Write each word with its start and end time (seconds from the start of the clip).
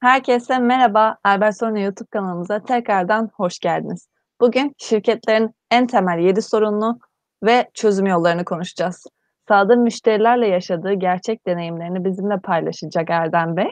Herkese 0.00 0.58
merhaba. 0.58 1.16
Albert 1.24 1.58
Sorunu 1.58 1.78
YouTube 1.80 2.08
kanalımıza 2.10 2.62
tekrardan 2.62 3.30
hoş 3.34 3.58
geldiniz. 3.58 4.08
Bugün 4.40 4.74
şirketlerin 4.78 5.54
en 5.70 5.86
temel 5.86 6.18
7 6.18 6.42
sorununu 6.42 6.98
ve 7.42 7.70
çözüm 7.74 8.06
yollarını 8.06 8.44
konuşacağız. 8.44 9.06
Sahada 9.48 9.76
müşterilerle 9.76 10.46
yaşadığı 10.46 10.92
gerçek 10.92 11.46
deneyimlerini 11.46 12.04
bizimle 12.04 12.40
paylaşacak 12.40 13.10
Erdem 13.10 13.56
Bey. 13.56 13.68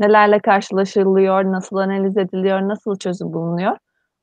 Nelerle 0.00 0.40
karşılaşılıyor, 0.40 1.44
nasıl 1.44 1.76
analiz 1.76 2.16
ediliyor, 2.16 2.60
nasıl 2.60 2.98
çözüm 2.98 3.32
bulunuyor? 3.32 3.76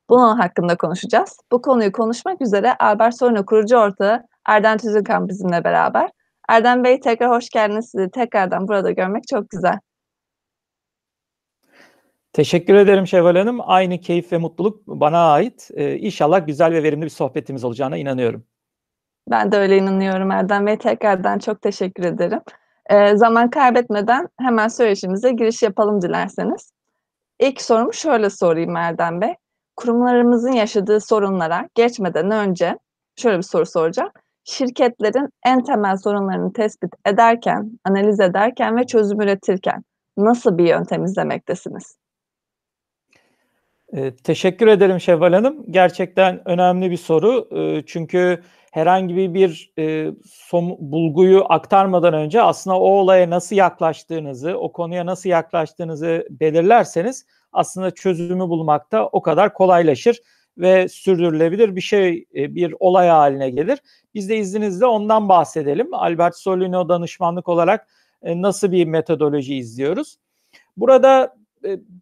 Bunun 0.09 0.37
hakkında 0.37 0.77
konuşacağız. 0.77 1.39
Bu 1.51 1.61
konuyu 1.61 1.91
konuşmak 1.91 2.41
üzere 2.41 2.75
Albert 2.79 3.19
Sorunu 3.19 3.45
kurucu 3.45 3.77
ortağı 3.77 4.23
Erdem 4.47 4.77
Tüzünkan 4.77 5.27
bizimle 5.27 5.63
beraber. 5.63 6.09
Erdem 6.49 6.83
Bey 6.83 6.99
tekrar 6.99 7.29
hoş 7.29 7.49
geldiniz. 7.49 7.89
Sizi 7.91 8.11
tekrardan 8.11 8.67
burada 8.67 8.91
görmek 8.91 9.23
çok 9.27 9.49
güzel. 9.49 9.79
Teşekkür 12.35 12.75
ederim 12.75 13.07
Şevval 13.07 13.35
Hanım. 13.35 13.59
Aynı 13.63 13.99
keyif 13.99 14.31
ve 14.31 14.37
mutluluk 14.37 14.87
bana 14.87 15.31
ait. 15.31 15.69
Ee, 15.73 15.97
inşallah 15.97 16.47
güzel 16.47 16.71
ve 16.71 16.83
verimli 16.83 17.05
bir 17.05 17.09
sohbetimiz 17.09 17.63
olacağına 17.63 17.97
inanıyorum. 17.97 18.43
Ben 19.31 19.51
de 19.51 19.57
öyle 19.57 19.77
inanıyorum 19.77 20.31
Erdem 20.31 20.65
Bey. 20.65 20.77
Tekrardan 20.77 21.39
çok 21.39 21.61
teşekkür 21.61 22.03
ederim. 22.03 22.39
Ee, 22.89 23.17
zaman 23.17 23.49
kaybetmeden 23.49 24.27
hemen 24.39 24.67
söyleşimize 24.67 25.31
giriş 25.31 25.63
yapalım 25.63 26.01
dilerseniz. 26.01 26.71
İlk 27.39 27.61
sorumu 27.61 27.93
şöyle 27.93 28.29
sorayım 28.29 28.75
Erdem 28.75 29.21
Bey. 29.21 29.33
Kurumlarımızın 29.75 30.51
yaşadığı 30.51 31.01
sorunlara 31.01 31.69
geçmeden 31.75 32.31
önce 32.31 32.77
şöyle 33.15 33.37
bir 33.37 33.43
soru 33.43 33.65
soracağım. 33.65 34.11
Şirketlerin 34.43 35.29
en 35.45 35.63
temel 35.63 35.97
sorunlarını 35.97 36.53
tespit 36.53 36.93
ederken, 37.05 37.79
analiz 37.83 38.19
ederken 38.19 38.77
ve 38.77 38.85
çözüm 38.85 39.21
üretirken 39.21 39.83
nasıl 40.17 40.57
bir 40.57 40.67
yöntem 40.67 41.05
izlemektesiniz? 41.05 42.04
Ee, 43.93 44.15
teşekkür 44.15 44.67
ederim 44.67 44.99
Şevval 44.99 45.33
Hanım. 45.33 45.71
Gerçekten 45.71 46.49
önemli 46.49 46.91
bir 46.91 46.97
soru. 46.97 47.47
Ee, 47.51 47.83
çünkü 47.85 48.43
herhangi 48.71 49.33
bir 49.33 49.73
e, 49.79 50.11
bulguyu 50.79 51.45
aktarmadan 51.49 52.13
önce 52.13 52.41
aslında 52.41 52.79
o 52.79 52.89
olaya 52.89 53.29
nasıl 53.29 53.55
yaklaştığınızı, 53.55 54.57
o 54.57 54.71
konuya 54.71 55.05
nasıl 55.05 55.29
yaklaştığınızı 55.29 56.27
belirlerseniz 56.29 57.25
aslında 57.53 57.91
çözümü 57.91 58.49
bulmakta 58.49 59.07
o 59.07 59.21
kadar 59.21 59.53
kolaylaşır 59.53 60.21
ve 60.57 60.87
sürdürülebilir 60.87 61.75
bir 61.75 61.81
şey, 61.81 62.25
e, 62.35 62.55
bir 62.55 62.73
olay 62.79 63.07
haline 63.07 63.49
gelir. 63.49 63.79
Biz 64.13 64.29
de 64.29 64.37
izninizle 64.37 64.85
ondan 64.85 65.29
bahsedelim. 65.29 65.93
Albert 65.93 66.37
Solino 66.37 66.89
danışmanlık 66.89 67.49
olarak 67.49 67.87
e, 68.23 68.41
nasıl 68.41 68.71
bir 68.71 68.85
metodoloji 68.85 69.55
izliyoruz? 69.55 70.17
Burada 70.77 71.35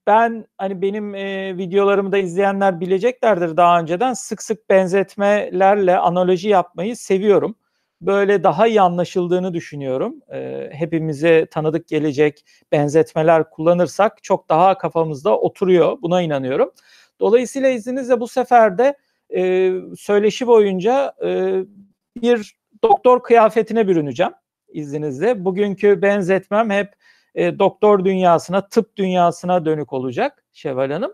ben 0.08 0.46
hani 0.58 0.82
benim 0.82 1.16
e, 1.16 1.58
videolarımı 1.58 2.12
da 2.12 2.18
izleyenler 2.18 2.80
bileceklerdir 2.80 3.58
daha 3.58 3.80
önceden 3.80 4.14
sık 4.14 4.42
sık 4.42 4.70
benzetmelerle 4.70 5.98
analoji 5.98 6.50
yapmayı 6.50 6.98
seviyorum. 6.98 7.56
Böyle 8.02 8.44
daha 8.44 8.68
iyi 8.68 8.82
anlaşıldığını 8.82 9.54
düşünüyorum. 9.54 10.16
E, 10.34 10.70
hepimize 10.74 11.46
tanıdık 11.46 11.88
gelecek 11.88 12.46
benzetmeler 12.72 13.50
kullanırsak 13.50 14.24
çok 14.24 14.50
daha 14.50 14.78
kafamızda 14.78 15.40
oturuyor. 15.40 15.98
Buna 16.02 16.22
inanıyorum. 16.22 16.72
Dolayısıyla 17.20 17.70
izninizle 17.70 18.20
bu 18.20 18.28
sefer 18.28 18.78
de 18.78 18.98
e, 19.36 19.74
söyleşi 19.98 20.48
boyunca 20.48 21.14
e, 21.26 21.62
bir 22.22 22.56
doktor 22.84 23.24
kıyafetine 23.24 23.88
bürüneceğim 23.88 24.34
izninizle. 24.74 25.46
Bugünkü 25.46 26.02
benzetmem 26.02 26.70
hep 26.70 26.94
e, 27.36 27.60
doktor 27.60 28.06
dünyasına, 28.06 28.68
tıp 28.68 28.98
dünyasına 28.98 29.66
dönük 29.66 29.94
olacak 29.94 30.44
Şevval 30.54 30.92
Hanım. 30.92 31.14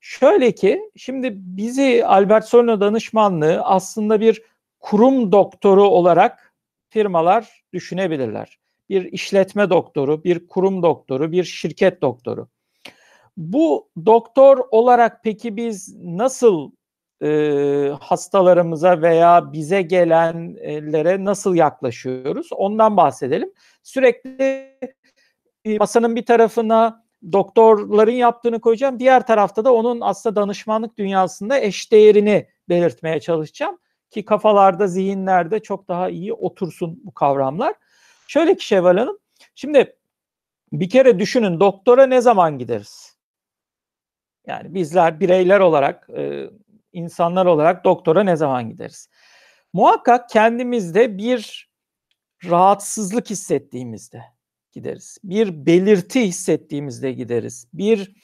Şöyle 0.00 0.52
ki 0.52 0.90
şimdi 0.96 1.32
bizi 1.34 2.06
Albert 2.06 2.48
Solino 2.48 2.80
danışmanlığı 2.80 3.60
aslında 3.62 4.20
bir 4.20 4.42
kurum 4.80 5.32
doktoru 5.32 5.82
olarak 5.82 6.54
firmalar 6.88 7.64
düşünebilirler. 7.72 8.58
Bir 8.88 9.12
işletme 9.12 9.70
doktoru, 9.70 10.24
bir 10.24 10.46
kurum 10.46 10.82
doktoru, 10.82 11.32
bir 11.32 11.44
şirket 11.44 12.02
doktoru. 12.02 12.48
Bu 13.36 13.88
doktor 14.06 14.58
olarak 14.70 15.20
peki 15.24 15.56
biz 15.56 15.96
nasıl 16.02 16.70
e, 17.22 17.90
hastalarımıza 18.00 19.02
veya 19.02 19.52
bize 19.52 19.82
gelenlere 19.82 21.24
nasıl 21.24 21.54
yaklaşıyoruz? 21.54 22.48
Ondan 22.52 22.96
bahsedelim. 22.96 23.52
Sürekli 23.82 24.76
masanın 25.66 26.16
bir 26.16 26.26
tarafına 26.26 27.04
doktorların 27.32 28.12
yaptığını 28.12 28.60
koyacağım. 28.60 28.98
Diğer 28.98 29.26
tarafta 29.26 29.64
da 29.64 29.74
onun 29.74 30.00
aslında 30.00 30.36
danışmanlık 30.36 30.98
dünyasında 30.98 31.60
eş 31.60 31.92
değerini 31.92 32.48
belirtmeye 32.68 33.20
çalışacağım 33.20 33.78
ki 34.10 34.24
kafalarda, 34.24 34.86
zihinlerde 34.86 35.60
çok 35.60 35.88
daha 35.88 36.08
iyi 36.08 36.32
otursun 36.32 37.00
bu 37.04 37.14
kavramlar. 37.14 37.74
Şöyle 38.28 38.56
ki 38.56 38.66
Şevval 38.66 38.98
Hanım, 38.98 39.18
şimdi 39.54 39.96
bir 40.72 40.90
kere 40.90 41.18
düşünün 41.18 41.60
doktora 41.60 42.06
ne 42.06 42.20
zaman 42.20 42.58
gideriz? 42.58 43.16
Yani 44.46 44.74
bizler 44.74 45.20
bireyler 45.20 45.60
olarak, 45.60 46.10
e, 46.16 46.50
insanlar 46.92 47.46
olarak 47.46 47.84
doktora 47.84 48.22
ne 48.22 48.36
zaman 48.36 48.70
gideriz? 48.70 49.08
Muhakkak 49.72 50.28
kendimizde 50.28 51.18
bir 51.18 51.70
rahatsızlık 52.44 53.30
hissettiğimizde, 53.30 54.22
gideriz. 54.76 55.18
Bir 55.24 55.66
belirti 55.66 56.22
hissettiğimizde 56.22 57.12
gideriz. 57.12 57.68
Bir 57.72 58.14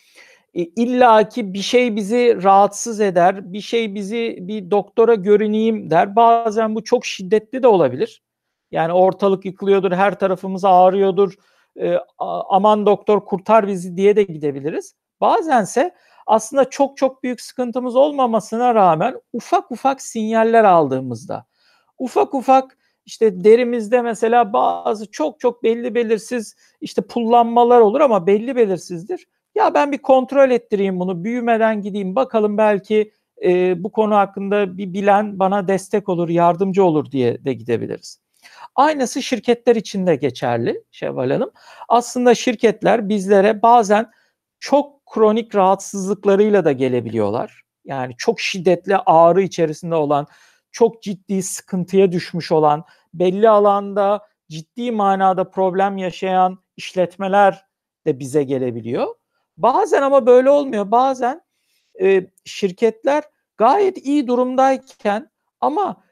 e, 0.55 0.63
illaki 0.63 1.55
bir 1.55 1.63
şey 1.63 1.97
bizi 1.97 2.43
rahatsız 2.43 3.01
eder, 3.01 3.53
bir 3.53 3.61
şey 3.61 3.95
bizi 3.95 4.39
bir 4.41 4.71
doktora 4.71 5.15
görüneyim 5.15 5.91
der. 5.91 6.17
Bazen 6.17 6.75
bu 6.75 6.85
çok 6.85 7.07
şiddetli 7.07 7.63
de 7.63 7.69
olabilir. 7.69 8.23
Yani 8.71 8.93
ortalık 8.93 9.45
yıkılıyordur, 9.45 9.93
her 9.93 10.19
tarafımız 10.19 10.65
ağrıyordur. 10.65 11.35
E, 11.81 11.97
aman 12.49 12.87
doktor 12.87 13.25
kurtar 13.25 13.69
bizi 13.69 13.97
diye 13.97 14.17
de 14.17 14.23
gidebiliriz. 14.23 14.95
Bazense 15.21 15.95
aslında 16.27 16.71
çok 16.71 16.97
çok 16.97 17.23
büyük 17.23 17.41
sıkıntımız 17.41 17.97
olmamasına 17.97 18.75
rağmen 18.75 19.21
ufak 19.33 19.71
ufak 19.73 20.03
sinyaller 20.03 20.65
aldığımızda, 20.65 21.47
ufak 21.99 22.35
ufak 22.35 22.79
işte 23.07 23.45
derimizde 23.45 24.03
mesela 24.03 24.53
bazı 24.53 25.11
çok 25.11 25.41
çok 25.41 25.63
belli 25.63 25.95
belirsiz 25.95 26.55
işte 26.81 27.03
pullanmalar 27.03 27.81
olur 27.81 28.01
ama 28.01 28.27
belli 28.27 28.57
belirsizdir. 28.57 29.27
Ya 29.55 29.75
ben 29.75 29.93
bir 29.93 29.99
kontrol 29.99 30.51
ettireyim 30.51 31.01
bunu 31.01 31.25
büyümeden 31.25 31.83
gideyim 31.83 32.17
bakalım 32.17 32.59
belki 32.59 33.13
e, 33.45 33.85
bu 33.85 33.93
konu 33.93 34.15
hakkında 34.15 34.79
bir 34.79 34.93
bilen 34.93 35.39
bana 35.39 35.69
destek 35.69 36.09
olur 36.09 36.29
yardımcı 36.29 36.85
olur 36.85 37.11
diye 37.11 37.45
de 37.45 37.53
gidebiliriz. 37.53 38.21
Aynısı 38.75 39.23
şirketler 39.23 39.77
için 39.77 40.07
de 40.07 40.17
geçerli 40.17 40.85
Şevval 40.91 41.31
Hanım. 41.31 41.51
Aslında 41.89 42.35
şirketler 42.35 43.09
bizlere 43.09 43.63
bazen 43.63 44.11
çok 44.61 45.07
kronik 45.07 45.55
rahatsızlıklarıyla 45.55 46.65
da 46.65 46.73
gelebiliyorlar. 46.73 47.63
Yani 47.85 48.15
çok 48.19 48.41
şiddetli 48.41 48.97
ağrı 48.97 49.43
içerisinde 49.43 49.95
olan 49.95 50.27
çok 50.73 51.03
ciddi 51.03 51.43
sıkıntıya 51.43 52.13
düşmüş 52.13 52.53
olan, 52.53 52.85
belli 53.15 53.49
alanda 53.49 54.27
ciddi 54.49 54.93
manada 54.93 55.51
problem 55.51 55.99
yaşayan 55.99 56.59
işletmeler 56.77 57.65
de 58.07 58.19
bize 58.19 58.43
gelebiliyor. 58.43 59.15
Bazen 59.57 60.03
ama 60.03 60.27
böyle 60.27 60.51
olmuyor. 60.51 60.91
Bazen 60.91 61.43
e, 62.03 62.27
şirketler 62.45 63.25
gayet 63.57 64.07
iyi 64.07 64.27
durumdayken 64.27 65.31
ama 65.61 66.05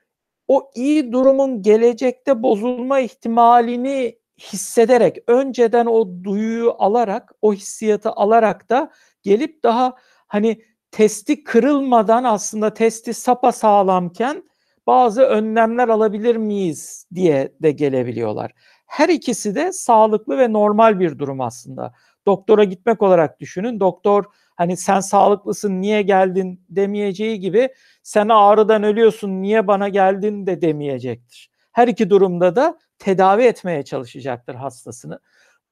o 0.48 0.70
iyi 0.74 1.12
durumun 1.12 1.62
gelecekte 1.62 2.42
bozulma 2.42 3.00
ihtimalini 3.00 4.18
hissederek, 4.40 5.18
önceden 5.26 5.86
o 5.86 6.24
duyuyu 6.24 6.74
alarak, 6.78 7.32
o 7.42 7.54
hissiyatı 7.54 8.10
alarak 8.10 8.70
da 8.70 8.90
gelip 9.22 9.62
daha 9.62 9.96
hani 10.26 10.62
testi 10.90 11.44
kırılmadan 11.44 12.24
aslında 12.24 12.74
testi 12.74 13.14
sapa 13.14 13.52
sağlamken 13.52 14.50
bazı 14.86 15.22
önlemler 15.22 15.88
alabilir 15.88 16.36
miyiz 16.36 17.06
diye 17.14 17.52
de 17.62 17.70
gelebiliyorlar. 17.70 18.52
Her 18.86 19.08
ikisi 19.08 19.54
de 19.54 19.72
sağlıklı 19.72 20.38
ve 20.38 20.52
normal 20.52 21.00
bir 21.00 21.18
durum 21.18 21.40
aslında. 21.40 21.92
Doktora 22.26 22.64
gitmek 22.64 23.02
olarak 23.02 23.40
düşünün. 23.40 23.80
Doktor 23.80 24.24
hani 24.56 24.76
sen 24.76 25.00
sağlıklısın 25.00 25.80
niye 25.80 26.02
geldin 26.02 26.64
demeyeceği 26.68 27.40
gibi 27.40 27.68
sen 28.02 28.28
ağrıdan 28.28 28.82
ölüyorsun 28.82 29.42
niye 29.42 29.66
bana 29.66 29.88
geldin 29.88 30.46
de 30.46 30.60
demeyecektir. 30.60 31.50
Her 31.72 31.88
iki 31.88 32.10
durumda 32.10 32.56
da 32.56 32.78
tedavi 32.98 33.42
etmeye 33.42 33.82
çalışacaktır 33.82 34.54
hastasını. 34.54 35.20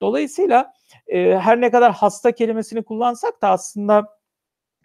Dolayısıyla 0.01 0.73
e, 1.07 1.39
her 1.39 1.61
ne 1.61 1.71
kadar 1.71 1.93
hasta 1.93 2.33
kelimesini 2.33 2.83
kullansak 2.83 3.43
da 3.43 3.49
aslında 3.49 4.18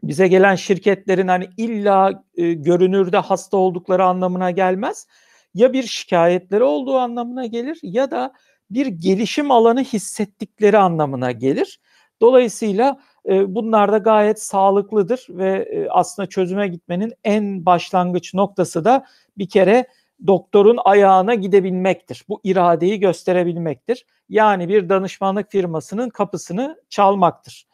bize 0.04 0.28
gelen 0.28 0.56
şirketlerin 0.56 1.28
hani 1.28 1.50
illa 1.58 2.24
e, 2.36 2.54
görünürde 2.54 3.18
hasta 3.18 3.58
oldukları 3.58 4.06
anlamına 4.06 4.52
gelmez. 4.52 5.08
Ya 5.54 5.74
bir 5.74 5.84
şikayetleri 5.84 6.64
olduğu 6.64 6.98
anlamına 6.98 7.46
gelir 7.46 7.80
ya 7.84 8.12
da 8.12 8.34
bir 8.70 8.86
gelişim 8.88 9.52
alanı 9.52 9.84
hissettikleri 9.84 10.78
anlamına 10.78 11.32
gelir. 11.32 11.80
Dolayısıyla 12.22 13.00
e, 13.30 13.56
bunlar 13.56 13.92
da 13.92 13.98
gayet 13.98 14.42
sağlıklıdır 14.42 15.26
ve 15.30 15.50
e, 15.50 15.88
aslında 15.90 16.30
çözüme 16.30 16.68
gitmenin 16.68 17.14
en 17.24 17.66
başlangıç 17.66 18.34
noktası 18.34 18.86
da 18.86 19.06
bir 19.38 19.50
kere 19.50 19.88
doktorun 20.28 20.80
ayağına 20.86 21.36
gidebilmektir. 21.36 22.26
Bu 22.30 22.42
iradeyi 22.44 23.00
gösterebilmektir. 23.00 24.06
Yani 24.30 24.70
bir 24.70 24.90
danışmanlık 24.90 25.52
firmasının 25.52 26.10
kapısını 26.10 26.78
çalmaktır. 26.90 27.68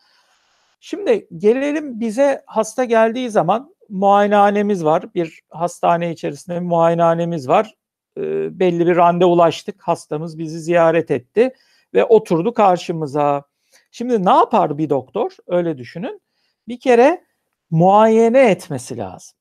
Şimdi 0.80 1.28
gelelim 1.38 2.00
bize 2.00 2.44
hasta 2.46 2.84
geldiği 2.84 3.30
zaman 3.30 3.76
muayenehanemiz 3.90 4.86
var. 4.86 5.14
Bir 5.16 5.42
hastane 5.50 6.12
içerisinde 6.12 6.60
muayenehanemiz 6.60 7.48
var. 7.48 7.76
E, 8.18 8.22
belli 8.60 8.88
bir 8.88 8.96
randevulaştık. 8.96 9.82
Hastamız 9.82 10.38
bizi 10.38 10.60
ziyaret 10.60 11.12
etti 11.12 11.54
ve 11.94 12.06
oturdu 12.06 12.54
karşımıza. 12.54 13.44
Şimdi 13.92 14.26
ne 14.26 14.32
yapar 14.32 14.78
bir 14.78 14.90
doktor? 14.90 15.32
Öyle 15.48 15.78
düşünün. 15.78 16.22
Bir 16.68 16.80
kere 16.80 17.24
muayene 17.72 18.52
etmesi 18.52 18.98
lazım. 18.98 19.38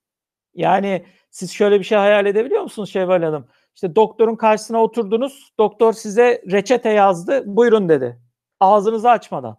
Yani 0.55 1.05
siz 1.31 1.52
şöyle 1.52 1.79
bir 1.79 1.85
şey 1.85 1.99
hayal 1.99 2.26
edebiliyor 2.26 2.62
musunuz 2.62 2.93
Şevval 2.93 3.23
Hanım? 3.23 3.49
İşte 3.75 3.96
doktorun 3.96 4.37
karşısına 4.37 4.82
oturdunuz. 4.82 5.52
Doktor 5.58 5.93
size 5.93 6.43
reçete 6.50 6.88
yazdı. 6.88 7.43
Buyurun 7.46 7.88
dedi. 7.88 8.20
Ağzınızı 8.61 9.11
açmadan. 9.11 9.58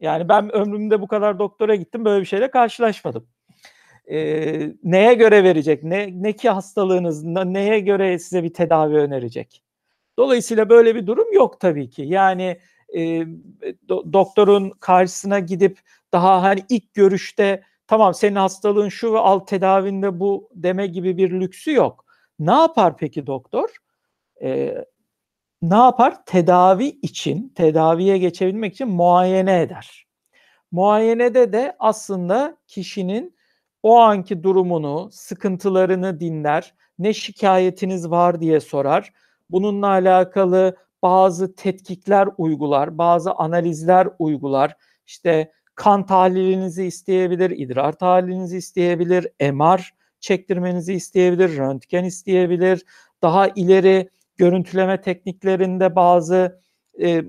Yani 0.00 0.28
ben 0.28 0.54
ömrümde 0.54 1.00
bu 1.00 1.08
kadar 1.08 1.38
doktora 1.38 1.74
gittim. 1.74 2.04
Böyle 2.04 2.20
bir 2.20 2.26
şeyle 2.26 2.50
karşılaşmadım. 2.50 3.28
Ee, 4.10 4.72
neye 4.84 5.14
göre 5.14 5.44
verecek? 5.44 5.82
Ne, 5.82 6.22
ne 6.22 6.32
ki 6.32 6.50
hastalığınız? 6.50 7.24
Neye 7.24 7.80
göre 7.80 8.18
size 8.18 8.44
bir 8.44 8.54
tedavi 8.54 8.96
önerecek? 8.96 9.62
Dolayısıyla 10.18 10.68
böyle 10.68 10.94
bir 10.94 11.06
durum 11.06 11.32
yok 11.32 11.60
tabii 11.60 11.90
ki. 11.90 12.02
Yani 12.02 12.58
e, 12.94 13.26
do, 13.88 14.12
doktorun 14.12 14.70
karşısına 14.70 15.38
gidip 15.38 15.78
daha 16.12 16.42
hani 16.42 16.64
ilk 16.68 16.94
görüşte 16.94 17.62
tamam 17.86 18.14
senin 18.14 18.36
hastalığın 18.36 18.88
şu 18.88 19.12
ve 19.12 19.18
al 19.18 19.38
tedavinde 19.38 20.20
bu 20.20 20.50
deme 20.54 20.86
gibi 20.86 21.16
bir 21.16 21.30
lüksü 21.30 21.72
yok. 21.72 22.04
Ne 22.38 22.52
yapar 22.52 22.96
peki 22.96 23.26
doktor? 23.26 23.68
E, 24.42 24.74
ne 25.62 25.76
yapar? 25.76 26.24
Tedavi 26.26 26.86
için, 26.86 27.48
tedaviye 27.48 28.18
geçebilmek 28.18 28.74
için 28.74 28.88
muayene 28.88 29.60
eder. 29.60 30.06
Muayenede 30.72 31.52
de 31.52 31.76
aslında 31.78 32.56
kişinin 32.66 33.36
o 33.82 33.98
anki 33.98 34.42
durumunu, 34.42 35.08
sıkıntılarını 35.12 36.20
dinler, 36.20 36.74
ne 36.98 37.14
şikayetiniz 37.14 38.10
var 38.10 38.40
diye 38.40 38.60
sorar. 38.60 39.12
Bununla 39.50 39.88
alakalı 39.88 40.76
bazı 41.02 41.54
tetkikler 41.54 42.28
uygular, 42.38 42.98
bazı 42.98 43.32
analizler 43.32 44.08
uygular. 44.18 44.76
İşte 45.06 45.52
kan 45.74 46.06
tahlilinizi 46.06 46.84
isteyebilir, 46.84 47.50
idrar 47.50 47.92
tahlilinizi 47.92 48.56
isteyebilir, 48.56 49.28
MR 49.52 49.94
çektirmenizi 50.20 50.94
isteyebilir, 50.94 51.56
röntgen 51.58 52.04
isteyebilir. 52.04 52.84
Daha 53.22 53.48
ileri 53.48 54.10
görüntüleme 54.38 55.00
tekniklerinde 55.00 55.96
bazı 55.96 56.60
e, 57.02 57.22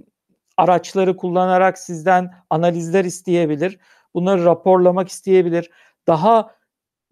araçları 0.58 1.18
kullanarak 1.18 1.80
sizden 1.80 2.34
analizler 2.50 3.06
isteyebilir. 3.06 3.80
Bunları 4.14 4.46
raporlamak 4.46 5.10
isteyebilir. 5.10 5.70
Daha 6.08 6.56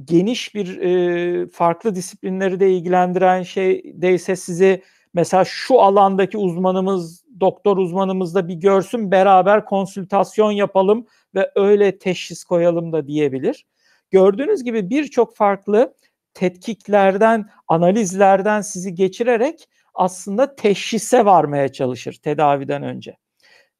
geniş 0.03 0.55
bir 0.55 0.77
e, 0.77 1.47
farklı 1.47 1.95
disiplinleri 1.95 2.59
de 2.59 2.71
ilgilendiren 2.71 3.43
şeydeyse 3.43 4.35
sizi 4.35 4.83
mesela 5.13 5.45
şu 5.45 5.81
alandaki 5.81 6.37
uzmanımız, 6.37 7.25
doktor 7.39 7.77
uzmanımız 7.77 8.35
da 8.35 8.47
bir 8.47 8.53
görsün 8.53 9.11
beraber 9.11 9.65
konsültasyon 9.65 10.51
yapalım 10.51 11.05
ve 11.35 11.51
öyle 11.55 11.97
teşhis 11.97 12.43
koyalım 12.43 12.93
da 12.93 13.07
diyebilir. 13.07 13.65
Gördüğünüz 14.11 14.63
gibi 14.63 14.89
birçok 14.89 15.35
farklı 15.35 15.93
tetkiklerden, 16.33 17.49
analizlerden 17.67 18.61
sizi 18.61 18.95
geçirerek 18.95 19.67
aslında 19.97 20.55
teşhise 20.55 21.25
varmaya 21.25 21.71
çalışır 21.71 22.13
tedaviden 22.23 22.83
önce. 22.83 23.17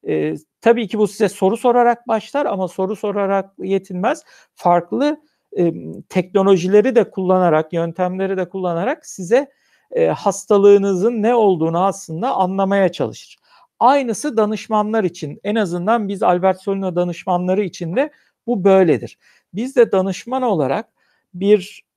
Ee, 0.08 0.34
tabii 0.60 0.88
ki 0.88 0.98
bu 0.98 1.08
size 1.08 1.28
soru 1.28 1.56
sorarak 1.56 2.08
başlar 2.08 2.46
ama 2.46 2.68
soru 2.68 2.96
sorarak 2.96 3.50
yetinmez. 3.58 4.24
Farklı 4.54 5.20
e, 5.58 5.72
teknolojileri 6.08 6.94
de 6.94 7.10
kullanarak, 7.10 7.72
yöntemleri 7.72 8.36
de 8.36 8.48
kullanarak 8.48 9.06
size 9.06 9.50
e, 9.90 10.06
hastalığınızın 10.06 11.22
ne 11.22 11.34
olduğunu 11.34 11.84
aslında 11.84 12.34
anlamaya 12.34 12.92
çalışır. 12.92 13.36
Aynısı 13.80 14.36
danışmanlar 14.36 15.04
için 15.04 15.40
en 15.44 15.54
azından 15.54 16.08
biz 16.08 16.22
Albert 16.22 16.62
Solino 16.62 16.96
danışmanları 16.96 17.64
için 17.64 17.96
de 17.96 18.10
bu 18.46 18.64
böyledir. 18.64 19.18
Biz 19.54 19.76
de 19.76 19.92
danışman 19.92 20.42
olarak 20.42 20.88
bir 21.34 21.87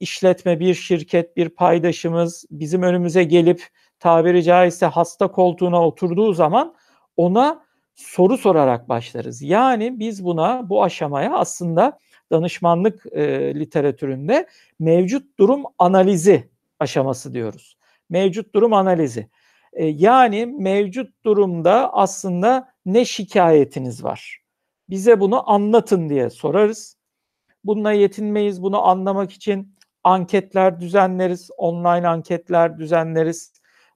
işletme, 0.00 0.60
bir 0.60 0.74
şirket, 0.74 1.36
bir 1.36 1.48
paydaşımız 1.48 2.44
bizim 2.50 2.82
önümüze 2.82 3.24
gelip 3.24 3.66
tabiri 3.98 4.42
caizse 4.42 4.86
hasta 4.86 5.28
koltuğuna 5.28 5.86
oturduğu 5.86 6.32
zaman 6.32 6.74
ona 7.16 7.64
soru 7.94 8.38
sorarak 8.38 8.88
başlarız. 8.88 9.42
Yani 9.42 9.98
biz 9.98 10.24
buna 10.24 10.68
bu 10.68 10.84
aşamaya 10.84 11.36
aslında 11.36 11.98
danışmanlık 12.32 13.06
e, 13.12 13.54
literatüründe 13.54 14.46
mevcut 14.78 15.38
durum 15.38 15.62
analizi 15.78 16.48
aşaması 16.78 17.34
diyoruz. 17.34 17.76
Mevcut 18.10 18.54
durum 18.54 18.72
analizi. 18.72 19.28
E, 19.72 19.86
yani 19.86 20.46
mevcut 20.46 21.24
durumda 21.24 21.92
aslında 21.92 22.68
ne 22.86 23.04
şikayetiniz 23.04 24.04
var? 24.04 24.40
Bize 24.88 25.20
bunu 25.20 25.50
anlatın 25.50 26.08
diye 26.08 26.30
sorarız. 26.30 26.99
Bununla 27.64 27.92
yetinmeyiz. 27.92 28.62
Bunu 28.62 28.86
anlamak 28.86 29.32
için 29.32 29.76
anketler 30.04 30.80
düzenleriz, 30.80 31.50
online 31.56 32.08
anketler 32.08 32.78
düzenleriz. 32.78 33.52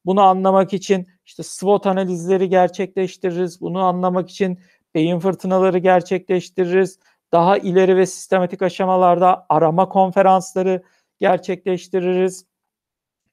Bunu 0.07 0.23
anlamak 0.23 0.73
için 0.73 1.07
işte 1.27 1.43
SWOT 1.43 1.87
analizleri 1.87 2.49
gerçekleştiririz. 2.49 3.61
Bunu 3.61 3.79
anlamak 3.79 4.31
için 4.31 4.59
beyin 4.95 5.19
fırtınaları 5.19 5.79
gerçekleştiririz. 5.79 6.99
Daha 7.33 7.59
ileri 7.59 7.97
ve 7.97 8.07
sistematik 8.07 8.63
aşamalarda 8.63 9.47
arama 9.49 9.89
konferansları 9.89 10.83
gerçekleştiririz. 11.21 12.47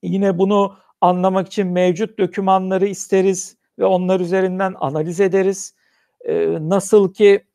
Yine 0.04 0.38
bunu 0.38 0.78
anlamak 1.02 1.48
için 1.48 1.68
mevcut 1.68 2.20
dokümanları 2.20 2.88
isteriz 2.88 3.58
ve 3.80 3.86
onlar 3.86 4.20
üzerinden 4.20 4.76
analiz 4.80 5.20
ederiz. 5.20 5.76
Ee, 6.26 6.58
nasıl 6.60 7.14
ki 7.14 7.46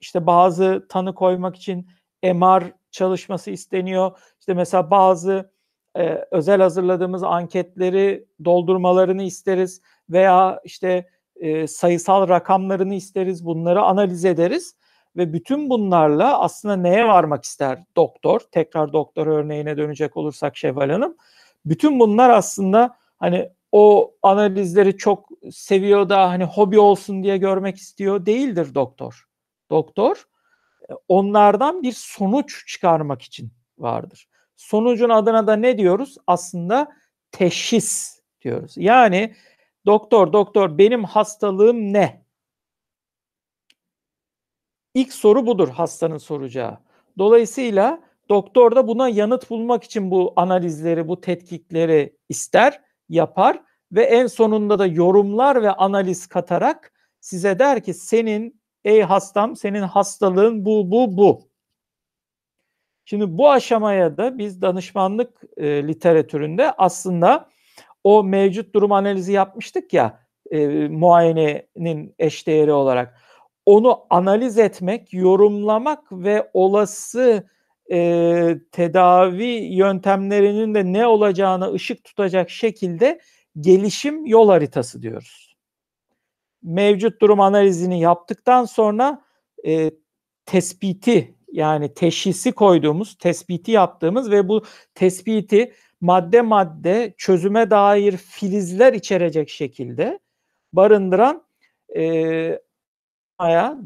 işte 0.00 0.26
bazı 0.26 0.86
tanı 0.88 1.14
koymak 1.14 1.56
için 1.56 1.88
MR 2.22 2.72
çalışması 2.90 3.50
isteniyor. 3.50 4.18
İşte 4.40 4.54
mesela 4.54 4.90
bazı 4.90 5.50
e, 5.96 6.24
özel 6.30 6.60
hazırladığımız 6.60 7.22
anketleri 7.22 8.26
doldurmalarını 8.44 9.22
isteriz 9.22 9.80
veya 10.10 10.60
işte 10.64 11.08
e, 11.36 11.66
sayısal 11.66 12.28
rakamlarını 12.28 12.94
isteriz. 12.94 13.46
Bunları 13.46 13.82
analiz 13.82 14.24
ederiz 14.24 14.76
ve 15.16 15.32
bütün 15.32 15.70
bunlarla 15.70 16.40
aslında 16.40 16.76
neye 16.76 17.08
varmak 17.08 17.44
ister 17.44 17.84
doktor? 17.96 18.40
Tekrar 18.52 18.92
doktor 18.92 19.26
örneğine 19.26 19.76
dönecek 19.76 20.16
olursak 20.16 20.56
Şevval 20.56 20.90
Hanım. 20.90 21.16
Bütün 21.64 22.00
bunlar 22.00 22.30
aslında 22.30 22.96
hani 23.18 23.50
o 23.72 24.14
analizleri 24.22 24.96
çok 24.96 25.28
seviyor 25.50 26.08
da 26.08 26.30
hani 26.30 26.44
hobi 26.44 26.78
olsun 26.78 27.22
diye 27.22 27.36
görmek 27.36 27.76
istiyor 27.76 28.26
değildir 28.26 28.74
doktor. 28.74 29.26
Doktor 29.70 30.24
onlardan 31.08 31.82
bir 31.82 31.92
sonuç 31.92 32.66
çıkarmak 32.66 33.22
için 33.22 33.52
vardır. 33.78 34.28
Sonucun 34.56 35.08
adına 35.08 35.46
da 35.46 35.56
ne 35.56 35.78
diyoruz? 35.78 36.16
Aslında 36.26 36.92
teşhis 37.32 38.20
diyoruz. 38.42 38.74
Yani 38.76 39.34
doktor 39.86 40.32
doktor 40.32 40.78
benim 40.78 41.04
hastalığım 41.04 41.92
ne? 41.92 42.26
İlk 44.94 45.12
soru 45.12 45.46
budur 45.46 45.68
hastanın 45.68 46.18
soracağı. 46.18 46.78
Dolayısıyla 47.18 48.02
doktor 48.28 48.76
da 48.76 48.88
buna 48.88 49.08
yanıt 49.08 49.50
bulmak 49.50 49.84
için 49.84 50.10
bu 50.10 50.32
analizleri, 50.36 51.08
bu 51.08 51.20
tetkikleri 51.20 52.16
ister, 52.28 52.80
yapar 53.08 53.62
ve 53.92 54.02
en 54.02 54.26
sonunda 54.26 54.78
da 54.78 54.86
yorumlar 54.86 55.62
ve 55.62 55.70
analiz 55.70 56.26
katarak 56.26 56.92
size 57.20 57.58
der 57.58 57.84
ki 57.84 57.94
senin 57.94 58.60
ey 58.86 59.02
hastam 59.02 59.56
senin 59.56 59.82
hastalığın 59.82 60.64
bu 60.64 60.90
bu 60.90 61.16
bu. 61.16 61.48
Şimdi 63.04 63.38
bu 63.38 63.50
aşamaya 63.50 64.16
da 64.16 64.38
biz 64.38 64.62
danışmanlık 64.62 65.42
e, 65.56 65.88
literatüründe 65.88 66.72
aslında 66.72 67.50
o 68.04 68.24
mevcut 68.24 68.74
durum 68.74 68.92
analizi 68.92 69.32
yapmıştık 69.32 69.92
ya 69.92 70.26
e, 70.50 70.88
muayenenin 70.88 72.14
eşdeğeri 72.18 72.72
olarak. 72.72 73.20
Onu 73.66 74.06
analiz 74.10 74.58
etmek, 74.58 75.12
yorumlamak 75.12 76.12
ve 76.12 76.50
olası 76.54 77.48
e, 77.92 78.58
tedavi 78.72 79.74
yöntemlerinin 79.74 80.74
de 80.74 80.92
ne 80.92 81.06
olacağına 81.06 81.72
ışık 81.72 82.04
tutacak 82.04 82.50
şekilde 82.50 83.20
gelişim 83.60 84.26
yol 84.26 84.48
haritası 84.48 85.02
diyoruz. 85.02 85.45
Mevcut 86.66 87.20
durum 87.20 87.40
analizini 87.40 88.00
yaptıktan 88.00 88.64
sonra 88.64 89.22
e, 89.66 89.90
tespiti 90.46 91.34
yani 91.52 91.94
teşhisi 91.94 92.52
koyduğumuz, 92.52 93.18
tespiti 93.18 93.70
yaptığımız 93.70 94.30
ve 94.30 94.48
bu 94.48 94.64
tespiti 94.94 95.72
madde 96.00 96.42
madde 96.42 97.14
çözüme 97.18 97.70
dair 97.70 98.16
filizler 98.16 98.92
içerecek 98.92 99.48
şekilde 99.48 100.18
barındıran 100.72 101.46
e, 101.96 102.60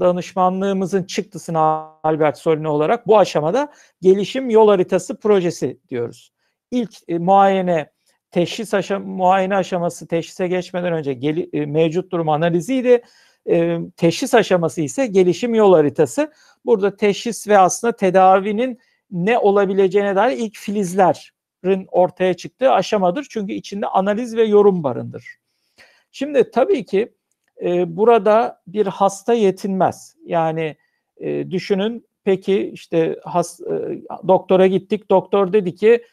danışmanlığımızın 0.01 1.03
çıktısını 1.03 1.59
Albert 2.03 2.39
Solini 2.39 2.69
olarak 2.69 3.07
bu 3.07 3.19
aşamada 3.19 3.73
gelişim 4.01 4.51
yol 4.51 4.69
haritası 4.69 5.21
projesi 5.21 5.81
diyoruz. 5.89 6.33
İlk 6.71 6.95
e, 7.09 7.19
muayene 7.19 7.91
teşhis 8.31 8.75
aşam 8.75 9.03
muayene 9.03 9.57
aşaması 9.57 10.07
teşhise 10.07 10.49
geçmeden 10.49 10.93
önce 10.93 11.13
geli, 11.13 11.51
e, 11.53 11.67
mevcut 11.67 12.13
durum 12.13 12.29
analiziydi. 12.29 13.03
E, 13.51 13.79
teşhis 13.97 14.35
aşaması 14.35 14.81
ise 14.81 15.07
gelişim 15.07 15.55
yol 15.55 15.75
haritası. 15.75 16.33
Burada 16.65 16.97
teşhis 16.97 17.49
ve 17.49 17.59
aslında 17.59 17.97
tedavinin 17.97 18.79
ne 19.11 19.39
olabileceğine 19.39 20.17
dair 20.17 20.39
ilk 20.39 20.57
filizlerin 20.57 21.87
ortaya 21.91 22.35
çıktığı 22.35 22.73
aşamadır. 22.73 23.27
Çünkü 23.31 23.53
içinde 23.53 23.87
analiz 23.87 24.37
ve 24.37 24.45
yorum 24.45 24.83
barındır. 24.83 25.25
Şimdi 26.13 26.51
tabii 26.51 26.85
ki 26.85 27.13
e, 27.63 27.97
burada 27.97 28.63
bir 28.67 28.87
hasta 28.87 29.35
yetinmez. 29.35 30.17
Yani 30.25 30.77
e, 31.17 31.51
düşünün 31.51 32.07
peki 32.25 32.71
işte 32.75 33.21
has, 33.25 33.61
e, 33.61 34.03
doktora 34.29 34.67
gittik. 34.67 35.11
Doktor 35.11 35.53
dedi 35.53 35.75
ki 35.75 36.05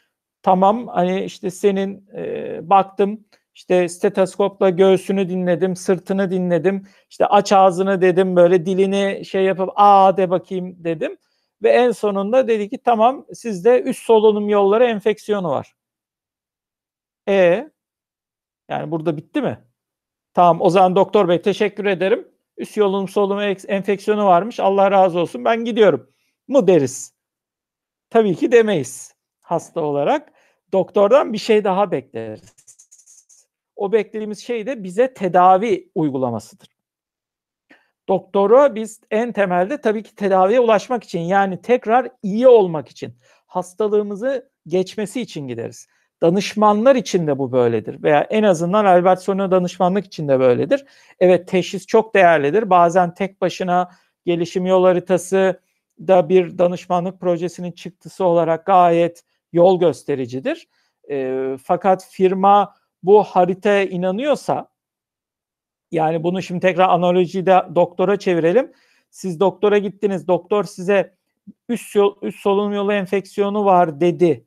tamam 0.48 0.88
hani 0.88 1.24
işte 1.24 1.52
senin 1.52 2.08
e, 2.16 2.70
baktım 2.70 3.26
işte 3.54 3.90
stetoskopla 3.90 4.70
göğsünü 4.70 5.30
dinledim, 5.30 5.76
sırtını 5.76 6.32
dinledim. 6.32 6.88
İşte 7.10 7.26
aç 7.26 7.52
ağzını 7.54 8.02
dedim 8.02 8.36
böyle 8.36 8.66
dilini 8.66 9.26
şey 9.26 9.44
yapıp 9.44 9.70
aa 9.76 10.18
de 10.18 10.30
bakayım 10.30 10.84
dedim. 10.84 11.18
Ve 11.64 11.70
en 11.70 11.92
sonunda 11.92 12.48
dedi 12.48 12.70
ki 12.70 12.78
tamam 12.86 13.26
sizde 13.34 13.82
üst 13.82 14.04
solunum 14.04 14.50
yolları 14.50 14.86
enfeksiyonu 14.86 15.50
var. 15.50 15.74
E 17.30 17.70
yani 18.70 18.92
burada 18.92 19.18
bitti 19.18 19.42
mi? 19.42 19.60
Tamam 20.34 20.62
o 20.62 20.70
zaman 20.70 20.96
doktor 20.96 21.28
bey 21.30 21.42
teşekkür 21.42 21.86
ederim. 21.86 22.28
Üst 22.58 22.74
solunum 22.74 23.08
solunum 23.08 23.56
enfeksiyonu 23.68 24.26
varmış. 24.26 24.60
Allah 24.60 24.92
razı 24.92 25.20
olsun 25.20 25.46
ben 25.46 25.66
gidiyorum. 25.66 26.12
Mu 26.48 26.68
deriz? 26.68 27.14
Tabii 28.10 28.36
ki 28.36 28.52
demeyiz 28.52 29.16
hasta 29.42 29.82
olarak. 29.82 30.37
Doktordan 30.74 31.34
bir 31.34 31.38
şey 31.38 31.64
daha 31.64 31.92
bekleriz 31.92 32.58
o 33.78 33.92
beklediğimiz 33.92 34.40
şey 34.40 34.66
de 34.66 34.84
bize 34.84 35.14
tedavi 35.14 35.90
uygulamasıdır. 35.96 36.68
Doktora 38.10 38.76
biz 38.76 39.02
en 39.12 39.32
temelde 39.32 39.82
tabii 39.82 40.04
ki 40.04 40.16
tedaviye 40.16 40.60
ulaşmak 40.60 41.04
için 41.04 41.20
yani 41.20 41.62
tekrar 41.62 42.10
iyi 42.24 42.48
olmak 42.48 42.90
için 42.90 43.18
hastalığımızı 43.48 44.50
geçmesi 44.68 45.22
için 45.22 45.48
gideriz. 45.48 45.88
Danışmanlar 46.22 46.96
için 46.96 47.28
de 47.28 47.38
bu 47.38 47.52
böyledir 47.52 48.04
veya 48.04 48.22
en 48.22 48.44
azından 48.44 48.86
Albert 48.86 49.22
Sonio 49.22 49.52
danışmanlık 49.52 50.06
için 50.06 50.28
de 50.28 50.40
böyledir. 50.40 50.86
Evet 51.20 51.48
teşhis 51.48 51.86
çok 51.86 52.16
değerlidir. 52.16 52.70
Bazen 52.70 53.14
tek 53.14 53.42
başına 53.42 53.90
gelişim 54.26 54.66
yol 54.66 54.84
haritası 54.84 55.60
da 56.00 56.30
bir 56.30 56.58
danışmanlık 56.58 57.20
projesinin 57.20 57.72
çıktısı 57.72 58.26
olarak 58.26 58.66
gayet 58.66 59.24
yol 59.54 59.80
göstericidir. 59.80 60.68
E, 61.10 61.58
fakat 61.64 62.08
firma 62.12 62.76
bu 63.04 63.24
haritaya 63.24 63.86
inanıyorsa 63.86 64.70
yani 65.92 66.24
bunu 66.24 66.42
şimdi 66.42 66.60
tekrar 66.60 66.90
analojide 66.90 67.64
doktora 67.76 68.20
çevirelim. 68.20 68.72
Siz 69.10 69.40
doktora 69.40 69.78
gittiniz. 69.78 70.28
Doktor 70.28 70.64
size 70.64 71.16
üst, 71.70 71.96
yol, 71.96 72.16
üst 72.22 72.40
solunum 72.40 72.74
yolu 72.74 72.94
enfeksiyonu 72.94 73.66
var 73.66 74.00
dedi 74.02 74.46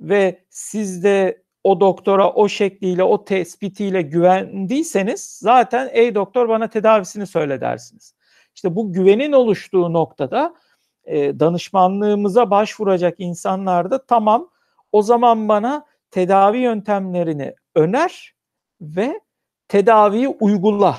ve 0.00 0.44
siz 0.50 1.04
de 1.04 1.42
o 1.64 1.80
doktora 1.80 2.32
o 2.32 2.48
şekliyle 2.48 3.02
o 3.02 3.24
tespitiyle 3.24 4.02
güvendiyseniz 4.02 5.38
zaten 5.42 5.90
ey 5.92 6.14
doktor 6.14 6.48
bana 6.48 6.68
tedavisini 6.68 7.26
söyle 7.26 7.60
dersiniz. 7.60 8.14
İşte 8.54 8.76
bu 8.76 8.92
güvenin 8.92 9.32
oluştuğu 9.32 9.92
noktada 9.92 10.54
e, 11.10 11.40
danışmanlığımıza 11.40 12.50
başvuracak 12.50 13.14
insanlar 13.18 13.90
da 13.90 14.06
tamam 14.06 14.50
o 14.92 15.02
zaman 15.02 15.48
bana 15.48 15.86
tedavi 16.10 16.58
yöntemlerini 16.58 17.54
öner 17.74 18.34
ve 18.80 19.20
tedaviyi 19.68 20.28
uygula 20.28 20.96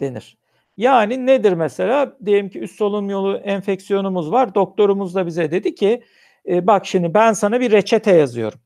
denir. 0.00 0.38
Yani 0.76 1.26
nedir 1.26 1.52
mesela? 1.52 2.16
Diyelim 2.24 2.48
ki 2.48 2.60
üst 2.60 2.76
solunum 2.76 3.10
yolu 3.10 3.36
enfeksiyonumuz 3.36 4.32
var. 4.32 4.54
Doktorumuz 4.54 5.14
da 5.14 5.26
bize 5.26 5.50
dedi 5.50 5.74
ki 5.74 6.02
e, 6.48 6.66
bak 6.66 6.86
şimdi 6.86 7.14
ben 7.14 7.32
sana 7.32 7.60
bir 7.60 7.72
reçete 7.72 8.16
yazıyorum. 8.16 8.60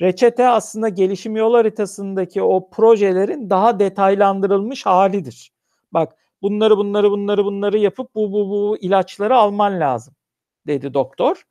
Reçete 0.00 0.48
aslında 0.48 0.88
gelişim 0.88 1.36
yol 1.36 1.54
haritasındaki 1.54 2.42
o 2.42 2.70
projelerin 2.70 3.50
daha 3.50 3.78
detaylandırılmış 3.78 4.86
halidir. 4.86 5.52
Bak 5.92 6.16
bunları 6.42 6.76
bunları 6.76 7.10
bunları 7.10 7.44
bunları 7.44 7.78
yapıp 7.78 8.14
bu 8.14 8.32
bu 8.32 8.50
bu 8.50 8.78
ilaçları 8.80 9.36
alman 9.36 9.80
lazım 9.80 10.14
dedi 10.66 10.94
doktor. 10.94 11.42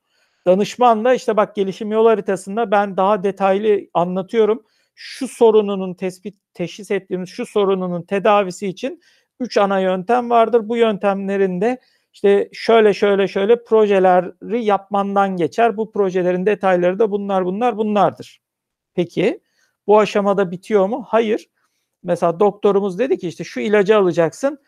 Danışman 0.45 1.05
da 1.05 1.13
işte 1.13 1.37
bak 1.37 1.55
gelişim 1.55 1.91
yol 1.91 2.05
haritasında 2.05 2.71
ben 2.71 2.97
daha 2.97 3.23
detaylı 3.23 3.81
anlatıyorum. 3.93 4.63
Şu 4.95 5.27
sorununun 5.27 5.93
tespit 5.93 6.35
teşhis 6.53 6.91
ettiğimiz 6.91 7.29
şu 7.29 7.45
sorununun 7.45 8.01
tedavisi 8.01 8.67
için 8.67 9.01
üç 9.39 9.57
ana 9.57 9.79
yöntem 9.79 10.29
vardır. 10.29 10.69
Bu 10.69 10.77
yöntemlerinde 10.77 11.79
işte 12.13 12.49
şöyle 12.53 12.93
şöyle 12.93 13.27
şöyle 13.27 13.63
projeleri 13.63 14.65
yapmandan 14.65 15.37
geçer. 15.37 15.77
Bu 15.77 15.91
projelerin 15.91 16.45
detayları 16.45 16.99
da 16.99 17.11
bunlar 17.11 17.45
bunlar 17.45 17.77
bunlardır. 17.77 18.41
Peki 18.95 19.39
bu 19.87 19.99
aşamada 19.99 20.51
bitiyor 20.51 20.87
mu? 20.87 21.05
Hayır. 21.07 21.49
Mesela 22.03 22.39
doktorumuz 22.39 22.99
dedi 22.99 23.17
ki 23.17 23.27
işte 23.27 23.43
şu 23.43 23.59
ilacı 23.59 23.97
alacaksın 23.97 24.59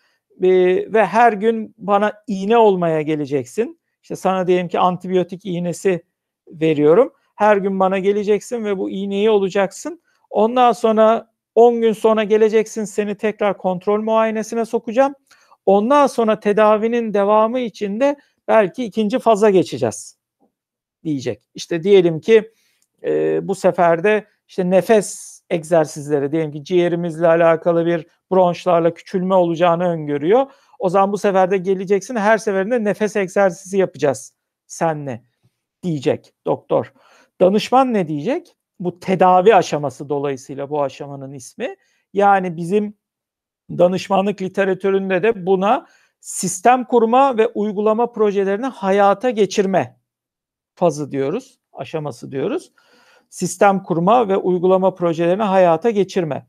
ve 0.41 1.05
her 1.05 1.33
gün 1.33 1.75
bana 1.77 2.13
iğne 2.27 2.57
olmaya 2.57 3.01
geleceksin 3.01 3.79
işte 4.03 4.15
sana 4.15 4.47
diyelim 4.47 4.67
ki 4.67 4.79
antibiyotik 4.79 5.45
iğnesi 5.45 6.03
veriyorum. 6.47 7.13
Her 7.35 7.57
gün 7.57 7.79
bana 7.79 7.99
geleceksin 7.99 8.65
ve 8.65 8.77
bu 8.77 8.89
iğneyi 8.89 9.29
olacaksın. 9.29 10.01
Ondan 10.29 10.71
sonra 10.71 11.33
10 11.55 11.81
gün 11.81 11.93
sonra 11.93 12.23
geleceksin 12.23 12.83
seni 12.83 13.17
tekrar 13.17 13.57
kontrol 13.57 14.01
muayenesine 14.01 14.65
sokacağım. 14.65 15.13
Ondan 15.65 16.07
sonra 16.07 16.39
tedavinin 16.39 17.13
devamı 17.13 17.59
için 17.59 17.99
de 17.99 18.15
belki 18.47 18.83
ikinci 18.85 19.19
faza 19.19 19.49
geçeceğiz 19.49 20.17
diyecek. 21.03 21.43
İşte 21.55 21.83
diyelim 21.83 22.19
ki 22.19 22.51
e, 23.03 23.39
bu 23.47 23.55
sefer 23.55 24.03
de 24.03 24.25
işte 24.47 24.69
nefes 24.69 25.32
egzersizleri 25.53 26.31
diyelim 26.31 26.51
ki 26.51 26.63
ciğerimizle 26.63 27.27
alakalı 27.27 27.85
bir 27.85 28.07
bronşlarla 28.31 28.93
küçülme 28.93 29.35
olacağını 29.35 29.87
öngörüyor. 29.87 30.45
O 30.79 30.89
zaman 30.89 31.11
bu 31.11 31.17
sefer 31.17 31.51
de 31.51 31.57
geleceksin 31.57 32.15
her 32.15 32.37
seferinde 32.37 32.83
nefes 32.83 33.15
egzersizi 33.15 33.77
yapacağız 33.77 34.33
senle 34.67 35.23
diyecek 35.83 36.33
doktor. 36.45 36.93
Danışman 37.41 37.93
ne 37.93 38.07
diyecek? 38.07 38.55
Bu 38.79 38.99
tedavi 38.99 39.55
aşaması 39.55 40.09
dolayısıyla 40.09 40.69
bu 40.69 40.83
aşamanın 40.83 41.33
ismi. 41.33 41.75
Yani 42.13 42.57
bizim 42.57 42.97
danışmanlık 43.69 44.41
literatüründe 44.41 45.23
de 45.23 45.45
buna 45.45 45.87
sistem 46.19 46.85
kurma 46.85 47.37
ve 47.37 47.47
uygulama 47.47 48.11
projelerini 48.11 48.65
hayata 48.65 49.29
geçirme 49.29 49.99
fazı 50.75 51.11
diyoruz, 51.11 51.59
aşaması 51.73 52.31
diyoruz. 52.31 52.71
Sistem 53.33 53.83
kurma 53.83 54.27
ve 54.27 54.37
uygulama 54.37 54.95
projelerini 54.95 55.43
hayata 55.43 55.89
geçirme. 55.89 56.47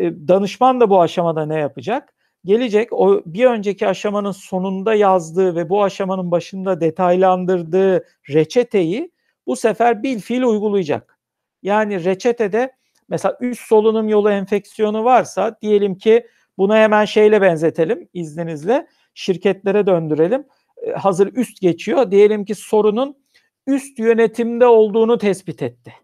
Danışman 0.00 0.80
da 0.80 0.90
bu 0.90 1.00
aşamada 1.00 1.46
ne 1.46 1.58
yapacak? 1.58 2.14
gelecek 2.44 2.92
o 2.92 3.22
bir 3.26 3.44
önceki 3.44 3.88
aşamanın 3.88 4.32
sonunda 4.32 4.94
yazdığı 4.94 5.56
ve 5.56 5.68
bu 5.68 5.82
aşamanın 5.82 6.30
başında 6.30 6.80
detaylandırdığı 6.80 8.04
reçeteyi 8.30 9.10
bu 9.46 9.56
sefer 9.56 10.02
bil 10.02 10.20
fiil 10.20 10.42
uygulayacak. 10.42 11.18
Yani 11.62 12.04
reçetede 12.04 12.72
mesela 13.08 13.38
üst 13.40 13.66
solunum 13.66 14.08
yolu 14.08 14.30
enfeksiyonu 14.30 15.04
varsa 15.04 15.58
diyelim 15.62 15.94
ki 15.94 16.26
bunu 16.58 16.76
hemen 16.76 17.04
şeyle 17.04 17.42
benzetelim 17.42 18.08
izninizle 18.14 18.86
şirketlere 19.14 19.86
döndürelim. 19.86 20.46
Ee, 20.82 20.92
hazır 20.92 21.32
üst 21.34 21.60
geçiyor. 21.60 22.10
Diyelim 22.10 22.44
ki 22.44 22.54
sorunun 22.54 23.16
üst 23.66 23.98
yönetimde 23.98 24.66
olduğunu 24.66 25.18
tespit 25.18 25.62
etti. 25.62 25.94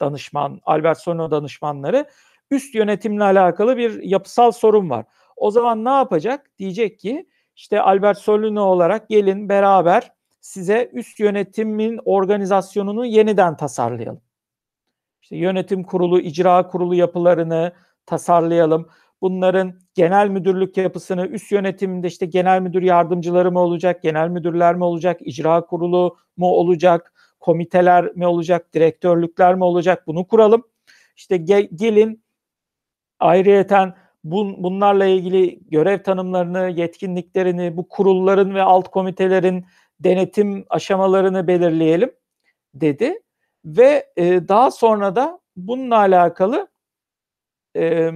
Danışman, 0.00 0.60
Albert 0.64 0.98
Sono 0.98 1.30
danışmanları 1.30 2.06
üst 2.50 2.74
yönetimle 2.74 3.24
alakalı 3.24 3.76
bir 3.76 4.02
yapısal 4.02 4.52
sorun 4.52 4.90
var. 4.90 5.06
O 5.36 5.50
zaman 5.50 5.84
ne 5.84 5.90
yapacak? 5.90 6.50
Diyecek 6.58 6.98
ki 6.98 7.26
işte 7.56 7.80
Albert 7.80 8.18
Solino 8.18 8.62
olarak 8.62 9.08
gelin 9.08 9.48
beraber 9.48 10.12
size 10.40 10.90
üst 10.92 11.20
yönetimin 11.20 12.00
organizasyonunu 12.04 13.06
yeniden 13.06 13.56
tasarlayalım. 13.56 14.20
İşte 15.22 15.36
yönetim 15.36 15.84
kurulu, 15.84 16.20
icra 16.20 16.66
kurulu 16.68 16.94
yapılarını 16.94 17.72
tasarlayalım. 18.06 18.88
bunların 19.22 19.80
genel 19.94 20.28
müdürlük 20.28 20.76
yapısını, 20.76 21.26
üst 21.26 21.52
yönetiminde 21.52 22.06
işte 22.06 22.26
genel 22.26 22.60
müdür 22.60 22.82
yardımcıları 22.82 23.52
mı 23.52 23.60
olacak, 23.60 24.02
genel 24.02 24.28
müdürler 24.28 24.74
mi 24.74 24.84
olacak, 24.84 25.20
icra 25.20 25.66
kurulu 25.66 26.16
mu 26.36 26.46
olacak, 26.46 27.12
komiteler 27.40 28.16
mi 28.16 28.26
olacak, 28.26 28.74
direktörlükler 28.74 29.54
mi 29.54 29.64
olacak 29.64 30.06
bunu 30.06 30.26
kuralım. 30.26 30.64
İşte 31.16 31.36
ge- 31.36 31.76
gelin 31.76 32.24
ayrıyeten 33.18 33.94
bun, 34.24 34.62
bunlarla 34.62 35.04
ilgili 35.04 35.60
görev 35.68 36.02
tanımlarını, 36.02 36.70
yetkinliklerini, 36.70 37.76
bu 37.76 37.88
kurulların 37.88 38.54
ve 38.54 38.62
alt 38.62 38.88
komitelerin 38.88 39.66
denetim 40.00 40.64
aşamalarını 40.68 41.46
belirleyelim 41.46 42.12
dedi 42.74 43.22
ve 43.64 44.12
e, 44.16 44.48
daha 44.48 44.70
sonra 44.70 45.16
da 45.16 45.40
bununla 45.56 45.96
alakalı 45.96 46.68
e, 47.76 48.10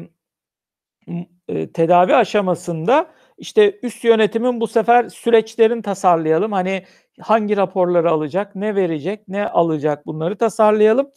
e, 1.49 1.73
tedavi 1.73 2.15
aşamasında 2.15 3.11
işte 3.39 3.79
üst 3.83 4.05
yönetimin 4.05 4.61
bu 4.61 4.67
sefer 4.67 5.09
süreçlerini 5.09 5.83
tasarlayalım. 5.83 6.53
Hani 6.53 6.85
hangi 7.21 7.57
raporları 7.57 8.11
alacak, 8.11 8.57
ne 8.57 8.75
verecek, 8.75 9.29
ne 9.29 9.49
alacak 9.49 10.07
bunları 10.07 10.37
tasarlayalım. 10.39 11.11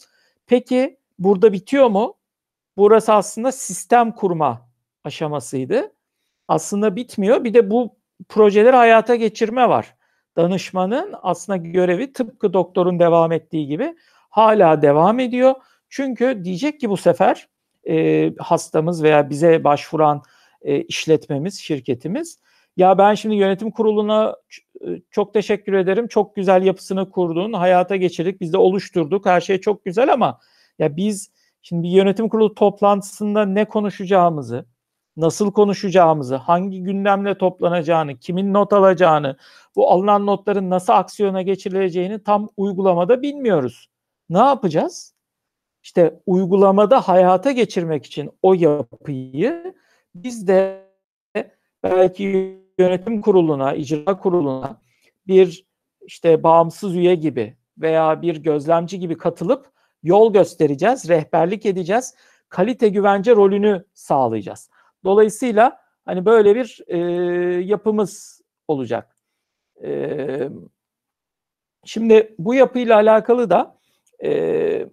Peki 0.46 0.98
burada 1.18 1.52
bitiyor 1.52 1.86
mu? 1.86 2.14
Burası 2.76 3.12
aslında 3.12 3.52
sistem 3.52 4.12
kurma 4.12 4.68
aşamasıydı. 5.04 5.92
Aslında 6.48 6.96
bitmiyor. 6.96 7.44
Bir 7.44 7.54
de 7.54 7.70
bu 7.70 7.96
projeleri 8.28 8.76
hayata 8.76 9.14
geçirme 9.14 9.68
var. 9.68 9.94
Danışmanın 10.36 11.14
aslında 11.22 11.56
görevi 11.56 12.12
tıpkı 12.12 12.52
doktorun 12.52 12.98
devam 12.98 13.32
ettiği 13.32 13.66
gibi 13.66 13.96
hala 14.30 14.82
devam 14.82 15.20
ediyor. 15.20 15.54
Çünkü 15.88 16.40
diyecek 16.44 16.80
ki 16.80 16.90
bu 16.90 16.96
sefer 16.96 17.48
e, 17.88 18.32
hastamız 18.38 19.02
veya 19.02 19.30
bize 19.30 19.64
başvuran 19.64 20.22
e, 20.62 20.82
işletmemiz, 20.82 21.60
şirketimiz 21.60 22.38
ya 22.76 22.98
ben 22.98 23.14
şimdi 23.14 23.34
yönetim 23.34 23.70
kuruluna 23.70 24.36
çok 25.10 25.34
teşekkür 25.34 25.72
ederim. 25.72 26.08
Çok 26.08 26.36
güzel 26.36 26.62
yapısını 26.62 27.10
kurdun, 27.10 27.52
hayata 27.52 27.96
geçirdik, 27.96 28.40
biz 28.40 28.52
de 28.52 28.58
oluşturduk. 28.58 29.26
Her 29.26 29.40
şey 29.40 29.60
çok 29.60 29.84
güzel 29.84 30.12
ama 30.12 30.38
ya 30.78 30.96
biz 30.96 31.30
şimdi 31.62 31.82
bir 31.82 31.88
yönetim 31.88 32.28
kurulu 32.28 32.54
toplantısında 32.54 33.44
ne 33.44 33.64
konuşacağımızı, 33.64 34.66
nasıl 35.16 35.52
konuşacağımızı, 35.52 36.36
hangi 36.36 36.82
gündemle 36.82 37.38
toplanacağını, 37.38 38.18
kimin 38.18 38.54
not 38.54 38.72
alacağını, 38.72 39.36
bu 39.76 39.90
alınan 39.90 40.26
notların 40.26 40.70
nasıl 40.70 40.92
aksiyona 40.92 41.42
geçirileceğini 41.42 42.22
tam 42.22 42.48
uygulamada 42.56 43.22
bilmiyoruz. 43.22 43.88
Ne 44.30 44.38
yapacağız? 44.38 45.14
İşte 45.82 46.20
uygulamada 46.26 47.00
hayata 47.00 47.50
geçirmek 47.50 48.06
için 48.06 48.30
o 48.42 48.54
yapıyı 48.54 49.74
biz 50.14 50.48
de 50.48 50.88
belki 51.82 52.58
yönetim 52.78 53.20
kuruluna, 53.20 53.74
icra 53.74 54.18
kuruluna 54.18 54.80
bir 55.26 55.66
işte 56.00 56.42
bağımsız 56.42 56.96
üye 56.96 57.14
gibi 57.14 57.56
veya 57.78 58.22
bir 58.22 58.36
gözlemci 58.36 58.98
gibi 58.98 59.18
katılıp 59.18 59.70
yol 60.02 60.32
göstereceğiz, 60.32 61.08
rehberlik 61.08 61.66
edeceğiz, 61.66 62.14
kalite 62.48 62.88
güvence 62.88 63.36
rolünü 63.36 63.84
sağlayacağız. 63.94 64.70
Dolayısıyla 65.04 65.80
hani 66.04 66.26
böyle 66.26 66.54
bir 66.54 66.80
e, 66.86 66.98
yapımız 67.64 68.42
olacak. 68.68 69.16
E, 69.84 70.48
şimdi 71.84 72.34
bu 72.38 72.54
yapıyla 72.54 72.96
alakalı 72.96 73.50
da 73.50 73.78
e, 74.24 74.88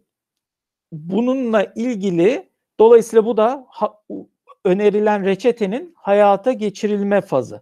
bununla 0.92 1.74
ilgili 1.76 2.50
dolayısıyla 2.80 3.26
bu 3.26 3.38
da 3.38 3.66
ha, 3.70 3.94
önerilen 4.66 5.26
reçetenin 5.26 5.94
hayata 5.98 6.52
geçirilme 6.52 7.22
fazı. 7.22 7.62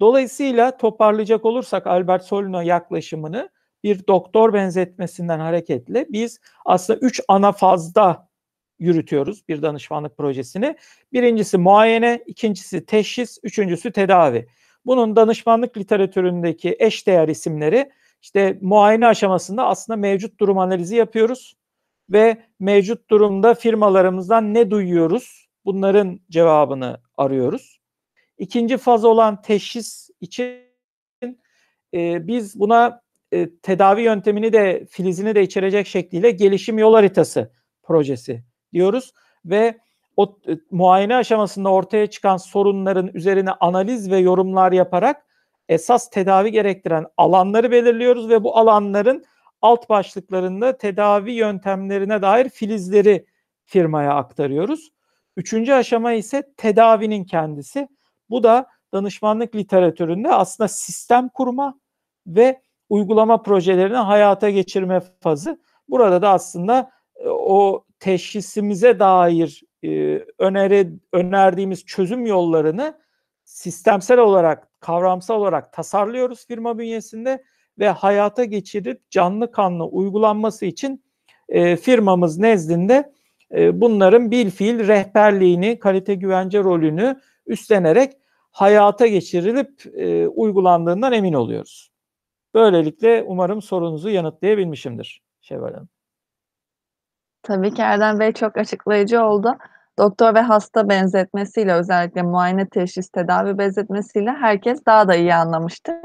Dolayısıyla 0.00 0.76
toparlayacak 0.76 1.44
olursak 1.44 1.86
Albert 1.86 2.24
Solino 2.24 2.60
yaklaşımını 2.60 3.50
bir 3.84 4.06
doktor 4.06 4.52
benzetmesinden 4.52 5.38
hareketle 5.38 6.06
biz 6.08 6.40
aslında 6.64 6.98
üç 6.98 7.20
ana 7.28 7.52
fazda 7.52 8.28
yürütüyoruz 8.78 9.48
bir 9.48 9.62
danışmanlık 9.62 10.16
projesini. 10.16 10.76
Birincisi 11.12 11.58
muayene, 11.58 12.24
ikincisi 12.26 12.86
teşhis, 12.86 13.38
üçüncüsü 13.42 13.92
tedavi. 13.92 14.46
Bunun 14.86 15.16
danışmanlık 15.16 15.76
literatüründeki 15.76 16.76
eşdeğer 16.78 17.28
isimleri 17.28 17.90
işte 18.22 18.58
muayene 18.62 19.06
aşamasında 19.06 19.66
aslında 19.66 19.96
mevcut 19.96 20.40
durum 20.40 20.58
analizi 20.58 20.96
yapıyoruz 20.96 21.56
ve 22.10 22.36
mevcut 22.60 23.10
durumda 23.10 23.54
firmalarımızdan 23.54 24.54
ne 24.54 24.70
duyuyoruz? 24.70 25.43
Bunların 25.64 26.20
cevabını 26.30 27.00
arıyoruz. 27.16 27.80
İkinci 28.38 28.76
faz 28.76 29.04
olan 29.04 29.42
teşhis 29.42 30.10
için 30.20 30.64
e, 31.94 32.26
biz 32.26 32.60
buna 32.60 33.00
e, 33.32 33.56
tedavi 33.62 34.02
yöntemini 34.02 34.52
de 34.52 34.86
filizini 34.90 35.34
de 35.34 35.42
içerecek 35.42 35.86
şekliyle 35.86 36.30
gelişim 36.30 36.78
yol 36.78 36.94
haritası 36.94 37.52
projesi 37.82 38.44
diyoruz 38.72 39.12
ve 39.44 39.78
o 40.16 40.38
e, 40.48 40.52
muayene 40.70 41.16
aşamasında 41.16 41.72
ortaya 41.72 42.06
çıkan 42.06 42.36
sorunların 42.36 43.10
üzerine 43.14 43.50
analiz 43.50 44.10
ve 44.10 44.18
yorumlar 44.18 44.72
yaparak 44.72 45.26
esas 45.68 46.10
tedavi 46.10 46.52
gerektiren 46.52 47.06
alanları 47.16 47.70
belirliyoruz 47.70 48.28
ve 48.28 48.44
bu 48.44 48.56
alanların 48.56 49.24
alt 49.62 49.88
başlıklarında 49.88 50.78
tedavi 50.78 51.32
yöntemlerine 51.32 52.22
dair 52.22 52.48
filizleri 52.48 53.26
firmaya 53.64 54.14
aktarıyoruz. 54.14 54.93
Üçüncü 55.36 55.72
aşama 55.72 56.12
ise 56.12 56.42
tedavinin 56.56 57.24
kendisi. 57.24 57.88
Bu 58.30 58.42
da 58.42 58.66
danışmanlık 58.92 59.56
literatüründe 59.56 60.32
aslında 60.32 60.68
sistem 60.68 61.28
kurma 61.28 61.80
ve 62.26 62.62
uygulama 62.88 63.42
projelerini 63.42 63.96
hayata 63.96 64.50
geçirme 64.50 65.00
fazı. 65.20 65.60
Burada 65.88 66.22
da 66.22 66.30
aslında 66.30 66.90
e, 67.16 67.28
o 67.28 67.84
teşhisimize 67.98 68.98
dair 68.98 69.62
e, 69.84 69.88
öneri, 70.38 70.92
önerdiğimiz 71.12 71.84
çözüm 71.84 72.26
yollarını 72.26 72.98
sistemsel 73.44 74.18
olarak, 74.18 74.80
kavramsal 74.80 75.40
olarak 75.40 75.72
tasarlıyoruz 75.72 76.46
firma 76.46 76.78
bünyesinde 76.78 77.44
ve 77.78 77.88
hayata 77.88 78.44
geçirip 78.44 79.10
canlı 79.10 79.50
kanlı 79.50 79.84
uygulanması 79.84 80.66
için 80.66 81.04
e, 81.48 81.76
firmamız 81.76 82.38
nezdinde 82.38 83.12
e, 83.54 83.80
bunların 83.80 84.30
bir 84.30 84.50
fiil 84.50 84.88
rehberliğini, 84.88 85.78
kalite 85.78 86.14
güvence 86.14 86.64
rolünü 86.64 87.20
üstlenerek 87.46 88.12
hayata 88.50 89.06
geçirilip 89.06 89.96
e, 89.96 90.28
uygulandığından 90.28 91.12
emin 91.12 91.32
oluyoruz. 91.32 91.90
Böylelikle 92.54 93.24
umarım 93.26 93.62
sorunuzu 93.62 94.08
yanıtlayabilmişimdir 94.08 95.22
Şevval 95.40 95.72
Hanım. 95.72 95.88
Tabii 97.42 97.74
ki 97.74 97.82
Erdem 97.82 98.20
Bey 98.20 98.32
çok 98.32 98.56
açıklayıcı 98.56 99.22
oldu. 99.22 99.56
Doktor 99.98 100.34
ve 100.34 100.40
hasta 100.40 100.88
benzetmesiyle 100.88 101.74
özellikle 101.74 102.22
muayene 102.22 102.68
teşhis 102.68 103.08
tedavi 103.08 103.58
benzetmesiyle 103.58 104.30
herkes 104.30 104.86
daha 104.86 105.08
da 105.08 105.14
iyi 105.14 105.34
anlamıştır. 105.34 105.96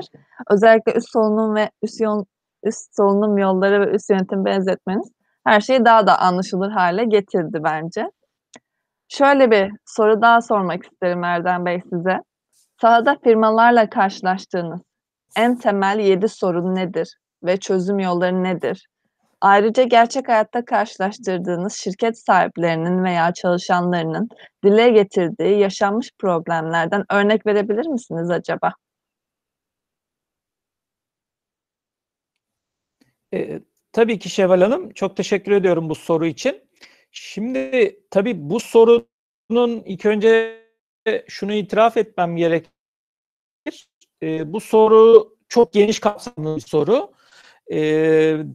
Özellikle 0.50 0.94
üst 0.94 1.10
solunum 1.10 1.56
ve 1.56 1.70
üst, 1.82 2.02
yol, 2.02 2.26
üst 2.64 2.96
solunum 2.96 3.38
yolları 3.38 3.82
ve 3.82 3.96
üst 3.96 4.10
yönetim 4.10 4.46
benzetmeniz 4.46 5.12
her 5.50 5.62
şeyi 5.62 5.86
daha 5.86 6.08
da 6.08 6.20
anlaşılır 6.20 6.72
hale 6.72 7.06
getirdi 7.06 7.60
bence. 7.64 8.12
Şöyle 9.08 9.52
bir 9.52 9.72
soru 9.86 10.22
daha 10.22 10.42
sormak 10.42 10.86
isterim 10.86 11.24
Erdem 11.24 11.66
Bey 11.66 11.82
size. 11.94 12.20
Sahada 12.82 13.18
firmalarla 13.24 13.90
karşılaştığınız 13.90 14.82
en 15.38 15.56
temel 15.56 16.00
7 16.00 16.30
sorun 16.30 16.76
nedir 16.76 17.18
ve 17.44 17.58
çözüm 17.58 18.00
yolları 18.00 18.44
nedir? 18.44 18.88
Ayrıca 19.42 19.84
gerçek 19.84 20.30
hayatta 20.30 20.66
karşılaştırdığınız 20.66 21.74
şirket 21.74 22.20
sahiplerinin 22.20 23.04
veya 23.04 23.34
çalışanlarının 23.34 24.30
dile 24.64 24.90
getirdiği 24.90 25.60
yaşanmış 25.60 26.12
problemlerden 26.20 27.06
örnek 27.12 27.46
verebilir 27.46 27.88
misiniz 27.88 28.30
acaba? 28.30 28.74
E, 33.32 33.60
tabii 33.92 34.20
ki 34.20 34.30
Şevval 34.30 34.62
Hanım. 34.62 34.90
Çok 34.90 35.18
teşekkür 35.18 35.52
ediyorum 35.52 35.90
bu 35.90 35.96
soru 35.96 36.26
için. 36.26 36.62
Şimdi 37.12 38.00
tabii 38.12 38.50
bu 38.50 38.60
sorunun 38.60 39.84
ilk 39.86 40.06
önce 40.06 40.60
şunu 41.28 41.54
itiraf 41.54 41.98
etmem 41.98 42.36
gerekir. 42.36 42.70
E, 44.24 44.54
bu 44.54 44.60
soru 44.60 45.36
çok 45.50 45.74
geniş 45.74 46.00
kapsamlı 46.00 46.56
bir 46.56 46.62
soru 46.62 47.12
e, 47.72 47.78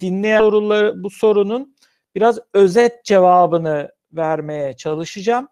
dinleyen 0.01 0.39
soruları 0.39 1.03
bu 1.05 1.11
sorunun 1.11 1.77
biraz 2.15 2.39
özet 2.53 3.05
cevabını 3.05 3.93
vermeye 4.13 4.77
çalışacağım. 4.77 5.49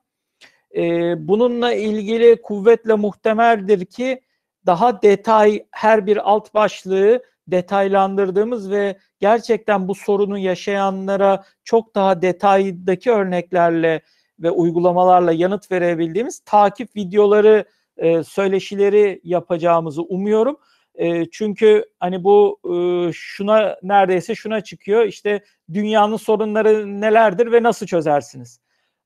E, 0.76 0.82
bununla 1.28 1.74
ilgili 1.74 2.42
kuvvetle 2.42 2.94
muhtemeldir 2.94 3.84
ki 3.84 4.20
daha 4.66 5.02
detay 5.02 5.66
her 5.70 6.06
bir 6.06 6.30
alt 6.30 6.54
başlığı 6.54 7.22
detaylandırdığımız 7.46 8.70
ve 8.70 8.98
gerçekten 9.22 9.88
bu 9.88 9.94
sorunu 9.94 10.38
yaşayanlara 10.38 11.44
çok 11.64 11.94
daha 11.94 12.22
detaydaki 12.22 13.10
örneklerle 13.10 14.02
ve 14.38 14.50
uygulamalarla 14.50 15.32
yanıt 15.32 15.72
verebildiğimiz 15.72 16.40
takip 16.40 16.96
videoları, 16.96 17.64
e, 17.96 18.24
söyleşileri 18.24 19.20
yapacağımızı 19.24 20.02
umuyorum. 20.02 20.56
E, 20.94 21.30
çünkü 21.30 21.84
hani 22.00 22.24
bu 22.24 22.58
e, 22.64 22.74
şuna 23.12 23.76
neredeyse 23.82 24.34
şuna 24.34 24.60
çıkıyor. 24.60 25.04
İşte 25.04 25.44
dünyanın 25.74 26.16
sorunları 26.16 27.00
nelerdir 27.00 27.52
ve 27.52 27.62
nasıl 27.62 27.86
çözersiniz? 27.86 28.61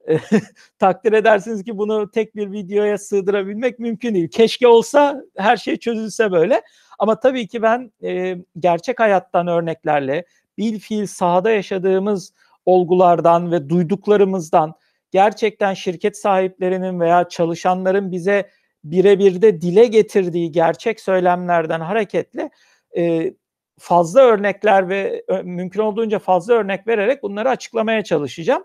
takdir 0.78 1.12
edersiniz 1.12 1.64
ki 1.64 1.78
bunu 1.78 2.10
tek 2.10 2.36
bir 2.36 2.52
videoya 2.52 2.98
sığdırabilmek 2.98 3.78
mümkün 3.78 4.14
değil. 4.14 4.28
Keşke 4.28 4.68
olsa 4.68 5.22
her 5.36 5.56
şey 5.56 5.76
çözülse 5.76 6.32
böyle. 6.32 6.62
Ama 6.98 7.20
tabii 7.20 7.48
ki 7.48 7.62
ben 7.62 7.92
e, 8.02 8.36
gerçek 8.58 9.00
hayattan 9.00 9.46
örneklerle, 9.46 10.24
bil 10.58 10.78
fiil 10.78 11.06
sahada 11.06 11.50
yaşadığımız 11.50 12.32
olgulardan 12.66 13.52
ve 13.52 13.68
duyduklarımızdan 13.68 14.74
gerçekten 15.10 15.74
şirket 15.74 16.18
sahiplerinin 16.18 17.00
veya 17.00 17.28
çalışanların 17.28 18.12
bize 18.12 18.50
birebir 18.84 19.42
de 19.42 19.60
dile 19.60 19.86
getirdiği 19.86 20.52
gerçek 20.52 21.00
söylemlerden 21.00 21.80
hareketle 21.80 22.50
e, 22.96 23.34
fazla 23.78 24.20
örnekler 24.20 24.88
ve 24.88 25.24
mümkün 25.44 25.80
olduğunca 25.80 26.18
fazla 26.18 26.54
örnek 26.54 26.86
vererek 26.86 27.22
bunları 27.22 27.50
açıklamaya 27.50 28.04
çalışacağım. 28.04 28.64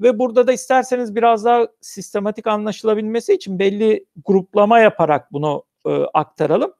Ve 0.00 0.18
burada 0.18 0.46
da 0.46 0.52
isterseniz 0.52 1.16
biraz 1.16 1.44
daha 1.44 1.68
sistematik 1.80 2.46
anlaşılabilmesi 2.46 3.32
için 3.32 3.58
belli 3.58 4.06
gruplama 4.24 4.78
yaparak 4.78 5.32
bunu 5.32 5.64
e, 5.86 5.90
aktaralım. 6.14 6.74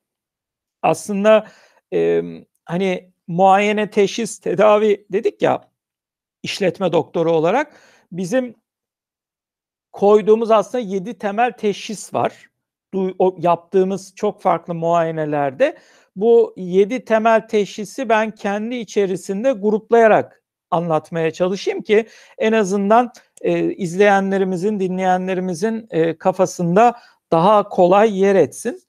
Aslında 0.83 1.47
e, 1.93 2.23
hani 2.65 3.13
muayene, 3.27 3.91
teşhis, 3.91 4.39
tedavi 4.39 5.07
dedik 5.13 5.43
ya 5.43 5.71
işletme 6.43 6.93
doktoru 6.93 7.33
olarak 7.33 7.73
bizim 8.13 8.55
koyduğumuz 9.93 10.51
aslında 10.51 10.85
yedi 10.85 11.19
temel 11.19 11.53
teşhis 11.53 12.15
var. 12.15 12.51
Du, 12.95 13.15
o, 13.19 13.37
yaptığımız 13.39 14.15
çok 14.17 14.43
farklı 14.43 14.75
muayenelerde 14.75 15.79
bu 16.17 16.55
yedi 16.57 17.05
temel 17.05 17.49
teşhisi 17.49 18.09
ben 18.09 18.31
kendi 18.31 18.75
içerisinde 18.75 19.53
gruplayarak 19.53 20.40
anlatmaya 20.71 21.31
çalışayım 21.31 21.83
ki 21.83 22.07
en 22.39 22.53
azından 22.53 23.13
e, 23.41 23.75
izleyenlerimizin, 23.75 24.81
dinleyenlerimizin 24.81 25.87
e, 25.91 26.19
kafasında 26.19 26.95
daha 27.33 27.69
kolay 27.69 28.21
yer 28.21 28.35
etsin. 28.35 28.83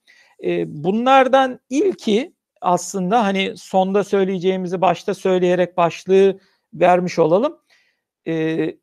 E, 0.44 0.84
bunlardan 0.84 1.60
ilki 1.70 2.34
aslında 2.62 3.24
hani 3.24 3.58
sonda 3.58 4.04
söyleyeceğimizi 4.04 4.82
başta 4.82 5.14
söyleyerek 5.14 5.78
başlığı 5.78 6.40
vermiş 6.74 7.20
olalım. 7.20 7.58
E, 8.28 8.76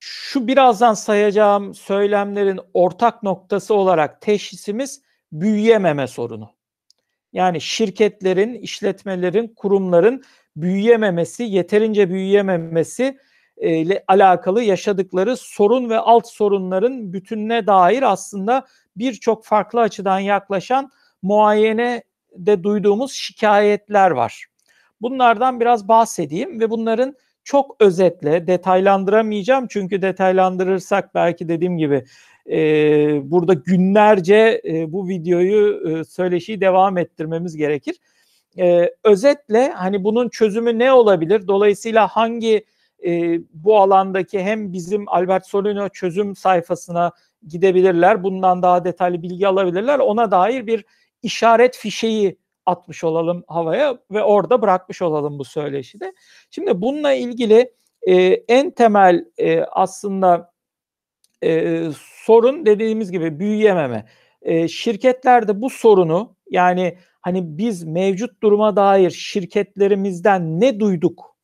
şu 0.00 0.46
birazdan 0.46 0.94
sayacağım 0.94 1.74
söylemlerin 1.74 2.60
ortak 2.74 3.22
noktası 3.22 3.74
olarak 3.74 4.20
teşhisimiz 4.20 5.02
büyüyememe 5.32 6.06
sorunu. 6.06 6.50
Yani 7.32 7.60
şirketlerin, 7.60 8.54
işletmelerin, 8.54 9.48
kurumların 9.48 10.24
büyüyememesi, 10.56 11.42
yeterince 11.42 12.10
büyüyememesi 12.10 13.18
ile 13.60 14.04
alakalı 14.08 14.62
yaşadıkları 14.62 15.36
sorun 15.36 15.90
ve 15.90 15.98
alt 15.98 16.26
sorunların 16.28 17.12
bütününe 17.12 17.66
dair 17.66 18.12
aslında 18.12 18.66
birçok 18.96 19.44
farklı 19.44 19.80
açıdan 19.80 20.18
yaklaşan 20.18 20.90
muayene 21.22 22.02
de 22.36 22.62
duyduğumuz 22.62 23.12
şikayetler 23.12 24.10
var. 24.10 24.46
Bunlardan 25.00 25.60
biraz 25.60 25.88
bahsedeyim 25.88 26.60
ve 26.60 26.70
bunların 26.70 27.14
çok 27.44 27.76
özetle 27.80 28.46
detaylandıramayacağım 28.46 29.66
çünkü 29.70 30.02
detaylandırırsak 30.02 31.14
belki 31.14 31.48
dediğim 31.48 31.78
gibi 31.78 32.04
e, 32.50 32.58
burada 33.30 33.54
günlerce 33.54 34.60
e, 34.64 34.92
bu 34.92 35.08
videoyu 35.08 35.90
e, 35.90 36.04
söyleşiyi 36.04 36.60
devam 36.60 36.98
ettirmemiz 36.98 37.56
gerekir. 37.56 37.96
E, 38.58 38.90
özetle 39.04 39.70
hani 39.70 40.04
bunun 40.04 40.28
çözümü 40.28 40.78
ne 40.78 40.92
olabilir? 40.92 41.48
Dolayısıyla 41.48 42.08
hangi 42.08 42.64
e, 43.06 43.40
bu 43.52 43.78
alandaki 43.78 44.40
hem 44.42 44.72
bizim 44.72 45.08
Albert 45.08 45.46
Solino 45.46 45.88
çözüm 45.88 46.36
sayfasına 46.36 47.12
gidebilirler. 47.48 48.22
Bundan 48.22 48.62
daha 48.62 48.84
detaylı 48.84 49.22
bilgi 49.22 49.48
alabilirler. 49.48 49.98
Ona 49.98 50.30
dair 50.30 50.66
bir 50.66 50.84
işaret 51.22 51.76
fişeği 51.76 52.38
atmış 52.66 53.04
olalım 53.04 53.44
havaya 53.48 53.98
ve 54.10 54.22
orada 54.22 54.62
bırakmış 54.62 55.02
olalım 55.02 55.38
bu 55.38 55.44
söyleşide. 55.44 56.12
Şimdi 56.50 56.80
bununla 56.80 57.12
ilgili 57.12 57.72
e, 58.02 58.14
en 58.48 58.70
temel 58.70 59.24
e, 59.38 59.60
aslında 59.60 60.52
e, 61.44 61.82
sorun 62.24 62.66
dediğimiz 62.66 63.12
gibi 63.12 63.38
büyüyememe. 63.38 64.06
E, 64.42 64.68
şirketlerde 64.68 65.62
bu 65.62 65.70
sorunu 65.70 66.36
yani 66.50 66.98
hani 67.20 67.58
biz 67.58 67.84
mevcut 67.84 68.42
duruma 68.42 68.76
dair 68.76 69.10
şirketlerimizden 69.10 70.60
ne 70.60 70.80
duyduk 70.80 71.36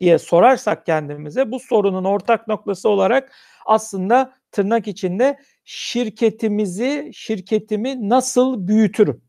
diye 0.00 0.18
sorarsak 0.18 0.86
kendimize 0.86 1.50
bu 1.50 1.60
sorunun 1.60 2.04
ortak 2.04 2.48
noktası 2.48 2.88
olarak 2.88 3.32
aslında 3.66 4.34
tırnak 4.52 4.88
içinde 4.88 5.38
şirketimizi, 5.64 7.10
şirketimi 7.14 8.08
nasıl 8.08 8.68
büyütürüm? 8.68 9.22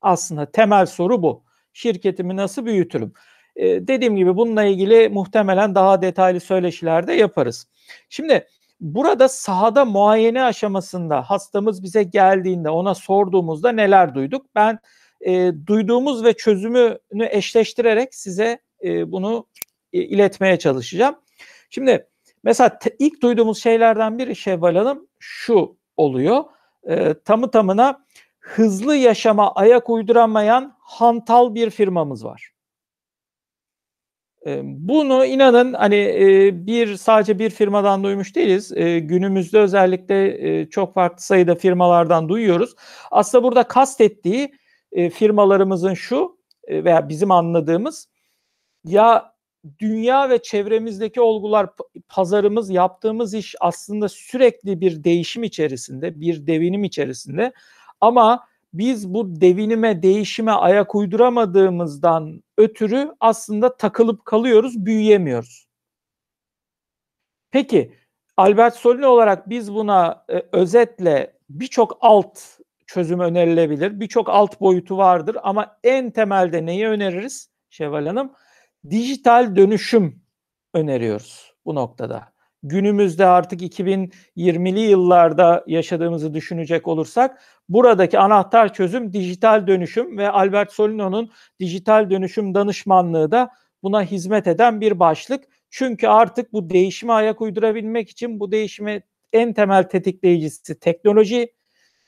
Aslında 0.00 0.50
temel 0.52 0.86
soru 0.86 1.22
bu. 1.22 1.44
Şirketimi 1.72 2.36
nasıl 2.36 2.66
büyütürüm? 2.66 3.12
Ee, 3.56 3.88
dediğim 3.88 4.16
gibi 4.16 4.36
bununla 4.36 4.64
ilgili 4.64 5.08
muhtemelen 5.08 5.74
daha 5.74 6.02
detaylı 6.02 6.40
söyleşilerde 6.40 7.12
yaparız. 7.12 7.68
Şimdi 8.08 8.46
burada 8.80 9.28
sahada 9.28 9.84
muayene 9.84 10.42
aşamasında 10.42 11.22
hastamız 11.22 11.82
bize 11.82 12.02
geldiğinde 12.02 12.70
ona 12.70 12.94
sorduğumuzda 12.94 13.72
neler 13.72 14.14
duyduk? 14.14 14.46
Ben 14.54 14.78
e, 15.20 15.52
duyduğumuz 15.66 16.24
ve 16.24 16.32
çözümünü 16.32 17.28
eşleştirerek 17.30 18.14
size 18.14 18.58
e, 18.84 19.12
bunu 19.12 19.46
e, 19.92 19.98
iletmeye 20.02 20.58
çalışacağım. 20.58 21.16
Şimdi 21.70 22.08
mesela 22.42 22.78
te, 22.78 22.96
ilk 22.98 23.22
duyduğumuz 23.22 23.62
şeylerden 23.62 24.18
biri 24.18 24.36
Şevval 24.36 24.76
Hanım 24.76 25.08
şu 25.18 25.76
oluyor. 25.96 26.44
E, 26.88 27.14
tamı 27.24 27.50
tamına 27.50 28.06
hızlı 28.40 28.96
yaşama 28.96 29.52
ayak 29.52 29.90
uyduramayan 29.90 30.76
hantal 30.80 31.54
bir 31.54 31.70
firmamız 31.70 32.24
var. 32.24 32.56
E, 34.46 34.60
bunu 34.64 35.24
inanın 35.24 35.72
hani 35.72 35.96
e, 35.96 36.50
bir 36.66 36.96
sadece 36.96 37.38
bir 37.38 37.50
firmadan 37.50 38.04
duymuş 38.04 38.36
değiliz. 38.36 38.72
E, 38.72 38.98
günümüzde 38.98 39.58
özellikle 39.58 40.70
çok 40.70 40.94
farklı 40.94 41.22
sayıda 41.22 41.54
firmalardan 41.54 42.28
duyuyoruz. 42.28 42.74
Aslında 43.10 43.44
burada 43.44 43.62
kastettiği 43.62 44.52
firmalarımızın 44.96 45.94
şu 45.94 46.38
veya 46.68 47.08
bizim 47.08 47.30
anladığımız 47.30 48.08
ya 48.84 49.36
dünya 49.78 50.30
ve 50.30 50.42
çevremizdeki 50.42 51.20
olgular, 51.20 51.70
pazarımız, 52.08 52.70
yaptığımız 52.70 53.34
iş 53.34 53.54
aslında 53.60 54.08
sürekli 54.08 54.80
bir 54.80 55.04
değişim 55.04 55.42
içerisinde, 55.42 56.20
bir 56.20 56.46
devinim 56.46 56.84
içerisinde. 56.84 57.52
Ama 58.00 58.46
biz 58.74 59.14
bu 59.14 59.40
devinime, 59.40 60.02
değişime 60.02 60.52
ayak 60.52 60.94
uyduramadığımızdan 60.94 62.42
ötürü 62.58 63.14
aslında 63.20 63.76
takılıp 63.76 64.24
kalıyoruz, 64.24 64.86
büyüyemiyoruz. 64.86 65.66
Peki 67.50 67.94
Albert 68.36 68.76
Solini 68.76 69.06
olarak 69.06 69.48
biz 69.48 69.74
buna 69.74 70.24
e, 70.28 70.46
özetle 70.52 71.38
birçok 71.50 71.98
alt 72.00 72.40
çözüm 72.86 73.20
önerilebilir. 73.20 74.00
Birçok 74.00 74.28
alt 74.28 74.60
boyutu 74.60 74.96
vardır 74.96 75.36
ama 75.42 75.78
en 75.84 76.10
temelde 76.10 76.66
neyi 76.66 76.88
öneririz 76.88 77.50
Şevval 77.70 78.06
Hanım? 78.06 78.32
dijital 78.90 79.56
dönüşüm 79.56 80.22
öneriyoruz 80.74 81.54
bu 81.64 81.74
noktada. 81.74 82.32
Günümüzde 82.62 83.26
artık 83.26 83.62
2020'li 83.62 84.80
yıllarda 84.80 85.64
yaşadığımızı 85.66 86.34
düşünecek 86.34 86.88
olursak 86.88 87.42
buradaki 87.68 88.18
anahtar 88.18 88.74
çözüm 88.74 89.12
dijital 89.12 89.66
dönüşüm 89.66 90.18
ve 90.18 90.30
Albert 90.30 90.72
Solino'nun 90.72 91.30
dijital 91.60 92.10
dönüşüm 92.10 92.54
danışmanlığı 92.54 93.30
da 93.30 93.50
buna 93.82 94.02
hizmet 94.02 94.46
eden 94.46 94.80
bir 94.80 95.00
başlık. 95.00 95.44
Çünkü 95.70 96.08
artık 96.08 96.52
bu 96.52 96.70
değişime 96.70 97.12
ayak 97.12 97.40
uydurabilmek 97.40 98.10
için 98.10 98.40
bu 98.40 98.52
değişime 98.52 99.02
en 99.32 99.52
temel 99.52 99.82
tetikleyicisi 99.82 100.80
teknoloji, 100.80 101.52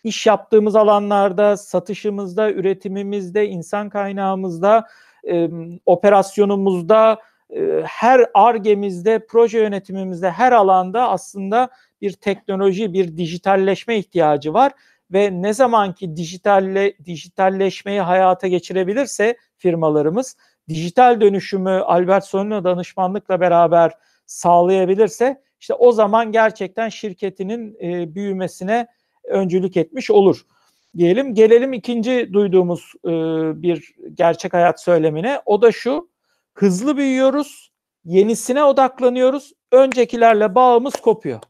iş 0.04 0.26
yaptığımız 0.26 0.76
alanlarda, 0.76 1.56
satışımızda, 1.56 2.52
üretimimizde, 2.52 3.48
insan 3.48 3.88
kaynağımızda 3.88 4.86
e, 5.28 5.48
operasyonumuzda, 5.86 7.18
e, 7.50 7.82
her 7.84 8.26
argemizde, 8.34 9.26
proje 9.26 9.58
yönetimimizde, 9.58 10.30
her 10.30 10.52
alanda 10.52 11.08
aslında 11.08 11.68
bir 12.00 12.12
teknoloji, 12.12 12.92
bir 12.92 13.16
dijitalleşme 13.16 13.98
ihtiyacı 13.98 14.54
var. 14.54 14.72
Ve 15.12 15.42
ne 15.42 15.52
zaman 15.52 15.94
ki 15.94 16.16
dijitalle, 16.16 16.94
dijitalleşmeyi 17.04 18.00
hayata 18.00 18.48
geçirebilirse 18.48 19.36
firmalarımız 19.56 20.36
dijital 20.68 21.20
dönüşümü 21.20 21.70
Albert 21.70 22.24
Solino 22.24 22.64
danışmanlıkla 22.64 23.40
beraber 23.40 23.92
sağlayabilirse 24.26 25.42
işte 25.60 25.74
o 25.74 25.92
zaman 25.92 26.32
gerçekten 26.32 26.88
şirketinin 26.88 27.76
e, 27.82 28.14
büyümesine 28.14 28.86
öncülük 29.28 29.76
etmiş 29.76 30.10
olur 30.10 30.46
diyelim. 30.96 31.34
Gelelim 31.34 31.72
ikinci 31.72 32.32
duyduğumuz 32.32 32.92
e, 33.04 33.10
bir 33.62 33.94
gerçek 34.14 34.54
hayat 34.54 34.82
söylemine. 34.82 35.40
O 35.46 35.62
da 35.62 35.72
şu. 35.72 36.08
Hızlı 36.54 36.96
büyüyoruz, 36.96 37.72
yenisine 38.04 38.64
odaklanıyoruz, 38.64 39.52
öncekilerle 39.72 40.54
bağımız 40.54 40.96
kopuyor. 40.96 41.40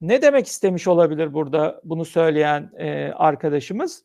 Ne 0.00 0.22
demek 0.22 0.46
istemiş 0.46 0.88
olabilir 0.88 1.34
burada 1.34 1.80
bunu 1.84 2.04
söyleyen 2.04 2.70
e, 2.78 3.12
arkadaşımız? 3.12 4.04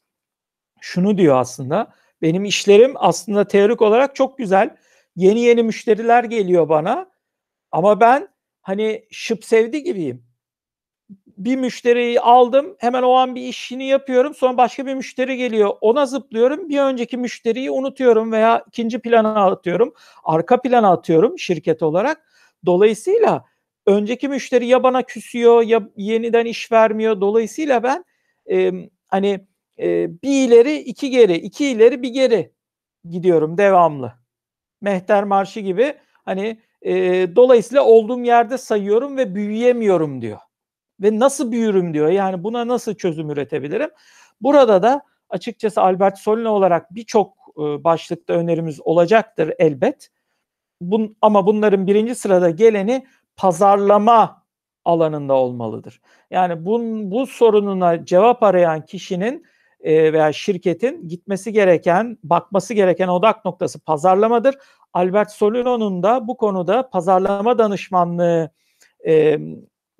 Şunu 0.82 1.18
diyor 1.18 1.38
aslında. 1.38 1.94
Benim 2.22 2.46
işlerim 2.46 2.94
aslında 2.96 3.48
teorik 3.48 3.82
olarak 3.82 4.16
çok 4.16 4.38
güzel. 4.38 4.78
Yeni 5.16 5.40
yeni 5.40 5.64
müşteriler 5.64 6.24
geliyor 6.24 6.70
bana. 6.70 7.12
Ama 7.72 8.00
ben 8.00 8.28
hani 8.62 9.06
şıp 9.12 9.46
sevdi 9.46 9.84
gibiyim 9.84 10.29
bir 11.40 11.56
müşteriyi 11.56 12.22
aldım. 12.22 12.76
Hemen 12.80 13.04
o 13.04 13.14
an 13.14 13.36
bir 13.36 13.42
işini 13.42 13.86
yapıyorum. 13.86 14.36
Sonra 14.36 14.58
başka 14.58 14.86
bir 14.86 14.94
müşteri 14.94 15.38
geliyor. 15.38 15.74
Ona 15.82 16.06
zıplıyorum. 16.06 16.70
Bir 16.70 16.80
önceki 16.80 17.18
müşteriyi 17.18 17.72
unutuyorum 17.72 18.32
veya 18.32 18.64
ikinci 18.68 19.00
plana 19.00 19.46
atıyorum. 19.46 19.94
Arka 20.24 20.62
plana 20.62 20.92
atıyorum 20.92 21.40
şirket 21.40 21.84
olarak. 21.84 22.22
Dolayısıyla 22.66 23.46
önceki 23.86 24.30
müşteri 24.30 24.66
ya 24.68 24.84
bana 24.84 25.04
küsüyor 25.04 25.64
ya 25.64 25.90
yeniden 25.98 26.46
iş 26.46 26.72
vermiyor. 26.72 27.22
Dolayısıyla 27.22 27.84
ben 27.84 28.06
e, 28.52 28.72
hani 29.08 29.48
e, 29.80 30.10
bir 30.24 30.48
ileri 30.48 30.76
iki 30.76 31.10
geri, 31.10 31.36
iki 31.36 31.68
ileri 31.68 32.02
bir 32.02 32.10
geri 32.10 32.52
gidiyorum 33.10 33.58
devamlı. 33.58 34.14
Mehter 34.82 35.24
Marşı 35.24 35.60
gibi 35.60 35.94
hani 36.26 36.62
e, 36.82 36.94
dolayısıyla 37.36 37.84
olduğum 37.84 38.24
yerde 38.24 38.58
sayıyorum 38.58 39.18
ve 39.18 39.36
büyüyemiyorum 39.36 40.22
diyor 40.22 40.40
ve 41.02 41.20
nasıl 41.20 41.52
büyürüm 41.52 41.94
diyor. 41.94 42.10
Yani 42.10 42.44
buna 42.44 42.68
nasıl 42.68 42.96
çözüm 42.96 43.30
üretebilirim? 43.30 43.90
Burada 44.42 44.84
da 44.84 45.02
açıkçası 45.30 45.82
Albert 45.82 46.18
Solina 46.18 46.54
olarak 46.54 46.96
birçok 46.96 47.34
e, 47.58 47.84
başlıkta 47.84 48.34
önerimiz 48.34 48.82
olacaktır 48.82 49.54
elbet. 49.60 50.10
Bun, 50.82 51.18
ama 51.22 51.46
bunların 51.46 51.88
birinci 51.88 52.16
sırada 52.16 52.50
geleni 52.50 53.06
pazarlama 53.38 54.44
alanında 54.86 55.34
olmalıdır. 55.34 56.02
Yani 56.32 56.66
bun, 56.66 57.12
bu 57.12 57.28
sorununa 57.28 58.06
cevap 58.06 58.44
arayan 58.44 58.86
kişinin 58.86 59.46
e, 59.82 60.14
veya 60.14 60.34
şirketin 60.34 61.08
gitmesi 61.08 61.54
gereken, 61.54 62.18
bakması 62.24 62.74
gereken 62.74 63.08
odak 63.08 63.46
noktası 63.46 63.80
pazarlamadır. 63.80 64.56
Albert 64.94 65.32
Solina'nın 65.32 66.04
da 66.04 66.28
bu 66.28 66.38
konuda 66.38 66.90
pazarlama 66.90 67.58
danışmanlığı 67.58 68.52
e, 69.08 69.40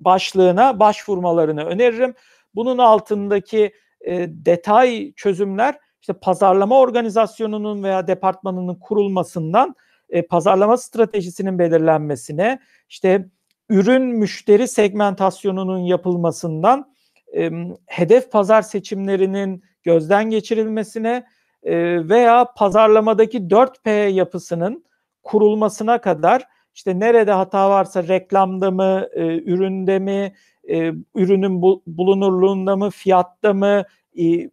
başlığına 0.00 0.80
başvurmalarını 0.80 1.64
öneririm. 1.64 2.14
Bunun 2.54 2.78
altındaki 2.78 3.72
e, 4.00 4.26
detay 4.28 5.12
çözümler 5.12 5.78
işte 6.00 6.12
pazarlama 6.12 6.78
organizasyonunun 6.78 7.82
veya 7.82 8.06
departmanının 8.06 8.74
kurulmasından 8.74 9.74
e, 10.08 10.26
pazarlama 10.26 10.76
stratejisinin 10.76 11.58
belirlenmesine, 11.58 12.58
işte 12.88 13.28
ürün 13.68 14.02
müşteri 14.02 14.68
segmentasyonunun 14.68 15.78
yapılmasından 15.78 16.94
e, 17.36 17.50
hedef 17.86 18.32
pazar 18.32 18.62
seçimlerinin 18.62 19.62
gözden 19.82 20.30
geçirilmesine 20.30 21.26
e, 21.62 22.08
veya 22.08 22.52
pazarlamadaki 22.56 23.38
4P 23.38 24.08
yapısının 24.10 24.84
kurulmasına 25.22 26.00
kadar 26.00 26.46
işte 26.74 27.00
nerede 27.00 27.32
hata 27.32 27.70
varsa 27.70 28.08
reklamda 28.08 28.70
mı, 28.70 29.06
e, 29.14 29.22
üründe 29.24 29.98
mi, 29.98 30.34
e, 30.68 30.92
ürünün 31.14 31.62
bu, 31.62 31.82
bulunurluğunda 31.86 32.76
mı, 32.76 32.90
fiyatta 32.90 33.54
mı, 33.54 33.84
e, 34.18 34.50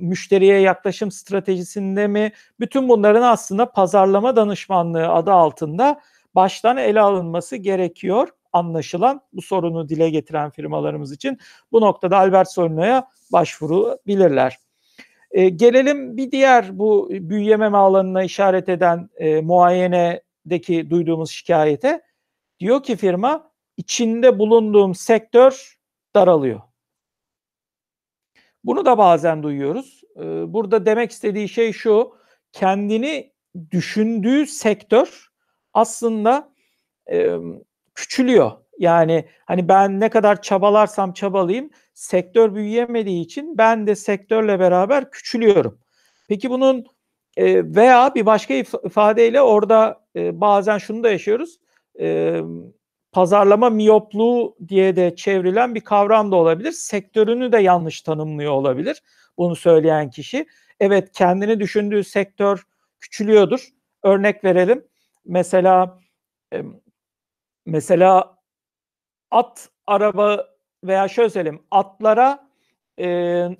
müşteriye 0.00 0.60
yaklaşım 0.60 1.10
stratejisinde 1.10 2.06
mi? 2.06 2.32
Bütün 2.60 2.88
bunların 2.88 3.22
aslında 3.22 3.72
pazarlama 3.72 4.36
danışmanlığı 4.36 5.08
adı 5.08 5.32
altında 5.32 6.00
baştan 6.34 6.76
ele 6.76 7.00
alınması 7.00 7.56
gerekiyor 7.56 8.28
anlaşılan 8.52 9.20
bu 9.32 9.42
sorunu 9.42 9.88
dile 9.88 10.10
getiren 10.10 10.50
firmalarımız 10.50 11.12
için 11.12 11.38
bu 11.72 11.80
noktada 11.80 12.18
Albert 12.18 12.52
Solina'ya 12.52 13.08
başvurabilirler. 13.32 14.58
E, 15.30 15.48
gelelim 15.48 16.16
bir 16.16 16.30
diğer 16.30 16.78
bu 16.78 17.08
büyüyememe 17.10 17.78
alanına 17.78 18.22
işaret 18.22 18.68
eden 18.68 19.08
e, 19.16 19.40
muayene 19.40 20.20
deki 20.50 20.90
duyduğumuz 20.90 21.30
şikayete 21.30 22.02
diyor 22.60 22.82
ki 22.82 22.96
firma 22.96 23.50
içinde 23.76 24.38
bulunduğum 24.38 24.94
sektör 24.94 25.78
daralıyor. 26.14 26.60
Bunu 28.64 28.86
da 28.86 28.98
bazen 28.98 29.42
duyuyoruz. 29.42 30.02
Ee, 30.16 30.52
burada 30.52 30.86
demek 30.86 31.10
istediği 31.10 31.48
şey 31.48 31.72
şu. 31.72 32.16
Kendini 32.52 33.32
düşündüğü 33.70 34.46
sektör 34.46 35.28
aslında 35.74 36.52
küçülüyor. 37.94 38.52
Yani 38.78 39.28
hani 39.44 39.68
ben 39.68 40.00
ne 40.00 40.08
kadar 40.08 40.42
çabalarsam 40.42 41.12
çabalayayım 41.12 41.70
sektör 41.94 42.54
büyüyemediği 42.54 43.24
için 43.24 43.58
ben 43.58 43.86
de 43.86 43.94
sektörle 43.94 44.60
beraber 44.60 45.10
küçülüyorum. 45.10 45.78
Peki 46.28 46.50
bunun 46.50 46.86
veya 47.38 48.14
bir 48.14 48.26
başka 48.26 48.54
if- 48.54 48.86
ifadeyle 48.86 49.40
orada 49.40 50.05
e, 50.16 50.40
bazen 50.40 50.78
şunu 50.78 51.04
da 51.04 51.10
yaşıyoruz. 51.10 51.60
E, 52.00 52.40
pazarlama 53.12 53.70
miyopluğu 53.70 54.56
diye 54.68 54.96
de 54.96 55.16
çevrilen 55.16 55.74
bir 55.74 55.80
kavram 55.80 56.32
da 56.32 56.36
olabilir. 56.36 56.72
Sektörünü 56.72 57.52
de 57.52 57.58
yanlış 57.58 58.02
tanımlıyor 58.02 58.52
olabilir 58.52 59.02
bunu 59.38 59.56
söyleyen 59.56 60.10
kişi. 60.10 60.46
Evet 60.80 61.12
kendini 61.12 61.60
düşündüğü 61.60 62.04
sektör 62.04 62.62
küçülüyordur. 63.00 63.68
Örnek 64.02 64.44
verelim. 64.44 64.86
Mesela 65.24 65.98
e, 66.52 66.62
mesela 67.66 68.38
at 69.30 69.68
araba 69.86 70.46
veya 70.84 71.08
şöyle 71.08 71.30
söyleyeyim 71.30 71.62
atlara 71.70 72.48
e, 72.98 73.08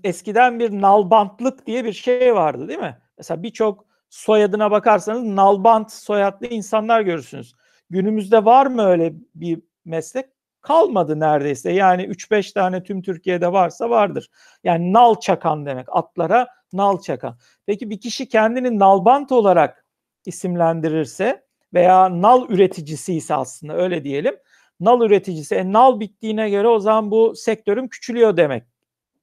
eskiden 0.05 0.59
bir 0.59 0.71
nalbantlık 0.71 1.67
diye 1.67 1.85
bir 1.85 1.93
şey 1.93 2.35
vardı 2.35 2.69
değil 2.69 2.81
mi? 2.81 2.99
Mesela 3.19 3.43
birçok 3.43 3.86
soyadına 4.17 4.71
bakarsanız 4.71 5.23
nalbant 5.23 5.93
soyadlı 5.93 6.47
insanlar 6.47 7.01
görürsünüz. 7.01 7.55
Günümüzde 7.91 8.45
var 8.45 8.67
mı 8.67 8.83
öyle 8.83 9.13
bir 9.35 9.63
meslek? 9.85 10.27
Kalmadı 10.61 11.21
neredeyse. 11.21 11.73
Yani 11.73 12.03
3-5 12.03 12.55
tane 12.55 12.83
tüm 12.83 13.03
Türkiye'de 13.03 13.53
varsa 13.53 13.91
vardır. 13.91 14.31
Yani 14.65 14.93
nal 14.93 15.15
çakan 15.21 15.67
demek. 15.67 15.87
Atlara 15.89 16.47
nal 16.73 17.01
çakan. 17.01 17.39
Peki 17.67 17.91
bir 17.91 18.01
kişi 18.01 18.29
kendini 18.29 18.79
nalbant 18.79 19.33
olarak 19.33 19.85
isimlendirirse 20.27 21.45
veya 21.75 22.23
nal 22.23 22.51
üreticisi 22.51 23.15
ise 23.15 23.35
aslında 23.35 23.77
öyle 23.77 24.05
diyelim. 24.05 24.37
Nal 24.81 25.01
üreticisi, 25.01 25.55
e, 25.55 25.73
nal 25.73 26.01
bittiğine 26.01 26.51
göre 26.51 26.69
o 26.69 26.79
zaman 26.79 27.11
bu 27.11 27.37
sektörüm 27.37 27.89
küçülüyor 27.89 28.37
demek 28.37 28.65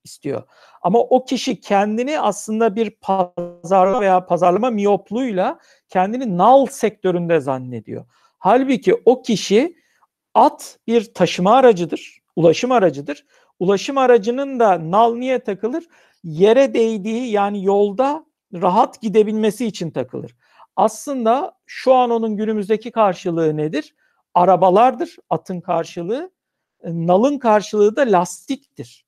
istiyor. 0.04 0.44
Ama 0.82 1.00
o 1.00 1.26
kişi 1.26 1.62
kendini 1.62 2.20
aslında 2.20 2.76
bir 2.76 2.89
pazarlama 2.89 4.02
veya 4.02 4.26
pazarlama 4.26 4.70
miyopluğuyla 4.70 5.60
kendini 5.89 6.38
nal 6.38 6.66
sektöründe 6.66 7.39
zannediyor. 7.39 8.06
Halbuki 8.39 9.02
o 9.06 9.22
kişi 9.22 9.76
at 10.34 10.80
bir 10.88 11.13
taşıma 11.13 11.56
aracıdır, 11.56 12.20
ulaşım 12.36 12.72
aracıdır. 12.72 13.26
Ulaşım 13.60 13.98
aracının 13.98 14.60
da 14.60 14.92
nal 14.92 15.16
niye 15.16 15.39
takılır? 15.39 15.88
Yere 16.24 16.74
değdiği 16.74 17.32
yani 17.32 17.66
yolda 17.66 18.26
rahat 18.54 19.02
gidebilmesi 19.02 19.66
için 19.66 19.92
takılır. 19.92 20.36
Aslında 20.76 21.58
şu 21.66 21.94
an 21.94 22.10
onun 22.10 22.38
günümüzdeki 22.38 22.92
karşılığı 22.92 23.58
nedir? 23.58 23.96
Arabalardır 24.34 25.18
atın 25.30 25.62
karşılığı. 25.62 26.32
Nalın 26.84 27.39
karşılığı 27.39 27.96
da 27.96 28.02
lastiktir 28.02 29.06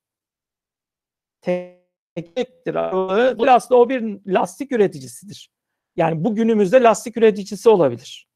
Bu 3.38 3.50
aslında 3.50 3.80
o 3.80 3.88
bir 3.88 4.18
lastik 4.26 4.72
üreticisidir. 4.72 5.50
Yani 5.96 6.24
bu 6.24 6.34
günümüzde 6.34 6.82
lastik 6.82 7.16
üreticisi 7.16 7.68
olabilir. 7.68 8.28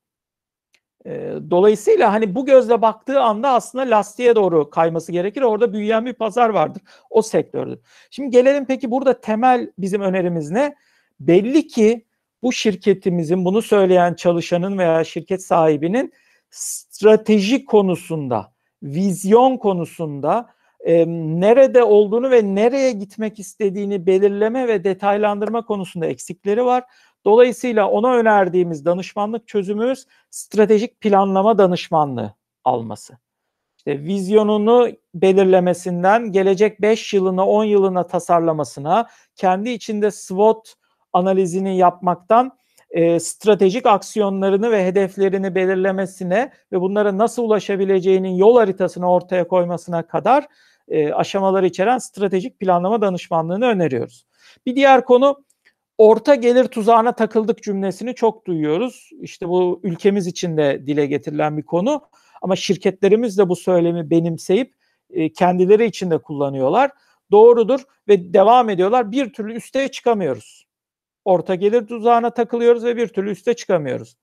Dolayısıyla 1.51 2.12
hani 2.12 2.35
bu 2.35 2.46
gözle 2.46 2.83
baktığı 2.83 3.20
anda 3.20 3.49
aslında 3.49 3.96
lastiğe 3.96 4.35
doğru 4.35 4.70
kayması 4.70 5.12
gerekir. 5.12 5.42
Orada 5.42 5.73
büyüyen 5.73 6.07
bir 6.07 6.12
pazar 6.12 6.49
vardır. 6.49 6.83
O 7.11 7.23
sektördür. 7.23 7.79
Şimdi 8.11 8.31
gelelim 8.31 8.64
peki 8.66 8.90
burada 8.90 9.20
temel 9.20 9.73
bizim 9.79 10.03
önerimiz 10.03 10.51
ne? 10.51 10.75
Belli 11.20 11.66
ki 11.66 12.07
bu 12.42 12.53
şirketimizin 12.53 13.44
bunu 13.44 13.62
söyleyen 13.62 14.14
çalışanın 14.14 14.79
veya 14.79 15.05
şirket 15.05 15.44
sahibinin 15.44 16.12
strateji 16.51 17.64
konusunda, 17.64 18.53
vizyon 18.83 19.57
konusunda 19.57 20.51
e, 20.85 21.07
nerede 21.40 21.83
olduğunu 21.83 22.31
ve 22.31 22.55
nereye 22.55 22.93
gitmek 22.93 23.38
istediğini 23.38 24.07
belirleme 24.07 24.69
ve 24.69 24.85
detaylandırma 24.85 25.66
konusunda 25.66 26.07
eksikleri 26.07 26.64
var. 26.64 26.85
Dolayısıyla 27.25 27.90
ona 27.90 28.14
önerdiğimiz 28.14 28.85
danışmanlık 28.85 29.49
çözümümüz 29.49 30.07
stratejik 30.31 31.01
planlama 31.01 31.59
danışmanlığı. 31.59 32.35
alması. 32.64 33.19
İşte 33.79 34.01
vizyonunu 34.01 34.88
belirlemesinden 35.14 36.33
gelecek 36.33 36.81
5 36.83 37.14
yılına 37.14 37.47
10 37.47 37.64
yılına 37.64 38.07
tasarlamasına, 38.07 39.09
kendi 39.37 39.71
içinde 39.71 40.11
SWOT 40.11 40.75
analizini 41.12 41.77
yapmaktan 41.77 42.59
e, 42.90 43.21
stratejik 43.21 43.87
aksiyonlarını 43.87 44.71
ve 44.71 44.87
hedeflerini 44.87 45.55
belirlemesine 45.55 46.53
ve 46.73 46.81
bunlara 46.81 47.19
nasıl 47.19 47.43
ulaşabileceğinin 47.43 48.35
yol 48.35 48.57
haritasını 48.57 49.11
ortaya 49.11 49.49
koymasına 49.49 50.03
kadar 50.03 50.47
e, 50.90 51.12
aşamaları 51.12 51.66
içeren 51.66 51.98
stratejik 51.98 52.61
planlama 52.61 53.03
danışmanlığını 53.03 53.66
öneriyoruz. 53.66 54.26
Bir 54.66 54.76
diğer 54.76 55.05
konu 55.05 55.44
orta 55.98 56.35
gelir 56.35 56.64
tuzağına 56.64 57.12
takıldık 57.12 57.62
cümlesini 57.62 58.14
çok 58.14 58.46
duyuyoruz. 58.46 59.11
İşte 59.20 59.48
bu 59.48 59.81
ülkemiz 59.83 60.26
için 60.26 60.57
de 60.57 60.87
dile 60.87 61.07
getirilen 61.07 61.57
bir 61.57 61.62
konu 61.62 62.03
ama 62.42 62.57
şirketlerimiz 62.57 63.38
de 63.38 63.48
bu 63.48 63.57
söylemi 63.57 64.11
benimseyip 64.11 64.74
e, 65.11 65.33
kendileri 65.33 65.85
için 65.85 66.11
de 66.11 66.18
kullanıyorlar. 66.18 66.90
Doğrudur 67.31 67.81
ve 68.09 68.35
devam 68.35 68.70
ediyorlar. 68.70 69.12
Bir 69.12 69.33
türlü 69.33 69.55
üste 69.55 69.88
çıkamıyoruz. 69.88 70.66
Orta 71.24 71.55
gelir 71.55 71.87
tuzağına 71.87 72.31
takılıyoruz 72.31 72.85
ve 72.85 72.96
bir 72.96 73.09
türlü 73.09 73.31
üste 73.31 73.55
çıkamıyoruz. 73.55 74.16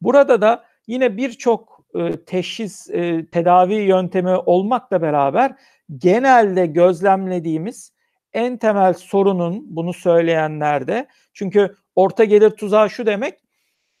Burada 0.00 0.40
da 0.40 0.64
yine 0.86 1.16
birçok 1.16 1.79
e, 1.94 2.24
teşhis, 2.24 2.90
e, 2.90 3.26
tedavi 3.26 3.74
yöntemi 3.74 4.36
olmakla 4.36 5.02
beraber 5.02 5.54
genelde 5.98 6.66
gözlemlediğimiz 6.66 7.92
en 8.32 8.56
temel 8.56 8.94
sorunun 8.94 9.76
bunu 9.76 9.92
söyleyenlerde 9.92 11.06
çünkü 11.32 11.76
orta 11.94 12.24
gelir 12.24 12.50
tuzağı 12.50 12.90
şu 12.90 13.06
demek 13.06 13.34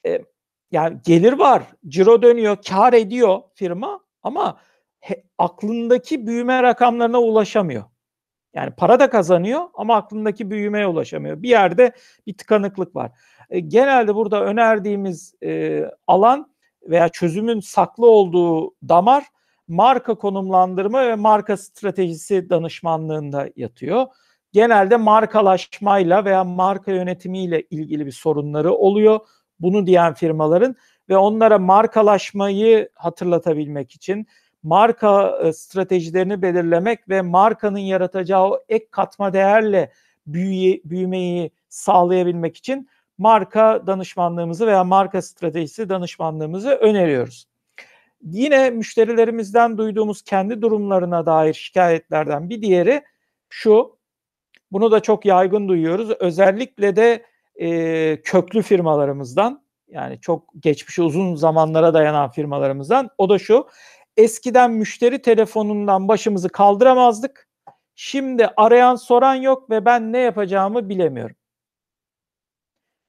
e, 0.06 0.20
yani 0.70 0.98
gelir 1.04 1.32
var, 1.32 1.62
ciro 1.88 2.22
dönüyor, 2.22 2.56
kar 2.68 2.92
ediyor 2.92 3.40
firma 3.54 4.00
ama 4.22 4.60
he, 5.00 5.22
aklındaki 5.38 6.26
büyüme 6.26 6.62
rakamlarına 6.62 7.20
ulaşamıyor. 7.20 7.84
Yani 8.54 8.70
para 8.70 9.00
da 9.00 9.10
kazanıyor 9.10 9.60
ama 9.74 9.96
aklındaki 9.96 10.50
büyümeye 10.50 10.86
ulaşamıyor. 10.86 11.42
Bir 11.42 11.48
yerde 11.48 11.92
bir 12.26 12.36
tıkanıklık 12.36 12.96
var. 12.96 13.12
E, 13.50 13.60
genelde 13.60 14.14
burada 14.14 14.44
önerdiğimiz 14.44 15.34
e, 15.42 15.84
alan 16.06 16.49
veya 16.82 17.08
çözümün 17.08 17.60
saklı 17.60 18.06
olduğu 18.06 18.74
damar 18.88 19.24
marka 19.68 20.14
konumlandırma 20.14 21.06
ve 21.06 21.14
marka 21.14 21.56
stratejisi 21.56 22.50
danışmanlığında 22.50 23.48
yatıyor. 23.56 24.06
Genelde 24.52 24.96
markalaşmayla 24.96 26.24
veya 26.24 26.44
marka 26.44 26.92
yönetimiyle 26.92 27.62
ilgili 27.62 28.06
bir 28.06 28.12
sorunları 28.12 28.72
oluyor. 28.72 29.20
Bunu 29.60 29.86
diyen 29.86 30.14
firmaların 30.14 30.76
ve 31.08 31.16
onlara 31.16 31.58
markalaşmayı 31.58 32.88
hatırlatabilmek 32.94 33.92
için 33.92 34.26
marka 34.62 35.38
e, 35.44 35.52
stratejilerini 35.52 36.42
belirlemek 36.42 37.08
ve 37.08 37.22
markanın 37.22 37.78
yaratacağı 37.78 38.44
o 38.48 38.64
ek 38.68 38.86
katma 38.90 39.32
değerle 39.32 39.92
büyüye, 40.26 40.80
büyümeyi 40.84 41.50
sağlayabilmek 41.68 42.56
için 42.56 42.88
marka 43.20 43.86
danışmanlığımızı 43.86 44.66
veya 44.66 44.84
marka 44.84 45.22
stratejisi 45.22 45.88
danışmanlığımızı 45.88 46.70
öneriyoruz. 46.70 47.46
Yine 48.22 48.70
müşterilerimizden 48.70 49.78
duyduğumuz 49.78 50.22
kendi 50.22 50.62
durumlarına 50.62 51.26
dair 51.26 51.54
şikayetlerden 51.54 52.50
bir 52.50 52.62
diğeri 52.62 53.02
şu. 53.48 53.98
Bunu 54.72 54.90
da 54.90 55.00
çok 55.00 55.24
yaygın 55.24 55.68
duyuyoruz. 55.68 56.10
Özellikle 56.10 56.96
de 56.96 57.26
e, 57.60 58.22
köklü 58.22 58.62
firmalarımızdan 58.62 59.64
yani 59.88 60.20
çok 60.20 60.44
geçmişi 60.60 61.02
uzun 61.02 61.34
zamanlara 61.34 61.94
dayanan 61.94 62.30
firmalarımızdan 62.30 63.10
o 63.18 63.28
da 63.28 63.38
şu. 63.38 63.68
Eskiden 64.16 64.70
müşteri 64.70 65.22
telefonundan 65.22 66.08
başımızı 66.08 66.48
kaldıramazdık. 66.48 67.48
Şimdi 67.94 68.48
arayan 68.56 68.94
soran 68.94 69.34
yok 69.34 69.70
ve 69.70 69.84
ben 69.84 70.12
ne 70.12 70.18
yapacağımı 70.18 70.88
bilemiyorum. 70.88 71.36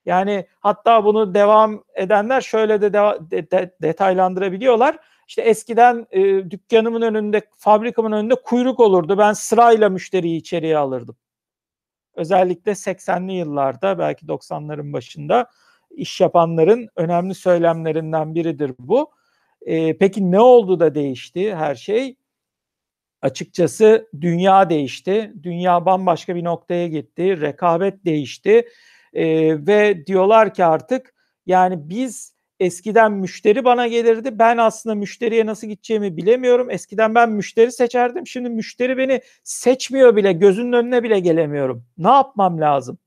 Yani 0.05 0.45
hatta 0.59 1.05
bunu 1.05 1.33
devam 1.33 1.83
edenler 1.95 2.41
şöyle 2.41 2.81
de, 2.81 2.93
de, 2.93 3.51
de 3.51 3.75
detaylandırabiliyorlar. 3.81 4.97
İşte 5.27 5.41
eskiden 5.41 6.07
e, 6.11 6.21
dükkanımın 6.51 7.01
önünde, 7.01 7.41
fabrikamın 7.57 8.11
önünde 8.11 8.35
kuyruk 8.35 8.79
olurdu. 8.79 9.17
Ben 9.17 9.33
sırayla 9.33 9.89
müşteriyi 9.89 10.39
içeriye 10.39 10.77
alırdım. 10.77 11.15
Özellikle 12.15 12.71
80'li 12.71 13.33
yıllarda 13.33 13.99
belki 13.99 14.25
90'ların 14.25 14.93
başında 14.93 15.49
iş 15.91 16.21
yapanların 16.21 16.89
önemli 16.95 17.35
söylemlerinden 17.35 18.35
biridir 18.35 18.73
bu. 18.79 19.11
E, 19.61 19.97
peki 19.97 20.31
ne 20.31 20.39
oldu 20.39 20.79
da 20.79 20.95
değişti 20.95 21.55
her 21.55 21.75
şey? 21.75 22.15
Açıkçası 23.21 24.09
dünya 24.21 24.69
değişti. 24.69 25.33
Dünya 25.43 25.85
bambaşka 25.85 26.35
bir 26.35 26.43
noktaya 26.43 26.87
gitti. 26.87 27.41
Rekabet 27.41 28.05
değişti. 28.05 28.67
E, 29.13 29.25
ve 29.67 30.05
diyorlar 30.05 30.53
ki 30.53 30.65
artık 30.65 31.13
yani 31.45 31.89
biz 31.89 32.33
eskiden 32.59 33.11
müşteri 33.11 33.65
bana 33.65 33.87
gelirdi. 33.87 34.39
Ben 34.39 34.57
aslında 34.57 34.95
müşteriye 34.95 35.45
nasıl 35.45 35.67
gideceğimi 35.67 36.17
bilemiyorum. 36.17 36.71
Eskiden 36.71 37.15
ben 37.15 37.29
müşteri 37.31 37.71
seçerdim. 37.71 38.27
Şimdi 38.27 38.49
müşteri 38.49 38.97
beni 38.97 39.21
seçmiyor 39.43 40.15
bile. 40.15 40.33
Gözünün 40.33 40.73
önüne 40.73 41.03
bile 41.03 41.19
gelemiyorum. 41.19 41.85
Ne 41.97 42.09
yapmam 42.09 42.61
lazım 42.61 42.97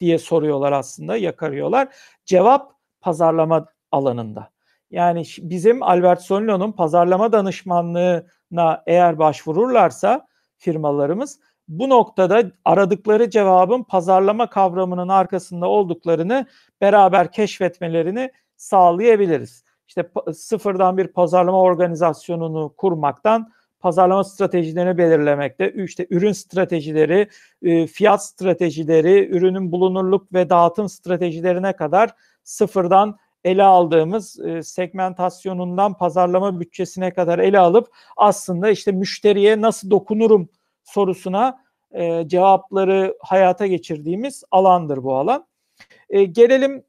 diye 0.00 0.18
soruyorlar 0.18 0.72
aslında, 0.72 1.16
yakarıyorlar. 1.16 1.88
Cevap 2.24 2.72
pazarlama 3.00 3.66
alanında. 3.92 4.50
Yani 4.90 5.24
bizim 5.38 5.82
Albert 5.82 6.22
Solino'nun 6.22 6.72
pazarlama 6.72 7.32
danışmanlığına 7.32 8.82
eğer 8.86 9.18
başvururlarsa 9.18 10.26
firmalarımız 10.56 11.40
bu 11.68 11.88
noktada 11.88 12.42
aradıkları 12.64 13.30
cevabın 13.30 13.82
pazarlama 13.82 14.50
kavramının 14.50 15.08
arkasında 15.08 15.66
olduklarını 15.66 16.46
beraber 16.80 17.32
keşfetmelerini 17.32 18.32
sağlayabiliriz. 18.56 19.64
İşte 19.88 20.10
sıfırdan 20.34 20.96
bir 20.98 21.06
pazarlama 21.06 21.60
organizasyonunu 21.60 22.74
kurmaktan 22.76 23.52
pazarlama 23.80 24.24
stratejilerini 24.24 24.98
belirlemekte, 24.98 25.72
işte 25.72 26.06
ürün 26.10 26.32
stratejileri, 26.32 27.28
fiyat 27.86 28.24
stratejileri, 28.24 29.28
ürünün 29.28 29.72
bulunurluk 29.72 30.32
ve 30.32 30.50
dağıtım 30.50 30.88
stratejilerine 30.88 31.72
kadar 31.72 32.10
sıfırdan 32.44 33.18
ele 33.44 33.62
aldığımız 33.62 34.38
segmentasyonundan 34.62 35.94
pazarlama 35.94 36.60
bütçesine 36.60 37.14
kadar 37.14 37.38
ele 37.38 37.58
alıp 37.58 37.88
aslında 38.16 38.70
işte 38.70 38.92
müşteriye 38.92 39.60
nasıl 39.60 39.90
dokunurum 39.90 40.48
sorusuna 40.84 41.62
cevapları 42.26 43.16
hayata 43.20 43.66
geçirdiğimiz 43.66 44.44
alandır 44.50 45.02
bu 45.02 45.16
alan. 45.16 45.46
gelelim 46.10 46.84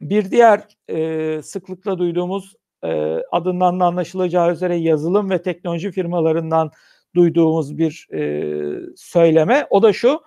bir 0.00 0.30
diğer 0.30 0.62
e, 0.88 1.42
sıklıkla 1.42 1.98
duyduğumuz 1.98 2.54
e, 2.84 2.88
adından 3.32 3.80
da 3.80 3.84
anlaşılacağı 3.84 4.52
üzere 4.52 4.76
yazılım 4.76 5.30
ve 5.30 5.42
teknoloji 5.42 5.92
firmalarından 5.92 6.70
duyduğumuz 7.14 7.78
bir 7.78 8.08
e, 8.12 8.22
söyleme. 8.96 9.66
O 9.70 9.82
da 9.82 9.92
şu, 9.92 10.22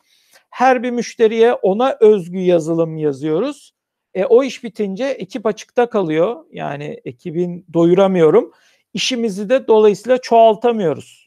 her 0.50 0.84
bir 0.84 0.91
müşteriye 0.91 1.54
ona 1.54 1.97
özgü 2.00 2.39
yazılım 2.39 2.97
yazıyoruz. 2.97 3.73
E, 4.13 4.26
o 4.26 4.43
iş 4.43 4.63
bitince 4.63 5.06
ekip 5.06 5.45
açıkta 5.45 5.89
kalıyor. 5.89 6.45
Yani 6.52 7.02
ekibin 7.06 7.65
doyuramıyorum. 7.73 8.52
İşimizi 8.93 9.50
de 9.50 9.67
dolayısıyla 9.67 10.17
çoğaltamıyoruz. 10.17 11.26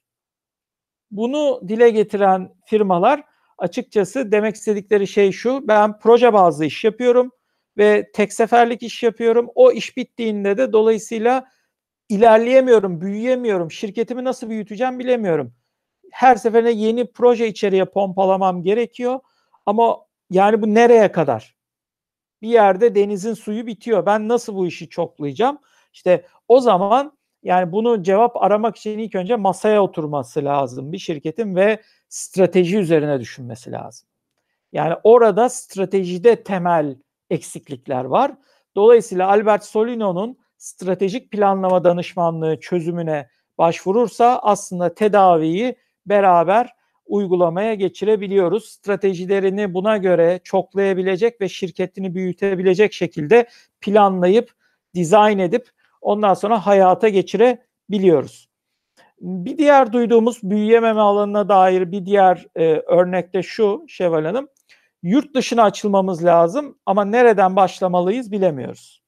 Bunu 1.11 1.61
dile 1.68 1.90
getiren 1.90 2.55
firmalar 2.64 3.23
açıkçası 3.59 4.33
demek 4.33 4.55
istedikleri 4.55 5.07
şey 5.07 5.33
şu. 5.33 5.68
Ben 5.68 5.99
proje 5.99 6.33
bazlı 6.33 6.64
iş 6.64 6.85
yapıyorum 6.85 7.31
ve 7.79 8.11
tek 8.12 8.33
seferlik 8.33 8.82
iş 8.82 9.03
yapıyorum. 9.03 9.49
O 9.55 9.72
iş 9.72 9.97
bittiğinde 9.97 10.57
de 10.57 10.72
dolayısıyla 10.72 11.49
ilerleyemiyorum, 12.09 13.01
büyüyemiyorum. 13.01 13.70
Şirketimi 13.70 14.24
nasıl 14.24 14.51
büyüteceğim 14.51 14.99
bilemiyorum. 14.99 15.55
Her 16.11 16.37
seferinde 16.37 16.70
yeni 16.70 17.12
proje 17.12 17.49
içeriye 17.49 17.84
pompalamam 17.84 18.62
gerekiyor. 18.62 19.20
Ama 19.66 19.99
yani 20.30 20.62
bu 20.62 20.74
nereye 20.74 21.12
kadar? 21.12 21.57
Bir 22.43 22.49
yerde 22.49 22.95
denizin 22.95 23.34
suyu 23.34 23.66
bitiyor. 23.66 24.07
Ben 24.07 24.28
nasıl 24.28 24.55
bu 24.55 24.66
işi 24.66 24.89
çoklayacağım? 24.89 25.59
İşte 25.93 26.26
o 26.49 26.61
zaman 26.61 27.18
yani 27.43 27.72
bunu 27.72 28.03
cevap 28.03 28.43
aramak 28.43 28.76
için 28.76 28.99
ilk 28.99 29.14
önce 29.14 29.36
masaya 29.36 29.82
oturması 29.82 30.45
lazım 30.45 30.93
bir 30.93 30.99
şirketin 30.99 31.57
ve 31.57 31.82
strateji 32.09 32.78
üzerine 32.78 33.20
düşünmesi 33.20 33.72
lazım. 33.72 34.09
Yani 34.72 34.95
orada 35.05 35.49
stratejide 35.49 36.43
temel 36.43 36.97
eksiklikler 37.30 38.05
var. 38.05 38.32
Dolayısıyla 38.76 39.28
Albert 39.28 39.64
Solino'nun 39.64 40.38
stratejik 40.59 41.30
planlama 41.30 41.84
danışmanlığı 41.84 42.61
çözümüne 42.61 43.28
başvurursa 43.59 44.38
aslında 44.43 44.95
tedaviyi 44.95 45.76
beraber 46.07 46.74
uygulamaya 47.07 47.74
geçirebiliyoruz. 47.74 48.68
Stratejilerini 48.68 49.74
buna 49.74 49.97
göre 49.97 50.41
çoklayabilecek 50.45 51.41
ve 51.41 51.49
şirketini 51.49 52.14
büyütebilecek 52.14 52.93
şekilde 52.93 53.49
planlayıp, 53.80 54.51
dizayn 54.95 55.38
edip 55.38 55.70
ondan 56.01 56.34
sonra 56.34 56.66
hayata 56.66 57.09
geçirebiliyoruz. 57.09 58.51
Bir 59.20 59.59
diğer 59.59 59.92
duyduğumuz 59.92 60.42
büyüyememe 60.42 61.01
alanına 61.01 61.48
dair 61.48 61.92
bir 61.92 62.07
diğer 62.07 62.46
e, 62.57 62.64
örnek 62.74 63.34
de 63.34 63.42
şu 63.42 63.84
Şevval 63.88 64.24
Hanım. 64.24 64.48
Yurt 65.03 65.34
dışına 65.34 65.62
açılmamız 65.62 66.24
lazım 66.24 66.78
ama 66.86 67.05
nereden 67.05 67.57
başlamalıyız 67.57 68.32
bilemiyoruz. 68.32 69.03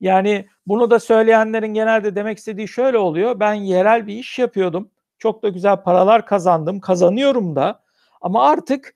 Yani 0.00 0.48
bunu 0.66 0.90
da 0.90 1.00
söyleyenlerin 1.00 1.74
genelde 1.74 2.14
demek 2.14 2.38
istediği 2.38 2.68
şöyle 2.68 2.98
oluyor. 2.98 3.40
Ben 3.40 3.54
yerel 3.54 4.06
bir 4.06 4.14
iş 4.14 4.38
yapıyordum. 4.38 4.90
Çok 5.18 5.42
da 5.42 5.48
güzel 5.48 5.76
paralar 5.76 6.26
kazandım. 6.26 6.80
Kazanıyorum 6.80 7.56
da. 7.56 7.82
Ama 8.20 8.48
artık 8.48 8.94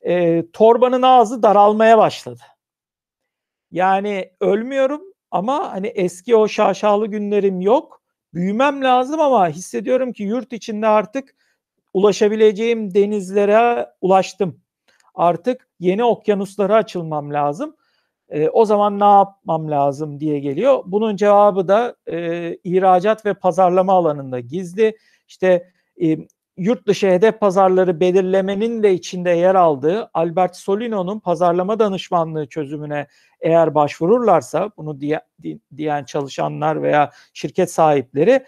e, 0.00 0.44
torbanın 0.52 1.02
ağzı 1.02 1.42
daralmaya 1.42 1.98
başladı. 1.98 2.40
Yani 3.70 4.30
ölmüyorum 4.40 5.13
ama 5.34 5.72
hani 5.72 5.86
eski 5.86 6.36
o 6.36 6.48
şaşalı 6.48 7.06
günlerim 7.06 7.60
yok. 7.60 8.02
Büyümem 8.34 8.84
lazım 8.84 9.20
ama 9.20 9.48
hissediyorum 9.48 10.12
ki 10.12 10.22
yurt 10.22 10.52
içinde 10.52 10.86
artık 10.86 11.34
ulaşabileceğim 11.94 12.94
denizlere 12.94 13.86
ulaştım. 14.00 14.60
Artık 15.14 15.68
yeni 15.80 16.04
okyanuslara 16.04 16.74
açılmam 16.74 17.32
lazım. 17.32 17.76
E, 18.28 18.48
o 18.48 18.64
zaman 18.64 19.00
ne 19.00 19.04
yapmam 19.04 19.70
lazım 19.70 20.20
diye 20.20 20.38
geliyor. 20.38 20.82
Bunun 20.86 21.16
cevabı 21.16 21.68
da 21.68 21.96
e, 22.06 22.56
ihracat 22.64 23.26
ve 23.26 23.34
pazarlama 23.34 23.92
alanında 23.92 24.40
gizli. 24.40 24.96
İşte 25.28 25.72
e, 26.02 26.18
yurt 26.56 26.86
dışı 26.86 27.06
hedef 27.06 27.40
pazarları 27.40 28.00
belirlemenin 28.00 28.82
de 28.82 28.94
içinde 28.94 29.30
yer 29.30 29.54
aldığı 29.54 30.10
Albert 30.14 30.56
Solino'nun 30.56 31.20
pazarlama 31.20 31.78
danışmanlığı 31.78 32.46
çözümüne 32.46 33.06
eğer 33.40 33.74
başvururlarsa 33.74 34.70
bunu 34.76 35.00
diye, 35.00 35.20
diyen 35.76 36.04
çalışanlar 36.04 36.82
veya 36.82 37.10
şirket 37.34 37.72
sahipleri 37.72 38.44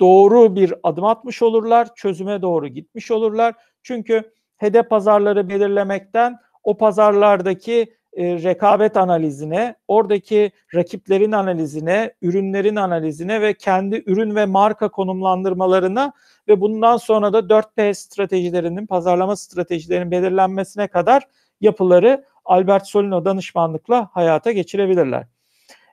doğru 0.00 0.56
bir 0.56 0.74
adım 0.82 1.04
atmış 1.04 1.42
olurlar, 1.42 1.94
çözüme 1.94 2.42
doğru 2.42 2.68
gitmiş 2.68 3.10
olurlar. 3.10 3.54
Çünkü 3.82 4.32
hedef 4.56 4.90
pazarları 4.90 5.48
belirlemekten 5.48 6.38
o 6.62 6.76
pazarlardaki 6.76 7.96
e, 8.16 8.42
rekabet 8.42 8.96
analizine, 8.96 9.74
oradaki 9.88 10.50
rakiplerin 10.74 11.32
analizine, 11.32 12.14
ürünlerin 12.22 12.76
analizine 12.76 13.40
ve 13.40 13.54
kendi 13.54 14.02
ürün 14.06 14.34
ve 14.34 14.46
marka 14.46 14.88
konumlandırmalarına 14.88 16.12
ve 16.48 16.60
bundan 16.60 16.96
sonra 16.96 17.32
da 17.32 17.38
4P 17.38 17.94
stratejilerinin, 17.94 18.86
pazarlama 18.86 19.36
stratejilerinin 19.36 20.10
belirlenmesine 20.10 20.88
kadar 20.88 21.28
yapıları 21.60 22.24
Albert 22.44 22.86
Solino 22.86 23.24
danışmanlıkla 23.24 24.08
hayata 24.12 24.52
geçirebilirler. 24.52 25.26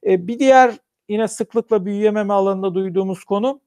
E, 0.05 0.27
bir 0.27 0.39
diğer 0.39 0.73
yine 1.09 1.27
sıklıkla 1.27 1.85
büyüyememe 1.85 2.33
alanında 2.33 2.75
duyduğumuz 2.75 3.23
konu 3.23 3.61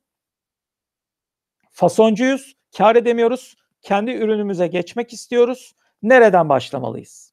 fasoncuyuz, 1.71 2.57
kar 2.79 2.97
edemiyoruz, 2.97 3.57
kendi 3.83 4.11
ürünümüze 4.11 4.67
geçmek 4.67 5.13
istiyoruz. 5.13 5.75
Nereden 6.03 6.49
başlamalıyız? 6.49 7.26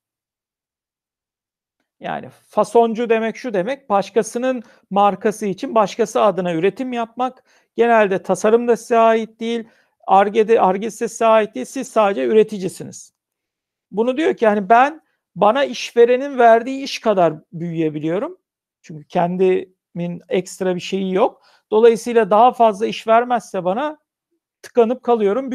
Yani 2.04 2.30
fasoncu 2.48 3.10
demek 3.10 3.38
şu 3.38 3.54
demek, 3.54 3.90
başkasının 3.90 4.64
markası 4.90 5.46
için 5.46 5.76
başkası 5.76 6.22
adına 6.22 6.54
üretim 6.54 6.94
yapmak. 6.94 7.44
Genelde 7.76 8.24
tasarım 8.24 8.68
da 8.68 8.78
size 8.78 8.98
ait 8.98 9.40
değil, 9.40 9.68
Arge'de 10.08 10.62
Arge 10.62 10.92
size 10.92 11.26
ait 11.26 11.56
değil, 11.56 11.66
siz 11.66 11.88
sadece 11.88 12.26
üreticisiniz. 12.26 13.14
Bunu 13.92 14.18
diyor 14.18 14.34
ki 14.38 14.46
yani 14.46 14.70
ben 14.70 15.02
bana 15.36 15.64
işverenin 15.64 16.38
verdiği 16.38 16.84
iş 16.84 17.00
kadar 17.00 17.34
büyüyebiliyorum. 17.54 18.38
Çünkü 18.82 19.08
kendimin 19.08 20.22
ekstra 20.30 20.76
bir 20.76 20.82
şeyi 20.82 21.14
yok. 21.14 21.42
Dolayısıyla 21.72 22.30
daha 22.30 22.52
fazla 22.52 22.86
iş 22.86 23.08
vermezse 23.08 23.64
bana 23.64 23.98
tıkanıp 24.62 25.04
kalıyorum, 25.04 25.52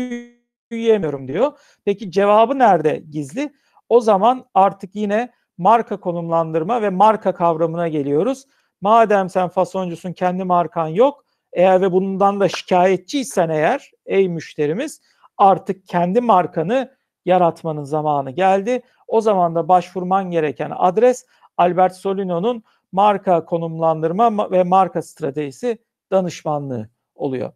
büyüyemiyorum 0.70 1.28
diyor. 1.28 1.58
Peki 1.84 2.10
cevabı 2.10 2.58
nerede 2.58 3.02
gizli? 3.10 3.52
O 3.88 4.00
zaman 4.00 4.46
artık 4.54 4.94
yine 4.94 5.37
marka 5.58 6.00
konumlandırma 6.00 6.82
ve 6.82 6.90
marka 6.90 7.34
kavramına 7.34 7.88
geliyoruz. 7.88 8.44
Madem 8.80 9.28
sen 9.28 9.48
fasoncusun 9.48 10.12
kendi 10.12 10.44
markan 10.44 10.88
yok. 10.88 11.24
Eğer 11.52 11.80
ve 11.80 11.92
bundan 11.92 12.40
da 12.40 12.48
şikayetçiysen 12.48 13.48
eğer 13.48 13.90
ey 14.06 14.28
müşterimiz 14.28 15.00
artık 15.36 15.86
kendi 15.86 16.20
markanı 16.20 16.92
yaratmanın 17.24 17.84
zamanı 17.84 18.30
geldi. 18.30 18.82
O 19.08 19.20
zaman 19.20 19.54
da 19.54 19.68
başvurman 19.68 20.30
gereken 20.30 20.72
adres 20.76 21.26
Albert 21.56 21.96
Solino'nun 21.96 22.62
marka 22.92 23.44
konumlandırma 23.44 24.50
ve 24.50 24.64
marka 24.64 25.02
stratejisi 25.02 25.78
danışmanlığı 26.10 26.88
oluyor. 27.14 27.52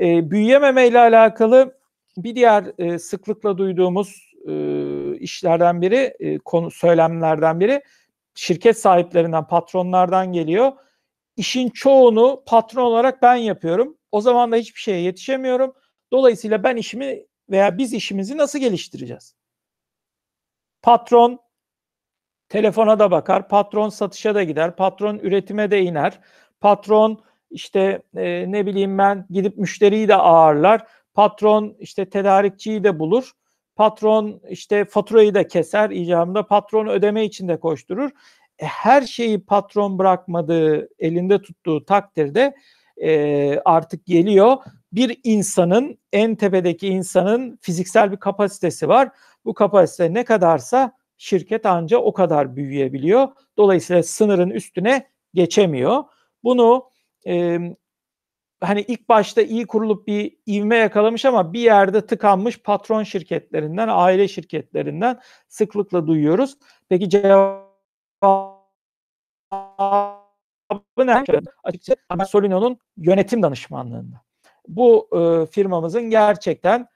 E, 0.00 0.30
büyüyememe 0.30 0.88
ile 0.88 0.98
alakalı 0.98 1.78
bir 2.16 2.34
diğer 2.34 2.64
e, 2.78 2.98
sıklıkla 2.98 3.58
duyduğumuz 3.58 4.32
e, 4.48 4.52
işlerden 5.18 5.82
biri, 5.82 6.14
e, 6.20 6.38
konu 6.38 6.70
söylemlerden 6.70 7.60
biri 7.60 7.82
şirket 8.34 8.78
sahiplerinden, 8.78 9.46
patronlardan 9.46 10.32
geliyor. 10.32 10.72
İşin 11.36 11.70
çoğunu 11.70 12.42
patron 12.46 12.82
olarak 12.82 13.22
ben 13.22 13.34
yapıyorum. 13.34 13.98
O 14.12 14.20
zaman 14.20 14.52
da 14.52 14.56
hiçbir 14.56 14.80
şeye 14.80 15.00
yetişemiyorum. 15.00 15.74
Dolayısıyla 16.12 16.62
ben 16.62 16.76
işimi 16.76 17.26
veya 17.50 17.78
biz 17.78 17.92
işimizi 17.92 18.36
nasıl 18.36 18.58
geliştireceğiz? 18.58 19.34
Patron 20.82 21.40
telefona 22.48 22.98
da 22.98 23.10
bakar, 23.10 23.48
patron 23.48 23.88
satışa 23.88 24.34
da 24.34 24.42
gider, 24.42 24.76
patron 24.76 25.18
üretime 25.18 25.70
de 25.70 25.82
iner, 25.82 26.20
patron 26.60 27.24
işte 27.50 28.02
e, 28.16 28.52
ne 28.52 28.66
bileyim 28.66 28.98
ben 28.98 29.26
gidip 29.30 29.58
müşteriyi 29.58 30.08
de 30.08 30.14
ağırlar, 30.14 30.86
patron 31.14 31.76
işte 31.78 32.10
tedarikçiyi 32.10 32.84
de 32.84 32.98
bulur, 32.98 33.32
patron 33.78 34.40
işte 34.48 34.84
faturayı 34.84 35.34
da 35.34 35.48
keser 35.48 35.90
icabında 35.90 36.46
patron 36.46 36.86
ödeme 36.86 37.24
için 37.24 37.48
de 37.48 37.60
koşturur. 37.60 38.10
E, 38.58 38.66
her 38.66 39.02
şeyi 39.02 39.44
patron 39.44 39.98
bırakmadığı, 39.98 40.88
elinde 40.98 41.42
tuttuğu 41.42 41.84
takdirde 41.84 42.54
e, 42.96 43.60
artık 43.64 44.06
geliyor 44.06 44.56
bir 44.92 45.20
insanın 45.24 45.98
en 46.12 46.34
tepedeki 46.34 46.88
insanın 46.88 47.58
fiziksel 47.62 48.12
bir 48.12 48.16
kapasitesi 48.16 48.88
var. 48.88 49.10
Bu 49.44 49.54
kapasite 49.54 50.14
ne 50.14 50.24
kadarsa 50.24 50.92
şirket 51.18 51.66
anca 51.66 51.98
o 51.98 52.12
kadar 52.12 52.56
büyüyebiliyor. 52.56 53.28
Dolayısıyla 53.56 54.02
sınırın 54.02 54.50
üstüne 54.50 55.06
geçemiyor. 55.34 56.04
Bunu 56.44 56.90
e, 57.26 57.58
hani 58.60 58.80
ilk 58.88 59.08
başta 59.08 59.42
iyi 59.42 59.66
kurulup 59.66 60.06
bir 60.06 60.36
ivme 60.46 60.76
yakalamış 60.76 61.24
ama 61.24 61.52
bir 61.52 61.60
yerde 61.60 62.06
tıkanmış 62.06 62.62
patron 62.62 63.02
şirketlerinden, 63.02 63.88
aile 63.90 64.28
şirketlerinden 64.28 65.20
sıklıkla 65.48 66.06
duyuyoruz. 66.06 66.58
Peki 66.88 67.10
cevabı 67.10 67.68
ne? 70.98 71.24
Açıkçası 71.64 71.98
Solino'nun 72.28 72.78
yönetim 72.96 73.42
danışmanlığında. 73.42 74.22
Bu 74.68 75.08
e, 75.12 75.46
firmamızın 75.46 76.02
gerçekten 76.02 76.88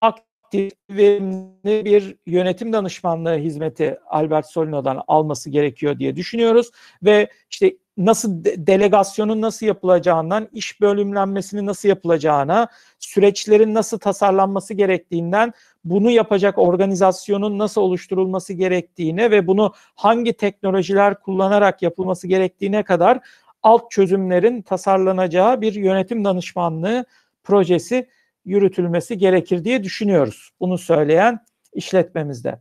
aktif 0.00 0.72
verimli 0.90 1.84
bir 1.84 2.16
yönetim 2.26 2.72
danışmanlığı 2.72 3.36
hizmeti 3.36 3.98
Albert 4.06 4.46
Solino'dan 4.46 5.02
alması 5.06 5.50
gerekiyor 5.50 5.98
diye 5.98 6.16
düşünüyoruz 6.16 6.70
ve 7.02 7.28
işte 7.50 7.76
nasıl 7.96 8.44
de, 8.44 8.66
delegasyonun 8.66 9.40
nasıl 9.40 9.66
yapılacağından, 9.66 10.48
iş 10.52 10.80
bölümlenmesinin 10.80 11.66
nasıl 11.66 11.88
yapılacağına, 11.88 12.68
süreçlerin 12.98 13.74
nasıl 13.74 13.98
tasarlanması 13.98 14.74
gerektiğinden, 14.74 15.52
bunu 15.84 16.10
yapacak 16.10 16.58
organizasyonun 16.58 17.58
nasıl 17.58 17.80
oluşturulması 17.80 18.52
gerektiğine 18.52 19.30
ve 19.30 19.46
bunu 19.46 19.72
hangi 19.94 20.32
teknolojiler 20.32 21.20
kullanarak 21.20 21.82
yapılması 21.82 22.26
gerektiğine 22.26 22.82
kadar 22.82 23.20
alt 23.62 23.90
çözümlerin 23.90 24.62
tasarlanacağı 24.62 25.60
bir 25.60 25.74
yönetim 25.74 26.24
danışmanlığı 26.24 27.04
projesi 27.44 28.08
yürütülmesi 28.44 29.18
gerekir 29.18 29.64
diye 29.64 29.84
düşünüyoruz. 29.84 30.50
Bunu 30.60 30.78
söyleyen 30.78 31.44
işletmemizde. 31.72 32.60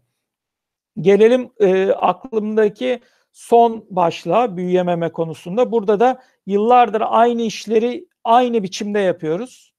Gelelim 1.01 1.49
e, 1.59 1.91
aklımdaki 1.91 2.99
son 3.31 3.85
başlığa 3.89 4.57
büyüyememe 4.57 5.11
konusunda. 5.11 5.71
Burada 5.71 5.99
da 5.99 6.23
yıllardır 6.45 7.03
aynı 7.05 7.41
işleri 7.41 8.07
aynı 8.23 8.63
biçimde 8.63 8.99
yapıyoruz. 8.99 9.73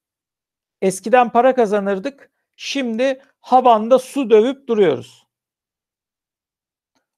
Eskiden 0.83 1.33
para 1.33 1.55
kazanırdık. 1.55 2.31
Şimdi 2.57 3.21
habanda 3.41 3.99
su 3.99 4.31
dövüp 4.31 4.69
duruyoruz. 4.69 5.27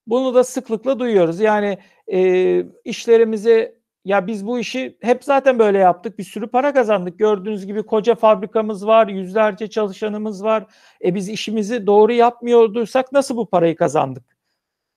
Bunu 0.06 0.34
da 0.34 0.44
sıklıkla 0.44 0.98
duyuyoruz. 0.98 1.40
Yani 1.40 1.78
e, 2.12 2.64
işlerimizi 2.84 3.78
ya 4.04 4.26
biz 4.26 4.46
bu 4.46 4.58
işi 4.58 4.98
hep 5.00 5.24
zaten 5.24 5.58
böyle 5.58 5.78
yaptık. 5.78 6.18
Bir 6.18 6.24
sürü 6.24 6.46
para 6.46 6.72
kazandık. 6.74 7.18
Gördüğünüz 7.18 7.66
gibi 7.66 7.82
koca 7.82 8.14
fabrikamız 8.14 8.86
var, 8.86 9.08
yüzlerce 9.08 9.70
çalışanımız 9.70 10.44
var. 10.44 10.66
E 11.04 11.14
biz 11.14 11.28
işimizi 11.28 11.86
doğru 11.86 12.12
yapmıyorduysak 12.12 13.12
nasıl 13.12 13.36
bu 13.36 13.50
parayı 13.50 13.76
kazandık 13.76 14.36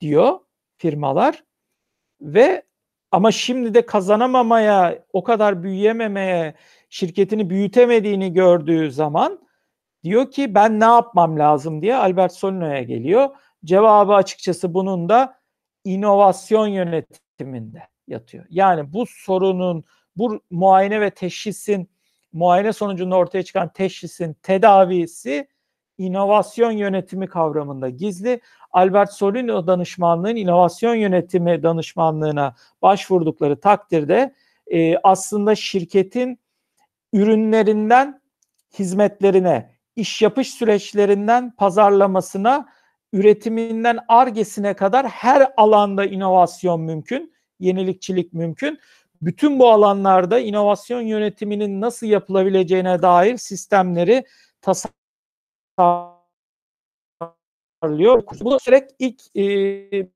diyor 0.01 0.39
firmalar 0.77 1.43
ve 2.21 2.63
ama 3.11 3.31
şimdi 3.31 3.73
de 3.73 3.85
kazanamamaya, 3.85 5.05
o 5.13 5.23
kadar 5.23 5.63
büyüyememeye, 5.63 6.53
şirketini 6.89 7.49
büyütemediğini 7.49 8.33
gördüğü 8.33 8.91
zaman 8.91 9.47
diyor 10.03 10.31
ki 10.31 10.55
ben 10.55 10.79
ne 10.79 10.85
yapmam 10.85 11.39
lazım 11.39 11.81
diye 11.81 11.95
Albert 11.95 12.33
Solino'ya 12.33 12.83
geliyor. 12.83 13.29
Cevabı 13.65 14.13
açıkçası 14.13 14.73
bunun 14.73 15.09
da 15.09 15.39
inovasyon 15.83 16.67
yönetiminde 16.67 17.83
yatıyor. 18.07 18.45
Yani 18.49 18.93
bu 18.93 19.05
sorunun, 19.07 19.83
bu 20.15 20.41
muayene 20.49 21.01
ve 21.01 21.09
teşhisin, 21.09 21.89
muayene 22.33 22.73
sonucunda 22.73 23.15
ortaya 23.15 23.43
çıkan 23.43 23.73
teşhisin 23.73 24.33
tedavisi 24.33 25.47
inovasyon 25.97 26.71
yönetimi 26.71 27.27
kavramında 27.27 27.89
gizli. 27.89 28.41
Albert 28.71 29.13
Solino 29.13 29.67
danışmanlığın 29.67 30.35
inovasyon 30.35 30.95
yönetimi 30.95 31.63
danışmanlığına 31.63 32.55
başvurdukları 32.81 33.59
takdirde 33.59 34.33
e, 34.67 34.97
aslında 34.97 35.55
şirketin 35.55 36.39
ürünlerinden 37.13 38.21
hizmetlerine, 38.79 39.71
iş 39.95 40.21
yapış 40.21 40.49
süreçlerinden 40.49 41.51
pazarlamasına, 41.51 42.65
üretiminden 43.13 43.99
argesine 44.07 44.73
kadar 44.73 45.07
her 45.07 45.51
alanda 45.57 46.05
inovasyon 46.05 46.81
mümkün, 46.81 47.33
yenilikçilik 47.59 48.33
mümkün. 48.33 48.79
Bütün 49.21 49.59
bu 49.59 49.69
alanlarda 49.69 50.39
inovasyon 50.39 51.01
yönetiminin 51.01 51.81
nasıl 51.81 52.07
yapılabileceğine 52.07 53.01
dair 53.01 53.37
sistemleri 53.37 54.25
tasarlıyor. 55.77 56.23
Bu 58.41 58.59
sürekli 58.59 58.95
ilk 58.99 59.37
e, 59.37 60.09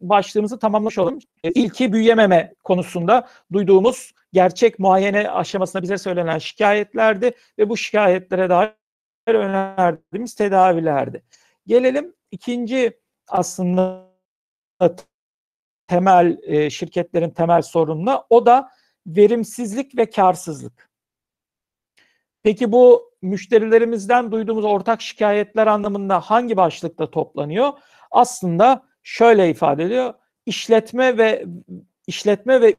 başlığımızı 0.00 0.58
tamamlamış 0.58 0.98
olalım. 0.98 1.18
İlki 1.42 1.92
büyüyememe 1.92 2.54
konusunda 2.64 3.28
duyduğumuz 3.52 4.12
gerçek 4.32 4.78
muayene 4.78 5.30
aşamasında 5.30 5.82
bize 5.82 5.98
söylenen 5.98 6.38
şikayetlerdi 6.38 7.32
ve 7.58 7.68
bu 7.68 7.76
şikayetlere 7.76 8.50
dair 8.50 8.72
önerdiğimiz 9.26 10.34
tedavilerdi. 10.34 11.22
Gelelim 11.66 12.14
ikinci 12.30 13.00
aslında 13.28 14.12
temel 15.86 16.38
e, 16.42 16.70
şirketlerin 16.70 17.30
temel 17.30 17.62
sorununa 17.62 18.24
o 18.30 18.46
da 18.46 18.70
verimsizlik 19.06 19.96
ve 19.96 20.10
karsızlık. 20.10 20.91
Peki 22.42 22.72
bu 22.72 23.12
müşterilerimizden 23.22 24.32
duyduğumuz 24.32 24.64
ortak 24.64 25.02
şikayetler 25.02 25.66
anlamında 25.66 26.20
hangi 26.20 26.56
başlıkta 26.56 27.10
toplanıyor? 27.10 27.72
Aslında 28.10 28.86
şöyle 29.02 29.50
ifade 29.50 29.84
ediyor. 29.84 30.14
İşletme 30.46 31.18
ve 31.18 31.44
işletme 32.06 32.60
ve 32.60 32.76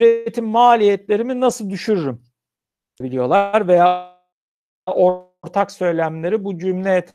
üretim 0.00 0.44
maliyetlerimi 0.44 1.40
nasıl 1.40 1.70
düşürürüm 1.70 2.24
biliyorlar 3.00 3.68
veya 3.68 4.18
ortak 4.86 5.72
söylemleri 5.72 6.44
bu 6.44 6.58
cümle 6.58 7.06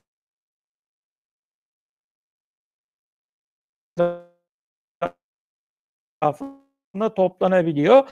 etrafında 6.22 7.14
toplanabiliyor. 7.16 8.08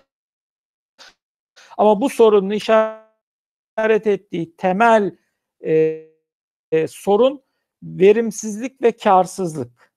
Ama 1.78 2.02
bu 2.02 2.10
sorunun 2.10 2.50
işaret 2.50 4.08
ettiği 4.08 4.56
temel 4.56 5.18
e, 5.66 6.06
e, 6.72 6.88
sorun 6.88 7.44
verimsizlik 7.84 8.82
ve 8.82 8.92
karsızlık 8.92 9.94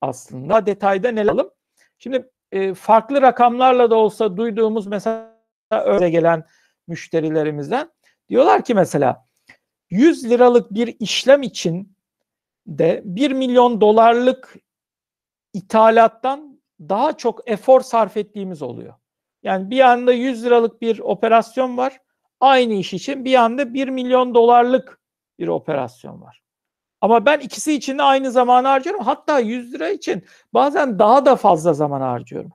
aslında. 0.00 0.66
Detayda 0.66 1.10
ne 1.10 1.22
alalım? 1.22 1.50
Şimdi 1.98 2.30
e, 2.52 2.74
farklı 2.74 3.22
rakamlarla 3.22 3.90
da 3.90 3.96
olsa 3.96 4.36
duyduğumuz 4.36 4.86
mesela 4.86 5.34
öyle 5.70 6.10
gelen 6.10 6.44
müşterilerimizden 6.86 7.90
diyorlar 8.28 8.64
ki 8.64 8.74
mesela 8.74 9.26
100 9.90 10.30
liralık 10.30 10.74
bir 10.74 10.96
işlem 11.00 11.42
için 11.42 11.96
de 12.66 13.02
1 13.04 13.30
milyon 13.30 13.80
dolarlık 13.80 14.54
ithalattan 15.52 16.60
daha 16.80 17.16
çok 17.16 17.50
efor 17.50 17.80
sarf 17.80 18.16
ettiğimiz 18.16 18.62
oluyor. 18.62 18.94
Yani 19.44 19.70
bir 19.70 19.80
anda 19.80 20.12
100 20.12 20.44
liralık 20.44 20.82
bir 20.82 20.98
operasyon 20.98 21.76
var. 21.76 21.98
Aynı 22.40 22.74
iş 22.74 22.94
için 22.94 23.24
bir 23.24 23.34
anda 23.34 23.74
1 23.74 23.88
milyon 23.88 24.34
dolarlık 24.34 25.00
bir 25.38 25.48
operasyon 25.48 26.20
var. 26.20 26.42
Ama 27.00 27.26
ben 27.26 27.40
ikisi 27.40 27.72
için 27.72 27.98
de 27.98 28.02
aynı 28.02 28.30
zamanı 28.30 28.68
harcıyorum. 28.68 29.04
Hatta 29.04 29.38
100 29.38 29.74
lira 29.74 29.88
için 29.88 30.24
bazen 30.54 30.98
daha 30.98 31.26
da 31.26 31.36
fazla 31.36 31.74
zaman 31.74 32.00
harcıyorum. 32.00 32.52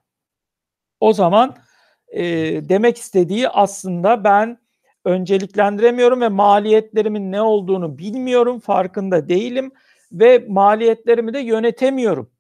O 1.00 1.14
zaman 1.14 1.56
e, 2.08 2.24
demek 2.70 2.98
istediği 2.98 3.50
aslında 3.50 4.24
ben 4.24 4.58
önceliklendiremiyorum 5.06 6.22
ve 6.22 6.30
maliyetlerimin 6.30 7.32
ne 7.32 7.42
olduğunu 7.42 7.98
bilmiyorum, 7.98 8.60
farkında 8.60 9.30
değilim 9.30 9.72
ve 10.12 10.46
maliyetlerimi 10.48 11.34
de 11.34 11.40
yönetemiyorum 11.40 12.32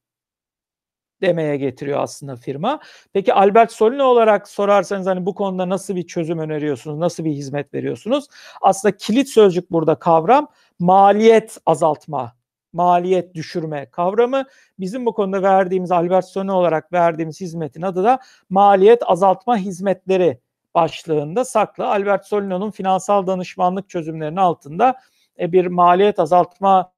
demeye 1.21 1.57
getiriyor 1.57 1.99
aslında 1.99 2.35
firma. 2.35 2.79
Peki 3.13 3.33
Albert 3.33 3.71
Solino 3.71 4.03
olarak 4.03 4.47
sorarsanız 4.47 5.07
hani 5.07 5.25
bu 5.25 5.35
konuda 5.35 5.69
nasıl 5.69 5.95
bir 5.95 6.07
çözüm 6.07 6.39
öneriyorsunuz, 6.39 6.99
nasıl 6.99 7.25
bir 7.25 7.31
hizmet 7.31 7.73
veriyorsunuz? 7.73 8.27
Aslında 8.61 8.97
kilit 8.97 9.29
sözcük 9.29 9.71
burada 9.71 9.95
kavram 9.95 10.47
maliyet 10.79 11.57
azaltma, 11.65 12.35
maliyet 12.73 13.35
düşürme 13.35 13.89
kavramı. 13.91 14.45
Bizim 14.79 15.05
bu 15.05 15.13
konuda 15.13 15.41
verdiğimiz 15.41 15.91
Albert 15.91 16.25
Solino 16.25 16.53
olarak 16.53 16.93
verdiğimiz 16.93 17.41
hizmetin 17.41 17.81
adı 17.81 18.03
da 18.03 18.19
maliyet 18.49 19.01
azaltma 19.05 19.57
hizmetleri 19.57 20.39
başlığında 20.75 21.45
saklı. 21.45 21.87
Albert 21.87 22.25
Solino'nun 22.25 22.71
finansal 22.71 23.27
danışmanlık 23.27 23.89
çözümlerinin 23.89 24.37
altında 24.37 24.95
e, 25.39 25.51
bir 25.51 25.67
maliyet 25.67 26.19
azaltma 26.19 26.91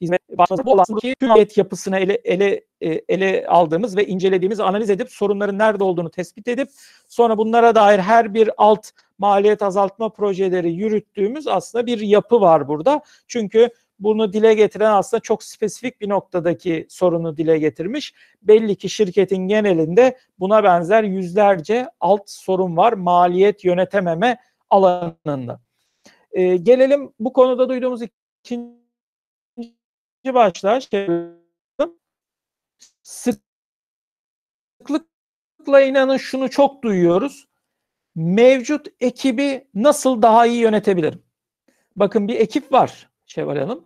hizmet 0.00 0.38
başlaması 0.38 0.66
bu 0.66 0.80
aslında 0.80 1.00
tüm 1.00 1.28
maliyet 1.28 1.56
yapısını 1.58 1.98
ele, 1.98 2.14
ele, 2.14 2.64
e, 2.80 3.00
ele 3.08 3.46
aldığımız 3.46 3.96
ve 3.96 4.06
incelediğimiz, 4.06 4.60
analiz 4.60 4.90
edip 4.90 5.10
sorunların 5.10 5.58
nerede 5.58 5.84
olduğunu 5.84 6.10
tespit 6.10 6.48
edip 6.48 6.68
sonra 7.08 7.38
bunlara 7.38 7.74
dair 7.74 7.98
her 7.98 8.34
bir 8.34 8.50
alt 8.56 8.90
maliyet 9.18 9.62
azaltma 9.62 10.08
projeleri 10.08 10.72
yürüttüğümüz 10.72 11.46
aslında 11.46 11.86
bir 11.86 11.98
yapı 11.98 12.40
var 12.40 12.68
burada. 12.68 13.00
Çünkü 13.28 13.70
bunu 13.98 14.32
dile 14.32 14.54
getiren 14.54 14.92
aslında 14.92 15.20
çok 15.20 15.42
spesifik 15.42 16.00
bir 16.00 16.08
noktadaki 16.08 16.86
sorunu 16.88 17.36
dile 17.36 17.58
getirmiş. 17.58 18.14
Belli 18.42 18.76
ki 18.76 18.88
şirketin 18.88 19.48
genelinde 19.48 20.18
buna 20.38 20.64
benzer 20.64 21.02
yüzlerce 21.02 21.88
alt 22.00 22.22
sorun 22.26 22.76
var 22.76 22.92
maliyet 22.92 23.64
yönetememe 23.64 24.38
alanında. 24.70 25.60
Ee, 26.32 26.56
gelelim 26.56 27.12
bu 27.20 27.32
konuda 27.32 27.68
duyduğumuz 27.68 28.00
ikinci 28.44 28.83
başlığa 30.24 30.80
şey 30.80 31.08
sıklıkla 33.02 33.40
inanın 35.80 36.16
şunu 36.16 36.50
çok 36.50 36.82
duyuyoruz. 36.82 37.48
Mevcut 38.14 38.86
ekibi 39.00 39.68
nasıl 39.74 40.22
daha 40.22 40.46
iyi 40.46 40.60
yönetebilirim? 40.60 41.22
Bakın 41.96 42.28
bir 42.28 42.36
ekip 42.36 42.72
var 42.72 43.10
Şevval 43.26 43.58
Hanım. 43.58 43.84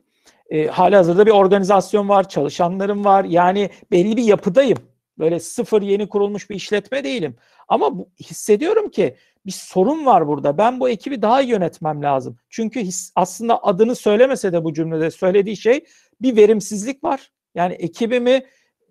E, 0.50 0.66
hali 0.66 0.96
hazırda 0.96 1.26
bir 1.26 1.30
organizasyon 1.30 2.08
var, 2.08 2.28
çalışanlarım 2.28 3.04
var. 3.04 3.24
Yani 3.24 3.70
belli 3.90 4.16
bir 4.16 4.24
yapıdayım. 4.24 4.78
Böyle 5.18 5.40
sıfır 5.40 5.82
yeni 5.82 6.08
kurulmuş 6.08 6.50
bir 6.50 6.54
işletme 6.54 7.04
değilim. 7.04 7.36
Ama 7.68 7.98
bu, 7.98 8.08
hissediyorum 8.20 8.90
ki 8.90 9.16
bir 9.46 9.52
sorun 9.52 10.06
var 10.06 10.28
burada. 10.28 10.58
Ben 10.58 10.80
bu 10.80 10.88
ekibi 10.88 11.22
daha 11.22 11.42
iyi 11.42 11.50
yönetmem 11.50 12.02
lazım. 12.02 12.38
Çünkü 12.48 12.80
his, 12.80 13.12
aslında 13.14 13.64
adını 13.64 13.94
söylemese 13.94 14.52
de 14.52 14.64
bu 14.64 14.74
cümlede 14.74 15.10
söylediği 15.10 15.56
şey 15.56 15.84
bir 16.20 16.36
verimsizlik 16.36 17.04
var. 17.04 17.30
Yani 17.54 17.74
ekibimi 17.74 18.42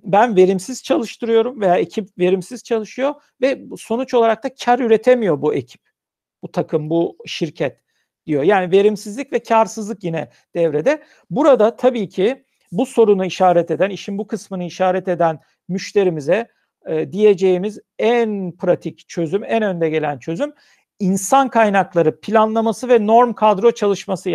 ben 0.03 0.35
verimsiz 0.35 0.83
çalıştırıyorum 0.83 1.61
veya 1.61 1.75
ekip 1.75 2.09
verimsiz 2.19 2.63
çalışıyor 2.63 3.13
ve 3.41 3.61
sonuç 3.77 4.13
olarak 4.13 4.43
da 4.43 4.55
kar 4.65 4.79
üretemiyor 4.79 5.41
bu 5.41 5.53
ekip. 5.53 5.81
Bu 6.43 6.51
takım, 6.51 6.89
bu 6.89 7.17
şirket 7.25 7.81
diyor. 8.25 8.43
Yani 8.43 8.71
verimsizlik 8.71 9.33
ve 9.33 9.39
karsızlık 9.39 10.03
yine 10.03 10.29
devrede. 10.55 11.03
Burada 11.29 11.75
tabii 11.75 12.09
ki 12.09 12.43
bu 12.71 12.85
sorunu 12.85 13.25
işaret 13.25 13.71
eden, 13.71 13.89
işin 13.89 14.17
bu 14.17 14.27
kısmını 14.27 14.63
işaret 14.63 15.07
eden 15.07 15.39
müşterimize 15.67 16.47
e, 16.87 17.11
diyeceğimiz 17.11 17.79
en 17.99 18.51
pratik 18.57 19.09
çözüm, 19.09 19.43
en 19.43 19.63
önde 19.63 19.89
gelen 19.89 20.19
çözüm 20.19 20.53
insan 20.99 21.49
kaynakları 21.49 22.19
planlaması 22.19 22.89
ve 22.89 23.07
norm 23.07 23.33
kadro 23.33 23.71
çalışması 23.71 24.29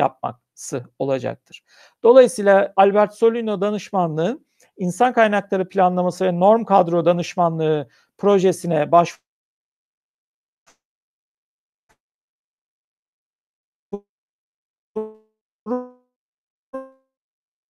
artısı 0.63 0.85
olacaktır. 0.99 1.63
Dolayısıyla 2.03 2.73
Albert 2.77 3.15
Solino 3.15 3.61
danışmanlığı 3.61 4.39
insan 4.77 5.13
kaynakları 5.13 5.69
planlaması 5.69 6.25
ve 6.25 6.41
norm 6.41 6.65
kadro 6.65 7.05
danışmanlığı 7.05 7.89
projesine 8.19 8.93
baş 8.93 9.19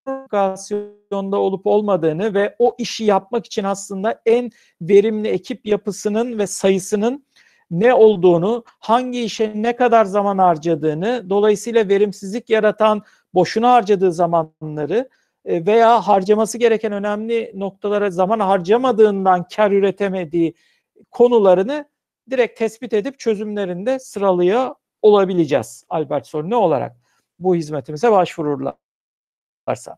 komunikasyonda 0.07 1.37
olup 1.37 1.67
olmadığını 1.67 2.35
ve 2.35 2.57
o 2.59 2.75
işi 2.79 3.05
yapmak 3.05 3.47
için 3.47 3.65
aslında 3.65 4.23
en 4.27 4.51
verimli 4.81 5.29
ekip 5.29 5.67
yapısının 5.67 6.39
ve 6.39 6.47
sayısının 6.47 7.27
ne 7.73 7.95
olduğunu, 7.95 8.65
hangi 8.67 9.23
işe 9.23 9.53
ne 9.55 9.77
kadar 9.77 10.05
zaman 10.05 10.39
harcadığını, 10.39 11.31
dolayısıyla 11.31 11.89
verimsizlik 11.89 12.51
yaratan, 12.51 13.03
boşuna 13.35 13.73
harcadığı 13.73 14.13
zamanları 14.13 15.09
e, 15.45 15.67
veya 15.67 16.01
harcaması 16.01 16.59
gereken 16.59 16.93
önemli 16.93 17.53
noktalara 17.55 18.11
zaman 18.11 18.41
harcamadığından 18.41 19.47
kar 19.57 19.71
üretemediği 19.71 20.55
konularını 21.11 21.89
direkt 22.31 22.59
tespit 22.59 22.93
edip 22.93 23.19
çözümlerinde 23.19 23.99
sıralıyor 23.99 24.75
olabileceğiz 25.03 25.85
Albert 25.89 26.27
Sorunu 26.27 26.57
olarak 26.57 26.97
bu 27.39 27.55
hizmetimize 27.55 28.13
başvururlarsa. 28.13 29.97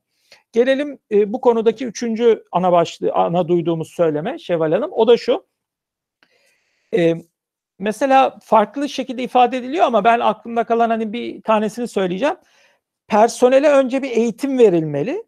Gelelim 0.52 0.98
e, 1.10 1.32
bu 1.32 1.40
konudaki 1.40 1.86
üçüncü 1.86 2.44
ana 2.52 2.72
başlığı, 2.72 3.12
ana 3.12 3.48
duyduğumuz 3.48 3.88
söyleme 3.88 4.38
Şevval 4.38 4.72
Hanım. 4.72 4.92
O 4.92 5.06
da 5.08 5.16
şu. 5.16 5.46
E, 6.94 7.14
mesela 7.78 8.38
farklı 8.42 8.88
şekilde 8.88 9.22
ifade 9.22 9.56
ediliyor 9.56 9.86
ama 9.86 10.04
ben 10.04 10.20
aklımda 10.20 10.64
kalan 10.64 10.90
hani 10.90 11.12
bir 11.12 11.42
tanesini 11.42 11.88
söyleyeceğim. 11.88 12.36
Personele 13.08 13.68
önce 13.68 14.02
bir 14.02 14.10
eğitim 14.10 14.58
verilmeli. 14.58 15.24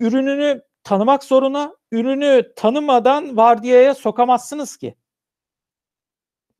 Ürününü 0.00 0.62
tanımak 0.84 1.24
zoruna. 1.24 1.76
Ürünü 1.92 2.52
tanımadan 2.56 3.36
vardiyaya 3.36 3.94
sokamazsınız 3.94 4.76
ki. 4.76 4.94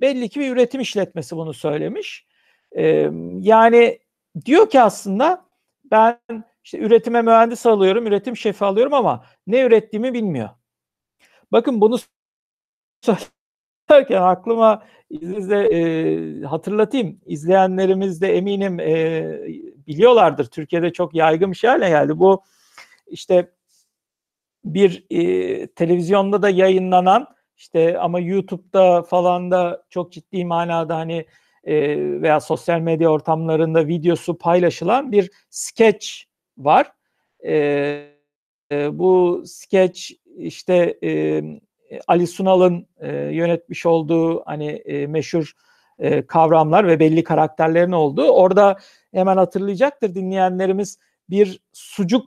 Belli 0.00 0.28
ki 0.28 0.40
bir 0.40 0.50
üretim 0.50 0.80
işletmesi 0.80 1.36
bunu 1.36 1.54
söylemiş. 1.54 2.26
Ee, 2.76 3.10
yani 3.40 3.98
diyor 4.44 4.70
ki 4.70 4.80
aslında 4.80 5.44
ben 5.84 6.20
işte 6.64 6.78
üretime 6.78 7.22
mühendis 7.22 7.66
alıyorum, 7.66 8.06
üretim 8.06 8.36
şefi 8.36 8.64
alıyorum 8.64 8.94
ama 8.94 9.26
ne 9.46 9.60
ürettiğimi 9.62 10.14
bilmiyor. 10.14 10.48
Bakın 11.52 11.80
bunu 11.80 11.98
söylerken 13.90 14.22
aklıma 14.22 14.82
izninizle 15.10 15.68
e, 15.74 16.42
hatırlatayım. 16.44 17.20
İzleyenlerimiz 17.26 18.20
de 18.20 18.36
eminim 18.36 18.80
e, 18.80 19.24
biliyorlardır. 19.86 20.44
Türkiye'de 20.44 20.92
çok 20.92 21.14
yaygın 21.14 21.50
bir 21.50 21.56
şey 21.56 21.70
haline 21.70 21.88
geldi. 21.88 22.18
Bu 22.18 22.42
işte 23.06 23.50
bir 24.64 25.04
e, 25.10 25.66
televizyonda 25.66 26.42
da 26.42 26.50
yayınlanan 26.50 27.26
işte 27.56 27.98
ama 27.98 28.20
YouTube'da 28.20 29.02
falan 29.02 29.50
da 29.50 29.82
çok 29.90 30.12
ciddi 30.12 30.44
manada 30.44 30.96
hani 30.96 31.26
e, 31.64 31.96
veya 32.22 32.40
sosyal 32.40 32.80
medya 32.80 33.10
ortamlarında 33.10 33.86
videosu 33.86 34.38
paylaşılan 34.38 35.12
bir 35.12 35.30
sketch 35.50 36.06
var. 36.58 36.92
E, 37.46 37.54
e, 38.72 38.98
bu 38.98 39.42
sketch 39.46 40.10
işte 40.36 40.98
e, 41.04 41.42
Ali 42.08 42.26
Sunal'ın 42.26 42.86
e, 43.00 43.12
yönetmiş 43.12 43.86
olduğu 43.86 44.42
hani 44.44 44.66
e, 44.66 45.06
meşhur 45.06 45.52
e, 45.98 46.26
kavramlar 46.26 46.86
ve 46.86 47.00
belli 47.00 47.24
karakterlerin 47.24 47.92
olduğu. 47.92 48.28
Orada 48.28 48.76
hemen 49.14 49.36
hatırlayacaktır 49.36 50.14
dinleyenlerimiz 50.14 50.98
bir 51.30 51.60
sucuk 51.72 52.26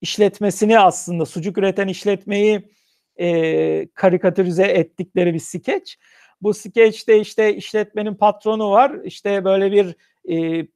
işletmesini 0.00 0.78
aslında 0.78 1.26
sucuk 1.26 1.58
üreten 1.58 1.88
işletmeyi 1.88 2.70
e, 3.16 3.88
karikatürize 3.94 4.64
ettikleri 4.64 5.34
bir 5.34 5.38
skeç. 5.38 5.98
Bu 6.42 6.54
skeçte 6.54 7.20
işte 7.20 7.54
işletmenin 7.54 8.14
patronu 8.14 8.70
var. 8.70 8.92
İşte 9.04 9.44
böyle 9.44 9.72
bir 9.72 9.96
e, 10.34 10.66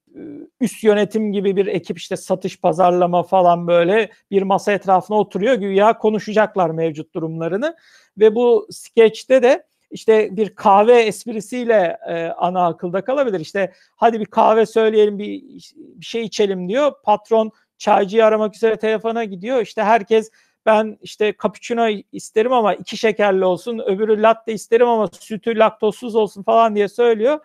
üst 0.60 0.84
yönetim 0.84 1.32
gibi 1.32 1.56
bir 1.56 1.66
ekip 1.66 1.98
işte 1.98 2.16
satış, 2.16 2.60
pazarlama 2.60 3.22
falan 3.22 3.66
böyle 3.66 4.10
bir 4.30 4.42
masa 4.42 4.72
etrafına 4.72 5.18
oturuyor. 5.18 5.54
Güya 5.54 5.98
konuşacaklar 5.98 6.70
mevcut 6.70 7.14
durumlarını. 7.14 7.76
Ve 8.18 8.34
bu 8.34 8.66
skeçte 8.70 9.42
de 9.42 9.66
işte 9.90 10.36
bir 10.36 10.54
kahve 10.54 11.02
esprisiyle 11.02 11.98
e, 12.08 12.26
ana 12.26 12.66
akılda 12.66 13.04
kalabilir. 13.04 13.40
İşte 13.40 13.72
hadi 13.96 14.20
bir 14.20 14.26
kahve 14.26 14.66
söyleyelim, 14.66 15.18
bir, 15.18 15.42
bir 15.76 16.04
şey 16.04 16.22
içelim 16.22 16.68
diyor. 16.68 16.92
Patron 17.04 17.50
çaycıyı 17.78 18.24
aramak 18.24 18.56
üzere 18.56 18.76
telefona 18.76 19.24
gidiyor. 19.24 19.60
İşte 19.60 19.82
herkes 19.82 20.30
ben 20.66 20.98
işte 21.02 21.34
cappuccino 21.42 21.88
isterim 22.12 22.52
ama 22.52 22.74
iki 22.74 22.96
şekerli 22.96 23.44
olsun, 23.44 23.78
öbürü 23.78 24.22
latte 24.22 24.52
isterim 24.52 24.88
ama 24.88 25.08
sütü 25.20 25.58
laktozsuz 25.58 26.14
olsun 26.14 26.42
falan 26.42 26.76
diye 26.76 26.88
söylüyor. 26.88 27.40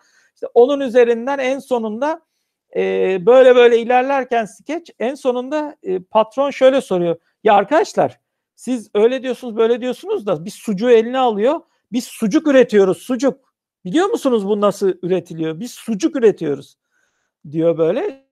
Onun 0.54 0.80
üzerinden 0.80 1.38
en 1.38 1.58
sonunda 1.58 2.22
e, 2.76 3.26
böyle 3.26 3.56
böyle 3.56 3.78
ilerlerken 3.78 4.44
skeç 4.44 4.90
en 4.98 5.14
sonunda 5.14 5.76
e, 5.82 5.98
patron 6.00 6.50
şöyle 6.50 6.80
soruyor. 6.80 7.16
Ya 7.44 7.54
arkadaşlar 7.54 8.20
siz 8.56 8.90
öyle 8.94 9.22
diyorsunuz 9.22 9.56
böyle 9.56 9.80
diyorsunuz 9.80 10.26
da 10.26 10.44
biz 10.44 10.54
sucuğu 10.54 10.90
eline 10.90 11.18
alıyor. 11.18 11.60
Biz 11.92 12.04
sucuk 12.04 12.46
üretiyoruz 12.46 12.98
sucuk. 12.98 13.54
Biliyor 13.84 14.06
musunuz 14.06 14.48
bu 14.48 14.60
nasıl 14.60 14.94
üretiliyor? 15.02 15.60
Biz 15.60 15.72
sucuk 15.72 16.16
üretiyoruz 16.16 16.78
diyor 17.50 17.78
böyle. 17.78 18.26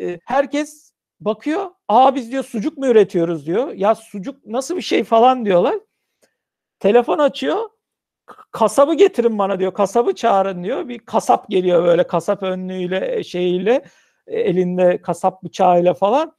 E, 0.00 0.20
herkes 0.24 0.92
bakıyor. 1.20 1.70
Aa 1.88 2.14
biz 2.14 2.32
diyor 2.32 2.44
sucuk 2.44 2.78
mu 2.78 2.86
üretiyoruz 2.86 3.46
diyor. 3.46 3.72
Ya 3.72 3.94
sucuk 3.94 4.46
nasıl 4.46 4.76
bir 4.76 4.82
şey 4.82 5.04
falan 5.04 5.44
diyorlar. 5.44 5.80
Telefon 6.78 7.18
açıyor. 7.18 7.70
Kasabı 8.50 8.94
getirin 8.94 9.38
bana 9.38 9.58
diyor. 9.58 9.74
Kasabı 9.74 10.14
çağırın 10.14 10.64
diyor. 10.64 10.88
Bir 10.88 10.98
kasap 10.98 11.48
geliyor 11.50 11.84
böyle 11.84 12.06
kasap 12.06 12.42
önlüğüyle 12.42 13.16
e, 13.16 13.24
şeyiyle 13.24 13.84
e, 14.26 14.40
elinde 14.40 15.02
kasap 15.02 15.42
bıçağıyla 15.42 15.94
falan. 15.94 16.32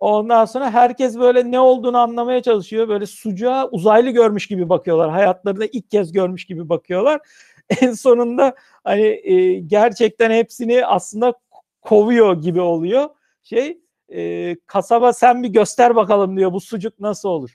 Ondan 0.00 0.44
sonra 0.44 0.70
herkes 0.70 1.18
böyle 1.18 1.50
ne 1.50 1.60
olduğunu 1.60 1.98
anlamaya 1.98 2.42
çalışıyor. 2.42 2.88
Böyle 2.88 3.06
sucuğa 3.06 3.68
uzaylı 3.68 4.10
görmüş 4.10 4.46
gibi 4.46 4.68
bakıyorlar. 4.68 5.10
Hayatlarında 5.10 5.66
ilk 5.66 5.90
kez 5.90 6.12
görmüş 6.12 6.44
gibi 6.44 6.68
bakıyorlar. 6.68 7.20
En 7.80 7.92
sonunda 7.92 8.54
hani 8.84 9.06
e, 9.24 9.58
gerçekten 9.60 10.30
hepsini 10.30 10.86
aslında 10.86 11.34
kovuyor 11.82 12.42
gibi 12.42 12.60
oluyor. 12.60 13.08
Şey 13.42 13.80
e, 14.08 14.56
kasaba 14.66 15.12
sen 15.12 15.42
bir 15.42 15.48
göster 15.48 15.96
bakalım 15.96 16.36
diyor 16.36 16.52
bu 16.52 16.60
sucuk 16.60 17.00
nasıl 17.00 17.28
olur. 17.28 17.50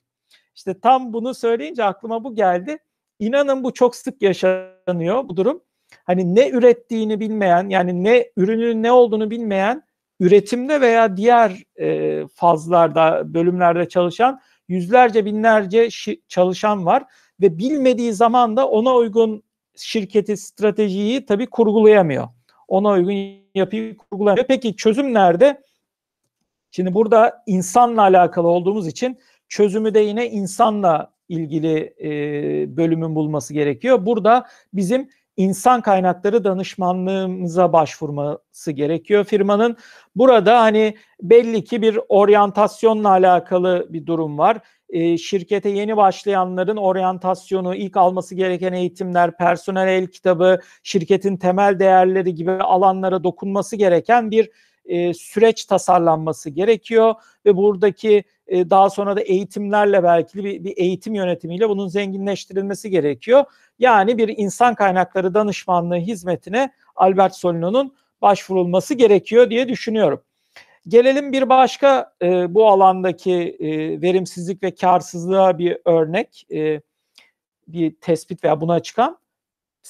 İşte 0.55 0.80
tam 0.80 1.13
bunu 1.13 1.34
söyleyince 1.34 1.84
aklıma 1.84 2.23
bu 2.23 2.36
geldi. 2.36 2.78
İnanın 3.20 3.63
bu 3.63 3.74
çok 3.74 3.95
sık 3.95 4.22
yaşanıyor 4.22 5.30
bu 5.30 5.38
durum. 5.38 5.61
Hani 6.03 6.36
ne 6.36 6.49
ürettiğini 6.49 7.20
bilmeyen 7.20 7.70
yani 7.70 8.03
ne 8.03 8.32
ürünün 8.38 8.84
ne 8.84 8.91
olduğunu 8.91 9.32
bilmeyen 9.32 9.84
üretimde 10.20 10.82
veya 10.82 11.18
diğer 11.18 11.63
e, 11.80 12.28
fazlarda 12.28 13.34
bölümlerde 13.34 13.89
çalışan 13.89 14.39
yüzlerce 14.68 15.26
binlerce 15.26 15.89
çalışan 16.28 16.86
var 16.86 17.03
ve 17.41 17.57
bilmediği 17.57 18.13
zaman 18.13 18.57
da 18.57 18.68
ona 18.68 18.95
uygun 18.95 19.43
şirketi 19.76 20.38
stratejiyi 20.38 21.26
tabii 21.26 21.45
kurgulayamıyor. 21.45 22.28
Ona 22.68 22.91
uygun 22.91 23.13
yapıyı 23.55 23.97
kurgulayamıyor. 23.97 24.47
Peki 24.47 24.76
çözüm 24.76 25.13
nerede? 25.13 25.61
Şimdi 26.72 26.93
burada 26.93 27.43
insanla 27.47 28.01
alakalı 28.01 28.47
olduğumuz 28.47 28.88
için 28.88 29.20
çözümü 29.49 29.93
de 29.93 29.99
yine 29.99 30.30
insanla 30.30 31.14
ilgili 31.30 31.93
e, 32.03 32.09
bölümün 32.78 33.15
bulması 33.15 33.53
gerekiyor. 33.53 34.05
Burada 34.05 34.47
bizim 34.73 35.09
insan 35.38 35.82
kaynakları 35.82 36.43
danışmanlığımıza 36.43 37.73
başvurması 37.73 38.71
gerekiyor 38.71 39.23
firmanın. 39.23 39.78
Burada 40.15 40.61
hani 40.61 40.95
belli 41.21 41.63
ki 41.63 41.82
bir 41.82 41.99
oryantasyonla 42.09 43.09
alakalı 43.09 43.88
bir 43.89 44.05
durum 44.05 44.38
var. 44.38 44.57
E, 44.89 45.17
şirkete 45.17 45.69
yeni 45.69 45.97
başlayanların 45.97 46.78
oryantasyonu, 46.78 47.76
ilk 47.76 47.97
alması 47.97 48.36
gereken 48.36 48.73
eğitimler, 48.73 49.38
personel 49.38 49.88
el 49.88 50.07
kitabı, 50.07 50.59
şirketin 50.84 51.38
temel 51.38 51.80
değerleri 51.80 52.36
gibi 52.36 52.51
alanlara 52.51 53.23
dokunması 53.23 53.76
gereken 53.76 54.32
bir 54.32 54.49
e, 54.86 55.13
süreç 55.13 55.65
tasarlanması 55.65 56.49
gerekiyor 56.49 57.13
ve 57.45 57.57
buradaki 57.57 58.23
e, 58.47 58.69
daha 58.69 58.89
sonra 58.89 59.15
da 59.15 59.21
eğitimlerle 59.21 60.03
belki 60.03 60.37
bir, 60.37 60.63
bir 60.63 60.73
eğitim 60.77 61.15
yönetimiyle 61.15 61.69
bunun 61.69 61.87
zenginleştirilmesi 61.87 62.89
gerekiyor. 62.89 63.45
Yani 63.79 64.17
bir 64.17 64.33
insan 64.37 64.75
kaynakları 64.75 65.33
danışmanlığı 65.33 65.95
hizmetine 65.95 66.71
Albert 66.95 67.35
Solino'nun 67.35 67.95
başvurulması 68.21 68.93
gerekiyor 68.93 69.49
diye 69.49 69.69
düşünüyorum. 69.69 70.21
Gelelim 70.87 71.31
bir 71.31 71.49
başka 71.49 72.13
e, 72.21 72.53
bu 72.53 72.67
alandaki 72.67 73.57
e, 73.59 74.01
verimsizlik 74.01 74.63
ve 74.63 74.75
karsızlığa 74.75 75.57
bir 75.57 75.77
örnek, 75.85 76.47
e, 76.51 76.81
bir 77.67 77.95
tespit 77.95 78.43
veya 78.43 78.61
buna 78.61 78.79
çıkan. 78.79 79.17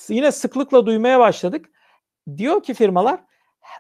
Yine 0.10 0.32
sıklıkla 0.32 0.86
duymaya 0.86 1.20
başladık. 1.20 1.70
Diyor 2.38 2.64
ki 2.64 2.74
firmalar 2.74 3.20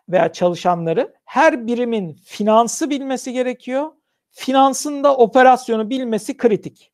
veya 0.09 0.33
çalışanları 0.33 1.13
her 1.25 1.67
birimin 1.67 2.13
finansı 2.13 2.89
bilmesi 2.89 3.33
gerekiyor. 3.33 3.91
Finansın 4.37 5.03
da 5.03 5.17
operasyonu 5.17 5.89
bilmesi 5.89 6.37
kritik. 6.37 6.91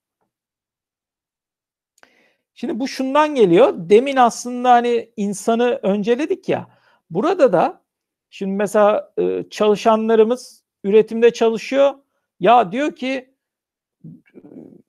Şimdi 2.53 2.79
bu 2.79 2.87
şundan 2.87 3.35
geliyor. 3.35 3.73
Demin 3.77 4.15
aslında 4.15 4.71
hani 4.71 5.11
insanı 5.17 5.79
önceledik 5.83 6.49
ya. 6.49 6.67
Burada 7.09 7.53
da 7.53 7.83
şimdi 8.29 8.51
mesela 8.51 9.13
çalışanlarımız 9.49 10.63
üretimde 10.83 11.33
çalışıyor 11.33 11.93
Ya 12.39 12.71
diyor 12.71 12.95
ki 12.95 13.35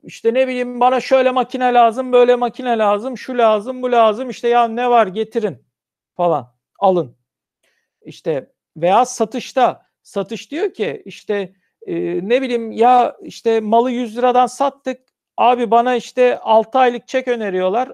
işte 0.02 0.34
ne 0.34 0.48
bileyim 0.48 0.80
bana 0.80 1.00
şöyle 1.00 1.30
makine 1.30 1.74
lazım, 1.74 2.12
böyle 2.12 2.36
makine 2.36 2.78
lazım, 2.78 3.18
şu 3.18 3.38
lazım, 3.38 3.82
bu 3.82 3.92
lazım. 3.92 4.30
İşte 4.30 4.48
ya 4.48 4.68
ne 4.68 4.90
var 4.90 5.06
getirin 5.06 5.64
falan. 6.16 6.54
Alın. 6.78 7.16
İşte 8.02 8.52
veya 8.76 9.04
satışta 9.04 9.86
satış 10.02 10.50
diyor 10.50 10.74
ki 10.74 11.02
işte 11.04 11.54
e, 11.86 11.94
ne 12.28 12.42
bileyim 12.42 12.72
ya 12.72 13.16
işte 13.20 13.60
malı 13.60 13.90
100 13.90 14.18
liradan 14.18 14.46
sattık. 14.46 15.00
Abi 15.36 15.70
bana 15.70 15.94
işte 15.94 16.38
6 16.38 16.78
aylık 16.78 17.08
çek 17.08 17.28
öneriyorlar. 17.28 17.92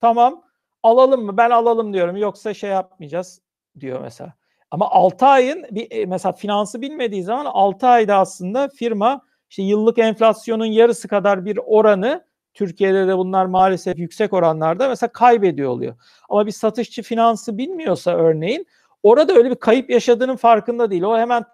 Tamam 0.00 0.44
alalım 0.82 1.24
mı? 1.24 1.36
Ben 1.36 1.50
alalım 1.50 1.94
diyorum. 1.94 2.16
Yoksa 2.16 2.54
şey 2.54 2.70
yapmayacağız 2.70 3.40
diyor 3.80 4.00
mesela. 4.00 4.34
Ama 4.70 4.90
6 4.90 5.26
ayın 5.26 5.66
bir 5.70 5.90
e, 5.90 6.06
mesela 6.06 6.32
finansı 6.32 6.82
bilmediği 6.82 7.22
zaman 7.22 7.44
6 7.44 7.86
ayda 7.86 8.16
aslında 8.16 8.68
firma 8.68 9.20
işte 9.50 9.62
yıllık 9.62 9.98
enflasyonun 9.98 10.64
yarısı 10.64 11.08
kadar 11.08 11.44
bir 11.44 11.58
oranı 11.66 12.24
Türkiye'de 12.54 13.08
de 13.08 13.18
bunlar 13.18 13.46
maalesef 13.46 13.98
yüksek 13.98 14.32
oranlarda 14.32 14.88
mesela 14.88 15.12
kaybediyor 15.12 15.70
oluyor. 15.70 15.94
Ama 16.28 16.46
bir 16.46 16.52
satışçı 16.52 17.02
finansı 17.02 17.58
bilmiyorsa 17.58 18.10
örneğin 18.10 18.66
orada 19.02 19.32
öyle 19.32 19.50
bir 19.50 19.54
kayıp 19.54 19.90
yaşadığının 19.90 20.36
farkında 20.36 20.90
değil. 20.90 21.02
O 21.02 21.18
hemen 21.18 21.44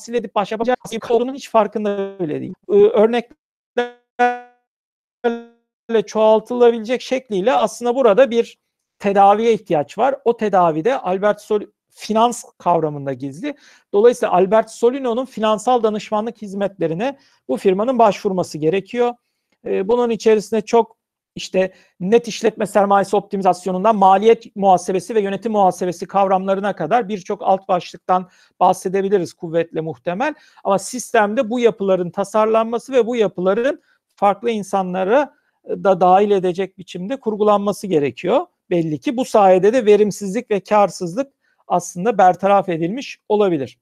tahsil 0.00 0.14
edip 0.14 0.34
başa 0.34 0.58
başa 0.58 0.74
olduğunun 1.10 1.34
hiç 1.34 1.50
farkında 1.50 2.16
öyle 2.20 2.40
değil. 2.40 2.54
Örneklerle 2.68 3.36
çoğaltılabilecek 6.06 7.02
şekliyle 7.02 7.52
aslında 7.52 7.94
burada 7.94 8.30
bir 8.30 8.58
tedaviye 8.98 9.52
ihtiyaç 9.52 9.98
var. 9.98 10.14
O 10.24 10.36
tedavide 10.36 10.98
Albert 10.98 11.40
Sol 11.40 11.60
finans 11.90 12.44
kavramında 12.58 13.12
gizli. 13.12 13.54
Dolayısıyla 13.92 14.32
Albert 14.32 14.70
Solino'nun 14.70 15.24
finansal 15.24 15.82
danışmanlık 15.82 16.42
hizmetlerine 16.42 17.18
bu 17.48 17.56
firmanın 17.56 17.98
başvurması 17.98 18.58
gerekiyor. 18.58 19.14
Bunun 19.64 20.10
içerisinde 20.10 20.60
çok 20.60 20.99
işte 21.34 21.72
net 22.00 22.28
işletme 22.28 22.66
sermayesi 22.66 23.16
optimizasyonundan 23.16 23.96
maliyet 23.96 24.56
muhasebesi 24.56 25.14
ve 25.14 25.20
yönetim 25.20 25.52
muhasebesi 25.52 26.06
kavramlarına 26.06 26.76
kadar 26.76 27.08
birçok 27.08 27.42
alt 27.42 27.68
başlıktan 27.68 28.28
bahsedebiliriz 28.60 29.32
kuvvetle 29.32 29.80
muhtemel. 29.80 30.34
Ama 30.64 30.78
sistemde 30.78 31.50
bu 31.50 31.60
yapıların 31.60 32.10
tasarlanması 32.10 32.92
ve 32.92 33.06
bu 33.06 33.16
yapıların 33.16 33.82
farklı 34.16 34.50
insanlara 34.50 35.34
da 35.68 36.00
dahil 36.00 36.30
edecek 36.30 36.78
biçimde 36.78 37.20
kurgulanması 37.20 37.86
gerekiyor. 37.86 38.46
Belli 38.70 39.00
ki 39.00 39.16
bu 39.16 39.24
sayede 39.24 39.72
de 39.72 39.86
verimsizlik 39.86 40.50
ve 40.50 40.60
karsızlık 40.60 41.32
aslında 41.68 42.18
bertaraf 42.18 42.68
edilmiş 42.68 43.18
olabilir. 43.28 43.78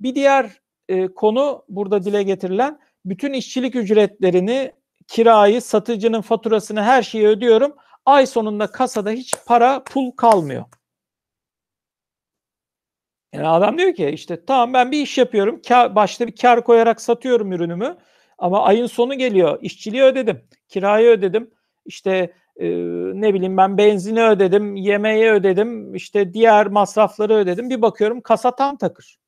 Bir 0.00 0.14
diğer 0.14 0.60
e, 0.88 1.08
konu 1.08 1.64
burada 1.68 2.04
dile 2.04 2.22
getirilen 2.22 2.78
bütün 3.04 3.32
işçilik 3.32 3.76
ücretlerini 3.76 4.72
kirayı, 5.08 5.62
satıcının 5.62 6.20
faturasını 6.20 6.82
her 6.82 7.02
şeyi 7.02 7.26
ödüyorum. 7.26 7.76
Ay 8.06 8.26
sonunda 8.26 8.66
kasada 8.66 9.10
hiç 9.10 9.34
para, 9.46 9.84
pul 9.84 10.10
kalmıyor. 10.10 10.64
Yani 13.32 13.48
adam 13.48 13.78
diyor 13.78 13.94
ki 13.94 14.08
işte 14.08 14.44
tamam 14.46 14.72
ben 14.72 14.92
bir 14.92 15.02
iş 15.02 15.18
yapıyorum. 15.18 15.62
Kar, 15.68 15.94
başta 15.94 16.26
bir 16.26 16.36
kar 16.36 16.64
koyarak 16.64 17.00
satıyorum 17.00 17.52
ürünümü. 17.52 17.96
Ama 18.38 18.64
ayın 18.64 18.86
sonu 18.86 19.14
geliyor. 19.14 19.58
İşçiliği 19.62 20.02
ödedim. 20.02 20.44
Kirayı 20.68 21.08
ödedim. 21.08 21.50
İşte 21.84 22.34
e, 22.56 22.66
ne 23.20 23.34
bileyim 23.34 23.56
ben 23.56 23.78
benzini 23.78 24.24
ödedim. 24.24 24.76
Yemeği 24.76 25.30
ödedim. 25.30 25.94
işte 25.94 26.34
diğer 26.34 26.66
masrafları 26.66 27.34
ödedim. 27.34 27.70
Bir 27.70 27.82
bakıyorum 27.82 28.20
kasa 28.20 28.56
tam 28.56 28.76
takır. 28.76 29.18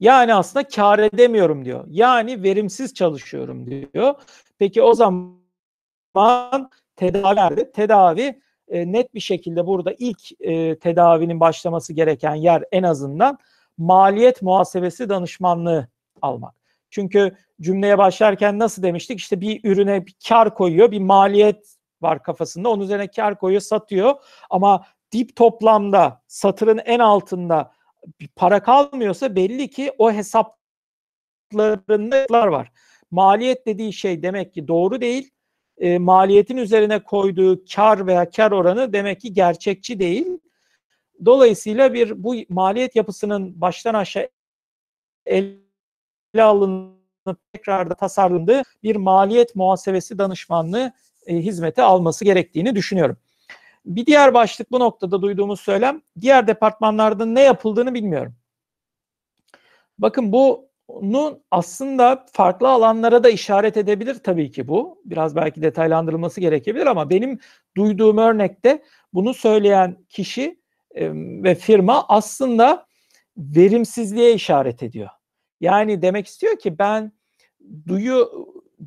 Yani 0.00 0.34
aslında 0.34 0.68
kar 0.68 0.98
edemiyorum 0.98 1.64
diyor. 1.64 1.84
Yani 1.88 2.42
verimsiz 2.42 2.94
çalışıyorum 2.94 3.66
diyor. 3.66 4.14
Peki 4.58 4.82
o 4.82 4.94
zaman 4.94 6.70
tedavi 6.96 7.36
nerede? 7.36 7.70
Tedavi 7.72 8.40
e, 8.68 8.92
net 8.92 9.14
bir 9.14 9.20
şekilde 9.20 9.66
burada 9.66 9.94
ilk 9.98 10.40
e, 10.40 10.78
tedavinin 10.78 11.40
başlaması 11.40 11.92
gereken 11.92 12.34
yer 12.34 12.64
en 12.72 12.82
azından 12.82 13.38
maliyet 13.78 14.42
muhasebesi 14.42 15.08
danışmanlığı 15.08 15.88
almak. 16.22 16.54
Çünkü 16.90 17.36
cümleye 17.60 17.98
başlarken 17.98 18.58
nasıl 18.58 18.82
demiştik? 18.82 19.18
İşte 19.18 19.40
bir 19.40 19.60
ürüne 19.64 20.06
bir 20.06 20.14
kar 20.28 20.54
koyuyor, 20.54 20.90
bir 20.90 21.00
maliyet 21.00 21.76
var 22.02 22.22
kafasında. 22.22 22.68
Onun 22.68 22.82
üzerine 22.82 23.08
kar 23.08 23.38
koyuyor, 23.38 23.60
satıyor. 23.60 24.14
Ama 24.50 24.84
dip 25.12 25.36
toplamda 25.36 26.22
satırın 26.26 26.80
en 26.84 26.98
altında 26.98 27.72
para 28.36 28.62
kalmıyorsa 28.62 29.36
belli 29.36 29.70
ki 29.70 29.92
o 29.98 30.12
hesaplarında 30.12 30.56
var. 32.30 32.72
Maliyet 33.10 33.66
dediği 33.66 33.92
şey 33.92 34.22
demek 34.22 34.54
ki 34.54 34.68
doğru 34.68 35.00
değil. 35.00 35.30
E, 35.78 35.98
maliyetin 35.98 36.56
üzerine 36.56 37.02
koyduğu 37.02 37.64
kar 37.74 38.06
veya 38.06 38.30
kar 38.30 38.52
oranı 38.52 38.92
demek 38.92 39.20
ki 39.20 39.32
gerçekçi 39.32 39.98
değil. 39.98 40.26
Dolayısıyla 41.24 41.94
bir 41.94 42.24
bu 42.24 42.34
maliyet 42.48 42.96
yapısının 42.96 43.60
baştan 43.60 43.94
aşağı 43.94 44.28
ele 45.26 46.42
alınıp 46.42 47.52
tekrar 47.52 47.90
da 47.90 47.94
tasarlandığı 47.94 48.62
bir 48.82 48.96
maliyet 48.96 49.56
muhasebesi 49.56 50.18
danışmanlığı 50.18 50.92
e, 51.26 51.36
hizmeti 51.36 51.82
alması 51.82 52.24
gerektiğini 52.24 52.74
düşünüyorum. 52.74 53.16
Bir 53.84 54.06
diğer 54.06 54.34
başlık 54.34 54.70
bu 54.70 54.80
noktada 54.80 55.22
duyduğumuz 55.22 55.60
söylem 55.60 56.02
diğer 56.20 56.46
departmanlarda 56.46 57.26
ne 57.26 57.40
yapıldığını 57.40 57.94
bilmiyorum. 57.94 58.34
Bakın 59.98 60.32
bunun 60.32 61.42
aslında 61.50 62.26
farklı 62.32 62.68
alanlara 62.68 63.24
da 63.24 63.30
işaret 63.30 63.76
edebilir 63.76 64.14
tabii 64.14 64.50
ki 64.50 64.68
bu. 64.68 65.02
Biraz 65.04 65.36
belki 65.36 65.62
detaylandırılması 65.62 66.40
gerekebilir 66.40 66.86
ama 66.86 67.10
benim 67.10 67.38
duyduğum 67.76 68.18
örnekte 68.18 68.82
bunu 69.12 69.34
söyleyen 69.34 69.96
kişi 70.08 70.60
ve 71.42 71.54
firma 71.54 72.04
aslında 72.08 72.86
verimsizliğe 73.36 74.34
işaret 74.34 74.82
ediyor. 74.82 75.08
Yani 75.60 76.02
demek 76.02 76.26
istiyor 76.26 76.58
ki 76.58 76.78
ben 76.78 77.12
duyu 77.86 78.30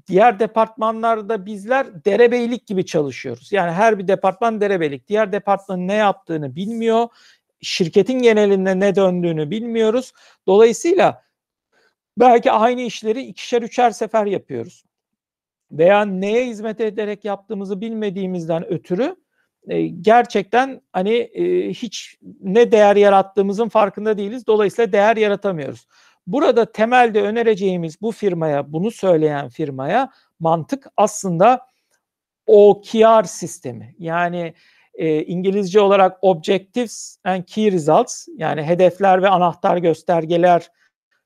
diğer 0.08 0.40
departmanlarda 0.40 1.46
bizler 1.46 2.06
derebeylik 2.06 2.68
gibi 2.68 2.86
çalışıyoruz. 2.86 3.52
Yani 3.52 3.72
her 3.72 4.00
bir 4.00 4.08
departman 4.08 4.62
derebeylik. 4.62 5.08
Diğer 5.08 5.32
departmanın 5.32 5.88
ne 5.88 5.94
yaptığını 5.94 6.56
bilmiyor. 6.56 7.08
Şirketin 7.62 8.22
genelinde 8.22 8.80
ne 8.80 8.96
döndüğünü 8.96 9.50
bilmiyoruz. 9.50 10.14
Dolayısıyla 10.48 11.24
belki 12.18 12.52
aynı 12.52 12.82
işleri 12.82 13.22
ikişer 13.22 13.62
üçer 13.62 13.92
sefer 13.92 14.26
yapıyoruz. 14.26 14.84
Veya 15.72 16.06
neye 16.06 16.48
hizmet 16.48 16.82
ederek 16.82 17.26
yaptığımızı 17.26 17.82
bilmediğimizden 17.82 18.74
ötürü 18.74 19.16
e, 19.68 19.88
gerçekten 19.88 20.82
hani 20.94 21.14
e, 21.14 21.70
hiç 21.70 22.18
ne 22.42 22.72
değer 22.72 22.96
yarattığımızın 22.96 23.70
farkında 23.70 24.18
değiliz. 24.18 24.48
Dolayısıyla 24.48 24.92
değer 24.92 25.18
yaratamıyoruz. 25.18 25.88
Burada 26.28 26.72
temelde 26.72 27.22
önereceğimiz 27.22 28.02
bu 28.02 28.12
firmaya, 28.12 28.74
bunu 28.74 28.92
söyleyen 28.92 29.50
firmaya 29.50 30.12
mantık 30.40 30.88
aslında 30.98 31.68
OKR 32.48 33.24
sistemi. 33.24 33.96
Yani 34.00 34.54
e, 34.94 35.24
İngilizce 35.24 35.82
olarak 35.82 36.18
Objectives 36.22 37.18
and 37.24 37.44
Key 37.44 37.72
Results 37.72 38.28
yani 38.38 38.64
hedefler 38.64 39.22
ve 39.22 39.30
anahtar 39.30 39.78
göstergeler 39.78 40.70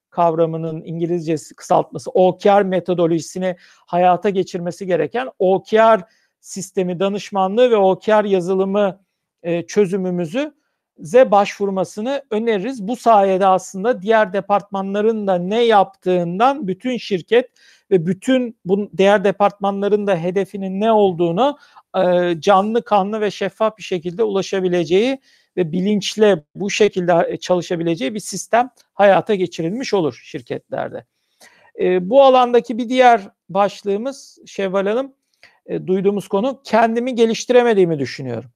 kavramının 0.09 0.81
İngilizcesi 0.85 1.55
kısaltması 1.55 2.11
OKR 2.11 2.61
metodolojisini 2.61 3.55
hayata 3.85 4.29
geçirmesi 4.29 4.85
gereken 4.85 5.29
OKR 5.39 6.01
sistemi 6.39 6.99
danışmanlığı 6.99 7.71
ve 7.71 7.75
OKR 7.75 8.23
yazılımı 8.23 9.01
e, 9.43 9.67
çözümümüzü 9.67 10.53
ze 10.99 11.31
başvurmasını 11.31 12.23
öneririz. 12.31 12.87
Bu 12.87 12.95
sayede 12.95 13.47
aslında 13.47 14.01
diğer 14.01 14.33
departmanların 14.33 15.27
da 15.27 15.35
ne 15.35 15.63
yaptığından 15.63 16.67
bütün 16.67 16.97
şirket 16.97 17.49
ve 17.91 18.05
bütün 18.05 18.57
bu 18.65 18.89
diğer 18.97 19.23
departmanların 19.23 20.07
da 20.07 20.15
hedefinin 20.15 20.81
ne 20.81 20.91
olduğunu 20.91 21.57
e, 21.97 22.35
canlı 22.41 22.83
kanlı 22.83 23.21
ve 23.21 23.31
şeffaf 23.31 23.77
bir 23.77 23.83
şekilde 23.83 24.23
ulaşabileceği 24.23 25.19
ve 25.57 25.71
bilinçle 25.71 26.43
bu 26.55 26.69
şekilde 26.69 27.37
çalışabileceği 27.37 28.13
bir 28.13 28.19
sistem 28.19 28.69
hayata 28.93 29.35
geçirilmiş 29.35 29.93
olur 29.93 30.21
şirketlerde. 30.23 31.05
E, 31.79 32.09
bu 32.09 32.23
alandaki 32.23 32.77
bir 32.77 32.89
diğer 32.89 33.21
başlığımız 33.49 34.39
Şevval 34.45 34.87
Hanım 34.87 35.13
e, 35.65 35.87
duyduğumuz 35.87 36.27
konu 36.27 36.61
kendimi 36.63 37.15
geliştiremediğimi 37.15 37.99
düşünüyorum. 37.99 38.49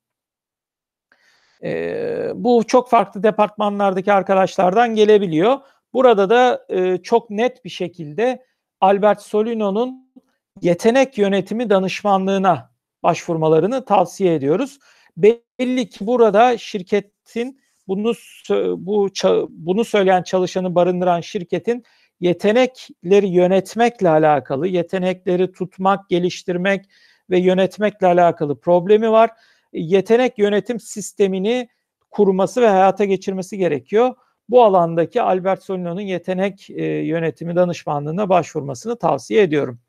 E, 1.64 2.32
bu 2.36 2.64
çok 2.68 2.90
farklı 2.90 3.24
departmanlardaki 3.24 4.14
arkadaşlardan 4.14 4.96
gelebiliyor. 4.96 5.58
Burada 5.94 6.30
da 6.30 6.66
e, 6.70 6.98
çok 6.98 7.30
net 7.30 7.66
bir 7.66 7.70
şekilde 7.70 8.46
Albert 8.82 9.22
Solino'nun 9.22 10.12
yetenek 10.62 11.18
yönetimi 11.18 11.70
danışmanlığına 11.70 12.72
başvurmalarını 13.04 13.86
tavsiye 13.86 14.36
ediyoruz. 14.36 14.80
Belli 15.18 15.90
ki 15.90 16.08
burada 16.08 16.58
şirketin 16.58 17.62
bunu 17.88 18.14
bu 18.78 19.10
bunu 19.50 19.86
söyleyen 19.86 20.24
çalışanı 20.24 20.76
barındıran 20.76 21.22
şirketin 21.22 21.84
yetenekleri 22.20 23.28
yönetmekle 23.28 24.10
alakalı, 24.10 24.68
yetenekleri 24.68 25.52
tutmak, 25.52 26.10
geliştirmek 26.10 26.86
ve 27.30 27.40
yönetmekle 27.40 28.08
alakalı 28.08 28.60
problemi 28.60 29.12
var. 29.12 29.30
Yetenek 29.74 30.38
yönetim 30.38 30.80
sistemini 30.80 31.70
kurması 32.12 32.62
ve 32.62 32.68
hayata 32.68 33.06
geçirmesi 33.06 33.58
gerekiyor. 33.58 34.16
Bu 34.50 34.64
alandaki 34.64 35.22
Albert 35.22 35.64
Solino'nun 35.64 36.02
yetenek 36.02 36.70
e, 36.70 36.84
yönetimi 36.86 37.56
danışmanlığına 37.56 38.30
başvurmasını 38.30 38.96
tavsiye 38.96 39.44
ediyorum. 39.44 39.80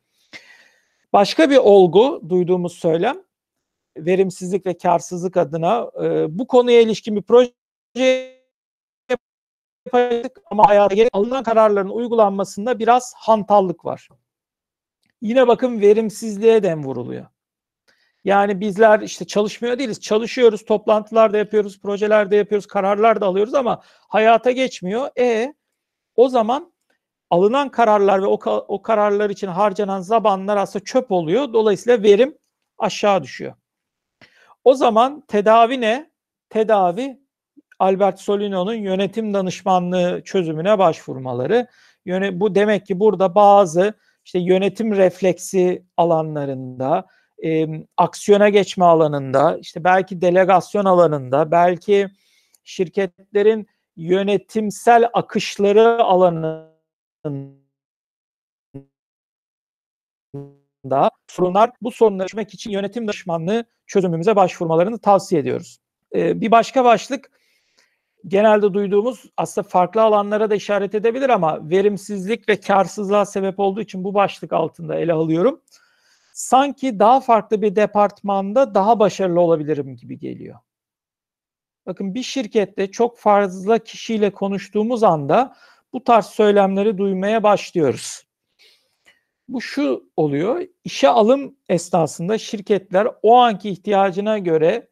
Başka 1.13 1.51
bir 1.51 1.57
olgu 1.57 2.23
duyduğumuz 2.29 2.73
söylem 2.73 3.17
verimsizlik 3.97 4.67
ve 4.67 4.79
karsızlık 4.79 5.37
adına 5.37 5.91
e, 6.03 6.39
bu 6.39 6.47
konuya 6.47 6.81
ilişkin 6.81 7.17
bir 7.17 7.23
proje 7.23 7.53
yapacak 9.87 10.41
ama 10.51 10.69
hayata 10.69 11.09
alınan 11.13 11.43
kararların 11.43 11.89
uygulanmasında 11.89 12.79
biraz 12.79 13.15
hantallık 13.17 13.85
var. 13.85 14.09
Yine 15.21 15.49
bakın 15.49 15.81
verimsizliğe 15.81 16.63
dem 16.63 16.85
vuruluyor. 16.85 17.27
Yani 18.25 18.61
bizler 18.61 19.01
işte 19.01 19.27
çalışmıyor 19.27 19.79
değiliz. 19.79 20.01
Çalışıyoruz, 20.01 20.65
toplantılar 20.65 21.33
da 21.33 21.39
yapıyoruz, 21.39 21.81
projeler 21.81 22.31
de 22.31 22.37
yapıyoruz, 22.37 22.67
kararlar 22.67 23.21
da 23.21 23.27
alıyoruz 23.27 23.55
ama 23.55 23.83
hayata 24.09 24.51
geçmiyor. 24.51 25.11
E 25.19 25.55
o 26.17 26.29
zaman 26.29 26.73
alınan 27.31 27.69
kararlar 27.69 28.23
ve 28.23 28.27
o, 28.27 28.39
o 28.69 28.83
kararlar 28.83 29.31
için 29.31 29.47
harcanan 29.47 30.01
zamanlar 30.01 30.57
aslında 30.57 30.85
çöp 30.85 31.13
oluyor. 31.13 31.53
Dolayısıyla 31.53 32.03
verim 32.03 32.39
aşağı 32.79 33.23
düşüyor. 33.23 33.55
O 34.65 34.75
zaman 34.75 35.21
tedavi 35.29 35.81
ne? 35.81 36.11
Tedavi 36.51 37.23
Albert 37.79 38.21
Solino'nun 38.21 38.75
yönetim 38.75 39.35
danışmanlığı 39.35 40.23
çözümüne 40.25 40.79
başvurmaları. 40.79 41.67
Yöne, 42.05 42.41
bu 42.41 42.55
demek 42.55 42.87
ki 42.87 43.01
burada 43.01 43.35
bazı 43.35 43.95
işte 44.25 44.39
yönetim 44.39 44.93
refleksi 44.93 45.87
alanlarında, 45.97 47.07
e, 47.45 47.67
aksiyona 47.97 48.49
geçme 48.49 48.85
alanında, 48.85 49.59
işte 49.59 49.85
belki 49.85 50.21
delegasyon 50.21 50.85
alanında, 50.85 51.51
belki 51.51 52.09
şirketlerin 52.65 53.67
yönetimsel 53.97 55.11
akışları 55.13 56.05
alanında 56.05 56.73
sorunlar 61.29 61.71
bu 61.83 61.91
sorunları 61.91 62.29
çözmek 62.29 62.55
için 62.55 62.71
yönetim 62.71 63.07
danışmanlığı 63.09 63.65
çözümümüze 63.87 64.37
başvurmalarını 64.37 64.99
tavsiye 64.99 65.41
ediyoruz. 65.41 65.79
Ee, 66.15 66.41
bir 66.41 66.51
başka 66.51 66.85
başlık 66.85 67.31
genelde 68.27 68.75
duyduğumuz 68.75 69.25
aslında 69.37 69.69
farklı 69.69 70.03
alanlara 70.03 70.51
da 70.51 70.55
işaret 70.55 70.95
edebilir 70.95 71.29
ama 71.29 71.71
verimsizlik 71.71 72.49
ve 72.49 72.61
karsızlığa 72.61 73.27
sebep 73.27 73.61
olduğu 73.61 73.81
için 73.81 74.05
bu 74.05 74.15
başlık 74.15 74.53
altında 74.53 74.95
ele 74.95 75.13
alıyorum. 75.13 75.61
Sanki 76.33 76.99
daha 76.99 77.21
farklı 77.21 77.63
bir 77.63 77.77
departmanda 77.77 78.75
daha 78.75 78.99
başarılı 78.99 79.41
olabilirim 79.41 79.97
gibi 79.97 80.19
geliyor. 80.19 80.59
Bakın 81.87 82.15
bir 82.15 82.23
şirkette 82.23 82.91
çok 82.91 83.19
fazla 83.19 83.79
kişiyle 83.79 84.31
konuştuğumuz 84.31 85.03
anda 85.03 85.57
bu 85.93 86.05
tarz 86.05 86.27
söylemleri 86.27 86.99
duymaya 86.99 87.43
başlıyoruz. 87.43 88.23
Bu 89.49 89.61
şu 89.61 90.11
oluyor. 90.17 90.67
İşe 90.85 91.09
alım 91.09 91.57
esnasında 91.69 92.39
şirketler 92.39 93.09
o 93.23 93.37
anki 93.37 93.71
ihtiyacına 93.71 94.39
göre 94.39 94.89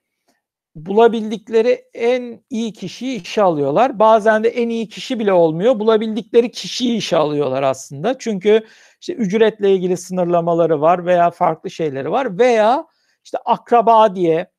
bulabildikleri 0.74 1.84
en 1.94 2.44
iyi 2.50 2.72
kişiyi 2.72 3.22
işe 3.22 3.42
alıyorlar. 3.42 3.98
Bazen 3.98 4.44
de 4.44 4.48
en 4.48 4.68
iyi 4.68 4.88
kişi 4.88 5.18
bile 5.18 5.32
olmuyor. 5.32 5.78
Bulabildikleri 5.78 6.50
kişiyi 6.50 6.96
işe 6.96 7.16
alıyorlar 7.16 7.62
aslında. 7.62 8.18
Çünkü 8.18 8.66
işte 9.00 9.14
ücretle 9.14 9.74
ilgili 9.74 9.96
sınırlamaları 9.96 10.80
var 10.80 11.06
veya 11.06 11.30
farklı 11.30 11.70
şeyleri 11.70 12.10
var 12.10 12.38
veya 12.38 12.86
işte 13.24 13.38
akraba 13.44 14.14
diye, 14.14 14.50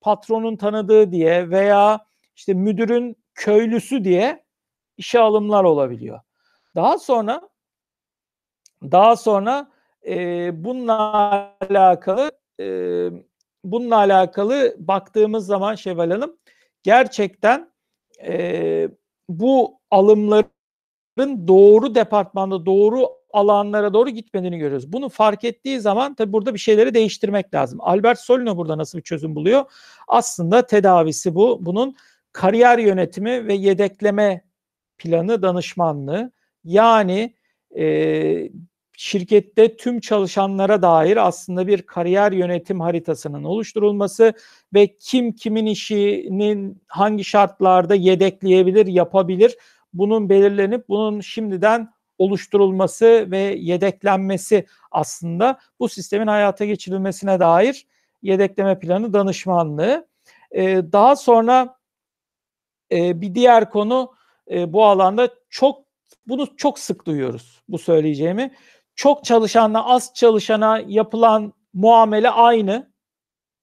patronun 0.00 0.56
tanıdığı 0.56 1.12
diye 1.12 1.50
veya 1.50 2.06
işte 2.36 2.54
müdürün 2.54 3.16
köylüsü 3.34 4.04
diye 4.04 4.44
işe 4.96 5.20
alımlar 5.20 5.64
olabiliyor. 5.64 6.20
Daha 6.74 6.98
sonra 6.98 7.48
daha 8.82 9.16
sonra 9.16 9.70
e, 10.06 10.50
bununla 10.64 11.56
alakalı 11.70 12.32
e, 12.60 12.64
bununla 13.64 13.96
alakalı 13.96 14.76
baktığımız 14.78 15.46
zaman 15.46 15.74
Şevval 15.74 16.10
Hanım 16.10 16.36
gerçekten 16.82 17.72
e, 18.22 18.88
bu 19.28 19.80
alımların 19.90 21.48
doğru 21.48 21.94
departmanda 21.94 22.66
doğru 22.66 23.17
alanlara 23.38 23.94
doğru 23.94 24.10
gitmediğini 24.10 24.58
görüyoruz. 24.58 24.92
Bunu 24.92 25.08
fark 25.08 25.44
ettiği 25.44 25.80
zaman 25.80 26.14
tabi 26.14 26.32
burada 26.32 26.54
bir 26.54 26.58
şeyleri 26.58 26.94
değiştirmek 26.94 27.54
lazım. 27.54 27.78
Albert 27.82 28.18
Solino 28.18 28.56
burada 28.56 28.78
nasıl 28.78 28.98
bir 28.98 29.02
çözüm 29.02 29.34
buluyor? 29.34 29.64
Aslında 30.08 30.66
tedavisi 30.66 31.34
bu. 31.34 31.58
Bunun 31.66 31.96
kariyer 32.32 32.78
yönetimi 32.78 33.46
ve 33.46 33.54
yedekleme 33.54 34.44
planı 34.98 35.42
danışmanlığı. 35.42 36.32
Yani 36.64 37.34
e, 37.78 38.50
şirkette 38.96 39.76
tüm 39.76 40.00
çalışanlara 40.00 40.82
dair 40.82 41.26
aslında 41.26 41.66
bir 41.66 41.82
kariyer 41.82 42.32
yönetim 42.32 42.80
haritasının 42.80 43.44
oluşturulması 43.44 44.32
ve 44.74 44.96
kim 44.96 45.32
kimin 45.32 45.66
işinin 45.66 46.82
hangi 46.88 47.24
şartlarda 47.24 47.94
yedekleyebilir, 47.94 48.86
yapabilir 48.86 49.56
bunun 49.92 50.28
belirlenip 50.28 50.88
bunun 50.88 51.20
şimdiden 51.20 51.90
oluşturulması 52.18 53.26
ve 53.30 53.38
yedeklenmesi 53.38 54.66
aslında 54.90 55.58
bu 55.80 55.88
sistemin 55.88 56.26
hayata 56.26 56.64
geçirilmesine 56.64 57.40
dair 57.40 57.86
yedekleme 58.22 58.78
planı 58.78 59.12
danışmanlığı. 59.12 60.08
Ee, 60.52 60.82
daha 60.92 61.16
sonra 61.16 61.78
e, 62.92 63.20
bir 63.20 63.34
diğer 63.34 63.70
konu 63.70 64.14
e, 64.50 64.72
bu 64.72 64.84
alanda 64.84 65.28
çok 65.50 65.84
bunu 66.26 66.56
çok 66.56 66.78
sık 66.78 67.06
duyuyoruz 67.06 67.62
bu 67.68 67.78
söyleyeceğimi. 67.78 68.54
Çok 68.94 69.24
çalışanla 69.24 69.86
az 69.86 70.14
çalışana 70.14 70.82
yapılan 70.86 71.52
muamele 71.74 72.30
aynı. 72.30 72.92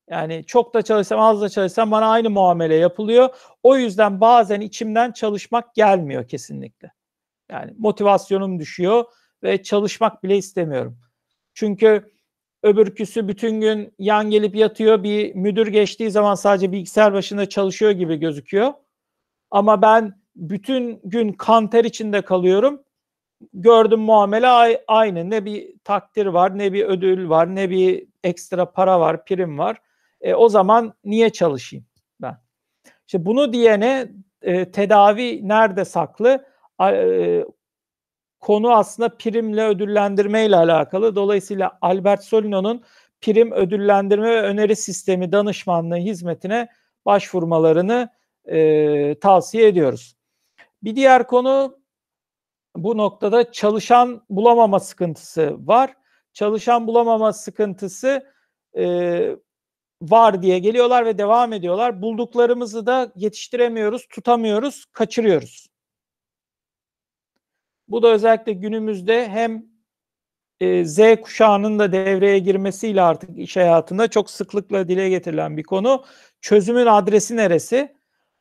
Yani 0.10 0.44
çok 0.46 0.74
da 0.74 0.82
çalışsam 0.82 1.20
az 1.20 1.42
da 1.42 1.50
çalışsam 1.50 1.92
bana 1.92 2.08
aynı 2.08 2.30
muamele 2.30 2.76
yapılıyor. 2.76 3.30
O 3.64 3.78
yüzden 3.78 4.22
bazen 4.22 4.62
içimden 4.62 5.12
çalışmak 5.12 5.76
gelmiyor 5.76 6.28
kesinlikle. 6.28 6.92
Yani 7.52 7.74
motivasyonum 7.78 8.60
düşüyor 8.60 9.06
ve 9.44 9.64
çalışmak 9.64 10.24
bile 10.24 10.38
istemiyorum. 10.38 10.98
Çünkü 11.54 12.12
öbürküsü 12.64 13.28
bütün 13.28 13.62
gün 13.62 13.94
yan 14.00 14.30
gelip 14.30 14.56
yatıyor. 14.56 15.04
Bir 15.04 15.36
müdür 15.36 15.68
geçtiği 15.68 16.12
zaman 16.12 16.36
sadece 16.36 16.72
bilgisayar 16.72 17.14
başında 17.14 17.50
çalışıyor 17.50 17.92
gibi 17.92 18.16
gözüküyor. 18.16 18.74
Ama 19.52 19.82
ben 19.82 20.22
bütün 20.36 21.00
gün 21.04 21.34
kanter 21.34 21.84
içinde 21.84 22.22
kalıyorum. 22.22 22.84
Gördüm 23.54 24.00
muamele 24.00 24.48
aynı. 24.88 25.30
Ne 25.30 25.46
bir 25.46 25.74
takdir 25.84 26.26
var, 26.26 26.58
ne 26.58 26.74
bir 26.74 26.86
ödül 26.86 27.30
var, 27.30 27.56
ne 27.56 27.70
bir 27.70 28.08
ekstra 28.24 28.72
para 28.72 29.00
var, 29.00 29.26
prim 29.26 29.58
var. 29.58 29.82
E, 30.22 30.34
o 30.34 30.50
zaman 30.50 30.94
niye 31.04 31.30
çalışayım 31.30 31.86
ben? 32.22 32.38
İşte 33.08 33.26
bunu 33.26 33.54
diyene 33.54 34.12
e, 34.42 34.72
tedavi 34.72 35.48
nerede 35.48 35.86
saklı? 35.86 36.46
E, 36.82 37.46
konu 38.40 38.72
aslında 38.76 39.18
primle 39.18 39.66
ödüllendirme 39.66 40.46
ile 40.46 40.56
alakalı. 40.56 41.16
Dolayısıyla 41.16 41.78
Albert 41.82 42.24
Solino'nun 42.24 42.84
prim 43.22 43.52
ödüllendirme 43.52 44.30
ve 44.30 44.42
öneri 44.42 44.76
sistemi 44.76 45.32
danışmanlığı 45.32 45.96
hizmetine 45.96 46.68
başvurmalarını 47.06 48.10
e, 48.46 49.20
tavsiye 49.20 49.68
ediyoruz. 49.68 50.16
Bir 50.84 50.96
diğer 50.96 51.28
konu 51.28 51.80
bu 52.76 52.98
noktada 52.98 53.52
çalışan 53.52 54.22
bulamama 54.30 54.80
sıkıntısı 54.80 55.68
var. 55.68 55.94
Çalışan 56.34 56.88
bulamama 56.88 57.34
sıkıntısı 57.34 58.32
e, 58.78 59.36
var 60.02 60.42
diye 60.42 60.60
geliyorlar 60.60 61.06
ve 61.06 61.18
devam 61.18 61.54
ediyorlar. 61.54 62.02
Bulduklarımızı 62.02 62.86
da 62.86 63.12
yetiştiremiyoruz, 63.16 64.08
tutamıyoruz, 64.08 64.86
kaçırıyoruz. 64.86 65.68
Bu 67.88 68.04
da 68.04 68.08
özellikle 68.08 68.54
günümüzde 68.54 69.28
hem 69.30 69.66
e, 70.60 70.86
Z 70.86 71.00
kuşağının 71.24 71.80
da 71.80 71.92
devreye 71.92 72.40
girmesiyle 72.40 73.02
artık 73.02 73.40
iş 73.40 73.58
hayatında 73.58 74.08
çok 74.10 74.30
sıklıkla 74.30 74.88
dile 74.88 75.10
getirilen 75.10 75.58
bir 75.58 75.64
konu. 75.64 76.04
Çözümün 76.42 76.86
adresi 76.86 77.38
neresi? 77.38 77.96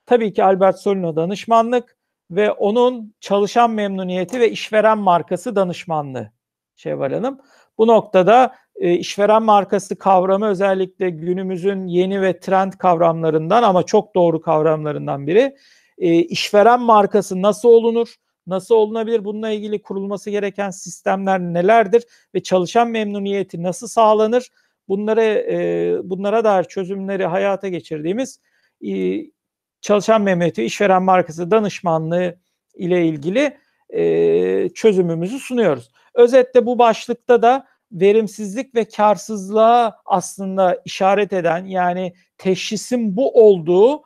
Tabii 0.07 0.33
ki 0.33 0.45
Albert 0.45 0.79
Solino 0.81 1.17
danışmanlık 1.17 1.97
ve 2.31 2.53
onun 2.53 3.15
çalışan 3.21 3.71
memnuniyeti 3.71 4.41
ve 4.41 4.51
işveren 4.51 4.99
markası 4.99 5.57
danışmanlığı 5.57 6.33
Şevval 6.77 7.13
Hanım. 7.13 7.41
Bu 7.79 7.87
noktada 7.87 8.55
e, 8.77 8.93
işveren 8.95 9.43
markası 9.43 9.99
kavramı 9.99 10.47
özellikle 10.49 11.11
günümüzün 11.11 11.87
yeni 11.87 12.23
ve 12.23 12.41
trend 12.41 12.73
kavramlarından 12.73 13.63
ama 13.63 13.83
çok 13.83 14.15
doğru 14.15 14.41
kavramlarından 14.41 15.27
biri. 15.27 15.57
eee, 15.99 16.19
işveren 16.19 16.81
markası 16.83 17.43
nasıl 17.43 17.69
olunur? 17.69 18.15
Nasıl 18.47 18.75
olunabilir? 18.75 19.25
Bununla 19.25 19.51
ilgili 19.51 19.83
kurulması 19.83 20.31
gereken 20.31 20.71
sistemler 20.71 21.41
nelerdir 21.41 22.05
ve 22.35 22.43
çalışan 22.43 22.89
memnuniyeti 22.89 23.63
nasıl 23.63 23.87
sağlanır? 23.89 24.49
Bunları, 24.89 25.23
eee, 25.51 25.99
bunlara 26.11 26.45
dair 26.45 26.65
çözümleri 26.65 27.27
hayata 27.27 27.69
geçirdiğimiz, 27.69 28.41
iii, 28.81 29.33
çalışan 29.81 30.23
memnuniyeti, 30.23 30.63
işveren 30.65 31.03
markası 31.03 31.51
danışmanlığı 31.51 32.37
ile 32.75 33.07
ilgili, 33.07 33.57
eee, 33.93 34.71
çözümümüzü 34.75 35.39
sunuyoruz. 35.39 35.91
Özetle 36.15 36.67
bu 36.67 36.79
başlıkta 36.79 37.43
da 37.43 37.67
verimsizlik 37.93 38.75
ve 38.75 38.85
kârsızlığa 38.85 39.97
aslında 40.07 40.83
işaret 40.85 41.33
eden, 41.33 41.65
yani 41.65 42.15
teşhisin 42.39 43.17
bu 43.17 43.33
olduğu, 43.49 44.03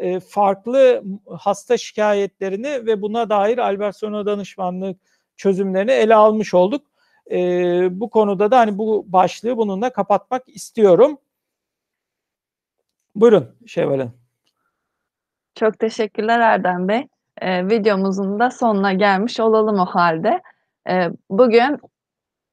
eee, 0.00 0.20
farklı 0.20 1.02
hasta 1.30 1.76
şikâyetlerini 1.78 2.86
ve 2.86 3.02
buna 3.02 3.30
dair 3.30 3.58
Albertsons 3.58 4.26
danışmanlık 4.26 4.98
çözümlerini 5.36 5.90
ele 5.92 6.14
almış 6.14 6.54
olduk. 6.54 6.86
Eee, 7.30 7.88
bu 7.92 8.10
konuda 8.10 8.50
da, 8.50 8.58
hani, 8.58 8.78
bu 8.78 9.04
başlığı 9.08 9.56
bununla 9.56 9.90
kapatmak 9.92 10.42
istiyorum. 10.48 11.18
Buyurun 13.14 13.56
Şevval. 13.66 14.08
Çok 15.54 15.78
teşekkürler 15.78 16.40
Erdem 16.40 16.88
Bey. 16.88 17.08
Eee, 17.42 17.68
videomuzun 17.70 18.38
da 18.40 18.50
sonuna 18.50 18.92
gelmiş 18.92 19.40
olalım 19.40 19.78
o 19.80 19.84
hâlde. 19.86 20.42
Eee, 20.88 21.10
bugün 21.30 21.78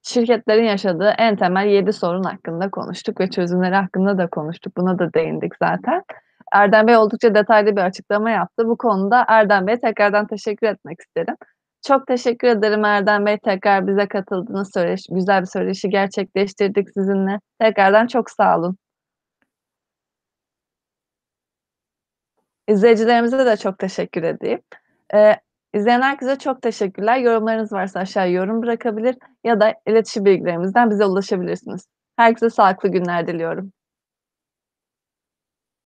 şirketlerin 0.03 0.65
yaşadığı 0.65 1.09
en 1.19 1.35
temel 1.37 1.67
7 1.67 1.93
sorun 1.93 2.23
hakkında 2.23 2.71
konuştuk 2.71 3.21
ve 3.21 3.29
çözümleri 3.29 3.75
hakkında 3.75 4.17
da 4.17 4.27
konuştuk. 4.27 4.77
Buna 4.77 4.99
da 4.99 5.13
değindik 5.13 5.53
zaten. 5.63 6.03
Erdem 6.53 6.87
Bey 6.87 6.97
oldukça 6.97 7.35
detaylı 7.35 7.71
bir 7.75 7.81
açıklama 7.81 8.31
yaptı. 8.31 8.67
Bu 8.67 8.77
konuda 8.77 9.25
Erdem 9.27 9.67
Bey'e 9.67 9.79
tekrardan 9.79 10.27
teşekkür 10.27 10.67
etmek 10.67 11.01
isterim. 11.01 11.35
Çok 11.87 12.07
teşekkür 12.07 12.47
ederim 12.47 12.85
Erdem 12.85 13.25
Bey. 13.25 13.37
Tekrar 13.37 13.87
bize 13.87 14.07
katıldınız. 14.07 14.71
Söyleş 14.73 15.01
güzel 15.11 15.41
bir 15.41 15.45
söyleşi 15.47 15.89
gerçekleştirdik 15.89 16.89
sizinle. 16.93 17.39
Tekrardan 17.59 18.07
çok 18.07 18.31
sağ 18.31 18.59
olun. 18.59 18.77
İzleyicilerimize 22.67 23.45
de 23.45 23.57
çok 23.57 23.79
teşekkür 23.79 24.23
edeyim. 24.23 24.59
Eee, 25.13 25.41
izleyen 25.73 26.01
herkese 26.01 26.37
çok 26.37 26.61
teşekkürler. 26.61 27.17
Yorumlarınız 27.17 27.71
varsa 27.73 27.99
aşağıya 27.99 28.33
yorum 28.33 28.61
bırakabilir 28.61 29.15
ya 29.43 29.59
da 29.59 29.73
iletişim 29.87 30.25
bilgilerimizden 30.25 30.89
bize 30.89 31.05
ulaşabilirsiniz. 31.05 31.85
Herkese 32.17 32.49
sağlıklı 32.49 32.89
günler 32.89 33.27
diliyorum. 33.27 33.71